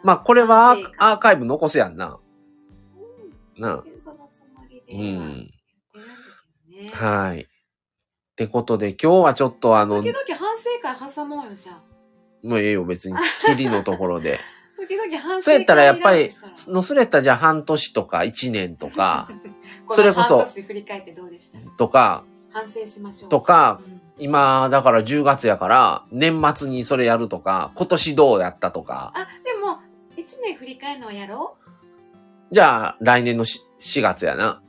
[0.04, 2.20] まあ、これはアーカイブ残すやんな。
[3.58, 3.84] なあ。
[3.98, 5.52] そのつもりでうん。
[6.92, 7.42] はい。
[7.42, 7.46] っ
[8.36, 11.84] てことで、今日はちょっとあの、時々反省会挟もうよ、じゃあ。
[12.44, 13.18] もうええよ、別に。
[13.46, 14.40] キリのところで。
[14.78, 16.30] 時々反省会そうやったらやっぱり
[16.68, 19.30] のそれたらじゃあ半年とか1年とか、
[19.90, 21.60] それこそ半年振り返ってどうでした？
[21.78, 22.26] とか、
[22.56, 23.30] 反省しましょう。
[23.30, 29.80] とかうん今、だから10月やから、年末にそれやるとか、今年どうやったとか、あ、でも、
[30.16, 31.58] 一年振り返るのをやろ
[32.52, 34.62] じゃあ来年のし4月やな。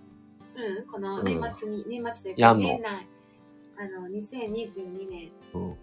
[0.56, 3.08] ううん、この年末に、年末というか、やんの年内、
[3.78, 5.76] あの、2022年、うん。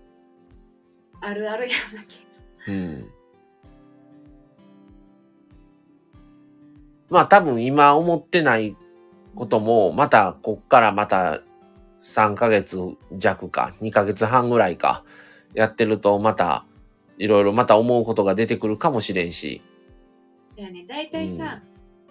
[1.21, 2.27] あるあるやんなき
[2.67, 3.11] うん。
[7.09, 8.75] まあ多分今思ってない
[9.35, 11.41] ことも、またこっからまた
[12.03, 12.77] 3ヶ月
[13.11, 15.03] 弱か、2ヶ月半ぐらいか、
[15.53, 16.65] やってるとまた、
[17.17, 19.61] いろいろまた思うことが出てくるかもしれんし。
[20.51, 20.53] ゃ。
[20.55, 21.61] そうやね、大体さ、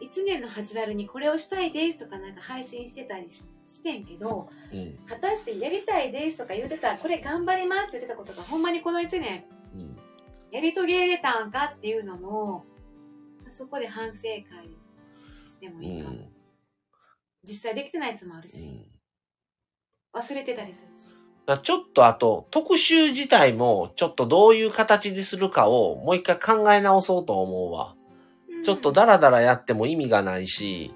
[0.00, 4.98] 一年の始まりにこれをしたいですとかなんか配信してたりししてんけど、うん。
[5.06, 9.44] 果たしてやりたいですとか言ってた、これ頑張りますって言ってたことが、ほんまにこの一年
[9.74, 9.96] うん。
[10.50, 12.64] やり遂げれたんかっていうのも、
[13.50, 14.42] そこで反省会
[15.44, 16.16] してもういいかも。
[16.16, 16.28] ん。
[17.44, 18.91] 実際できてないやつもあるし、うん
[20.14, 21.16] 忘れてたりするし。
[21.62, 27.94] ちょっとあと、特集自体も、ちょっとどういう形でするかを、もう一回考え直そうと思うわ。
[28.62, 30.94] ちょっとダラダラやっても意味がないし、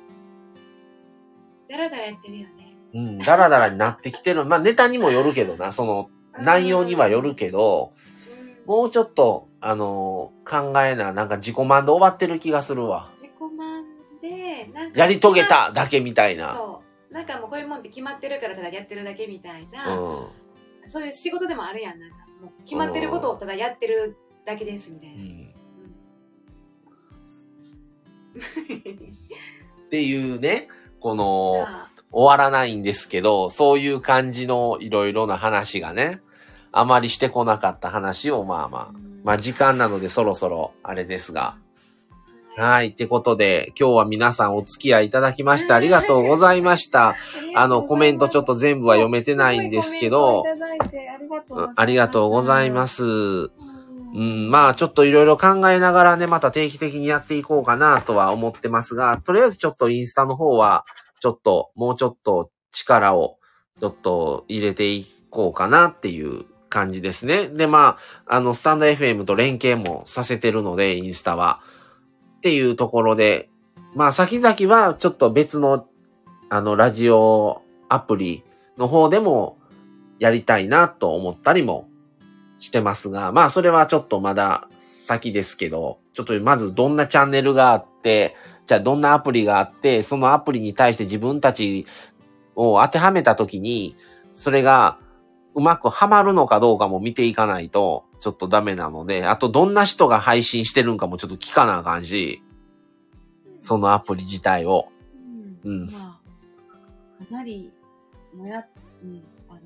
[1.69, 2.77] だらだらやってるよね。
[2.95, 4.45] うん、ダラダラになってきてる。
[4.45, 6.09] まあネタにもよるけどな、その
[6.41, 8.17] 内容にはよるけど、うん
[8.67, 13.11] もうちょっと、あのー考えな、なんか自己満で終わってる気がするわ。
[13.15, 13.85] 自己満
[14.21, 14.99] で、なんか。
[14.99, 16.55] やり遂げただけみたいな。
[16.55, 16.86] そう。
[17.17, 20.29] なんかもうこういうもんって決まってるからただやってるだけみたいな、うん。
[20.85, 21.99] そういう仕事でもあるやん。
[21.99, 25.23] なんかもう決まってることをただやってるだけですみたいうな。
[25.23, 25.27] ん。
[25.27, 25.55] うん
[29.87, 30.69] っていうね、
[31.01, 31.67] こじの、
[32.13, 36.21] 終わらないんですけど、そういう感じのいろいろな話がね、
[36.71, 41.66] あまりしてこなかった話をまあまあ、うんまあ時間なのでそろそろあれですが、考
[42.59, 42.89] はい。
[42.89, 47.15] ってことで、今日は皆さんお付き合いいただきましてありがとうございました。
[47.55, 50.57] あの、コメントちょっと全部は読めてないんですけど、うん
[51.77, 53.49] ありがとうございます。
[53.49, 53.51] す。
[54.15, 60.87] うん、まあちょっといろいろ考えながらね、また定期的にやっていこうかなとは思ってますが、とりあえずちょっとインスタの方は、
[61.21, 63.39] ちょっと、もうちょっと力を、
[63.81, 67.49] ちょっと入れていこうかなっていう感じですね。
[67.49, 71.61] で、まあ、あの、スタンド FM と連携もさせてるので、インスタは。
[72.47, 73.49] っていうところで、
[73.97, 75.89] まあ、先々はちょっと別の、
[76.49, 78.45] あの、ラジオアプリ
[78.79, 79.59] の方でも
[80.21, 81.89] やりたいなと思ったりも
[82.61, 91.85] してますが、まあそれはちょっとまだ先ですけど、ちょっとまずどんなチャンネルがあって、じゃあどんなアプリがあって、そのアプリに対して自分たち
[92.55, 93.97] を当てはめたときに、
[94.33, 94.99] それが
[95.57, 102.43] うまくはまるのかどうかも見ていかないとちょっとダメなので、あとどんな人が配信してるんかもちょっと聞かなあかんし、
[103.61, 104.89] そのアプリ自体を。
[105.63, 106.21] うんま
[107.21, 107.73] あ、かなり、
[108.35, 108.67] もや、
[109.05, 109.61] うん、あの、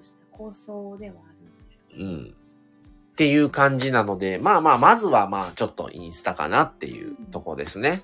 [0.00, 2.04] そした構想ではあるんですけど。
[2.04, 2.34] うん。
[3.14, 8.02] っていう感じなので、まあまあ、まずはまあ、ちょっとインスタかなっていうとこですね。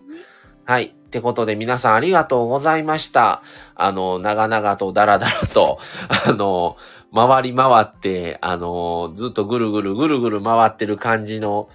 [0.64, 0.86] はい。
[0.86, 3.42] ってことで皆さんありがとうございました。
[3.76, 5.78] あの、長々とダラダラと、
[6.26, 6.76] あの、
[7.14, 11.68] 回り回って、あの、ずっとぐるぐるぐるぐる回ってる感じの、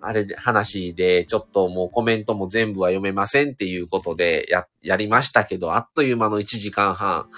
[0.00, 7.28] あれで、話で、ちょっともうコメントも全部は読めませんっていうことでや、やりましたけど、あっという間の1時間半、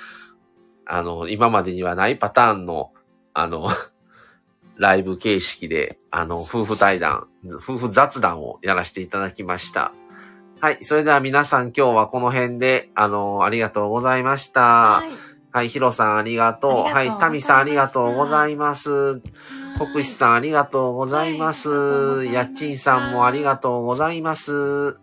[0.85, 2.93] あの、今までにはないパターンの、
[3.33, 3.69] あの、
[4.77, 9.93] ライブ形式で、あの、夫婦対談、夫婦雑談をやらせていただきました。
[10.61, 10.79] はい。
[10.83, 14.61] それでは皆さん今日はこの辺で、あの、ありがとうございました。
[14.61, 15.28] はい。
[15.51, 15.69] はい。
[15.69, 16.93] ヒロさんありがとう。
[16.93, 17.11] はい。
[17.19, 19.21] タミさんありがとうございます。
[19.79, 22.25] 国士さんありがとうございます。
[22.27, 24.99] やっちんさんもありがとうございます。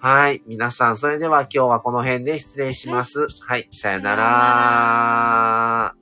[0.00, 0.42] はい。
[0.46, 3.26] 皆さん、それでは今日はこの辺で失礼します。
[3.46, 3.68] はい。
[3.72, 5.97] さよなら。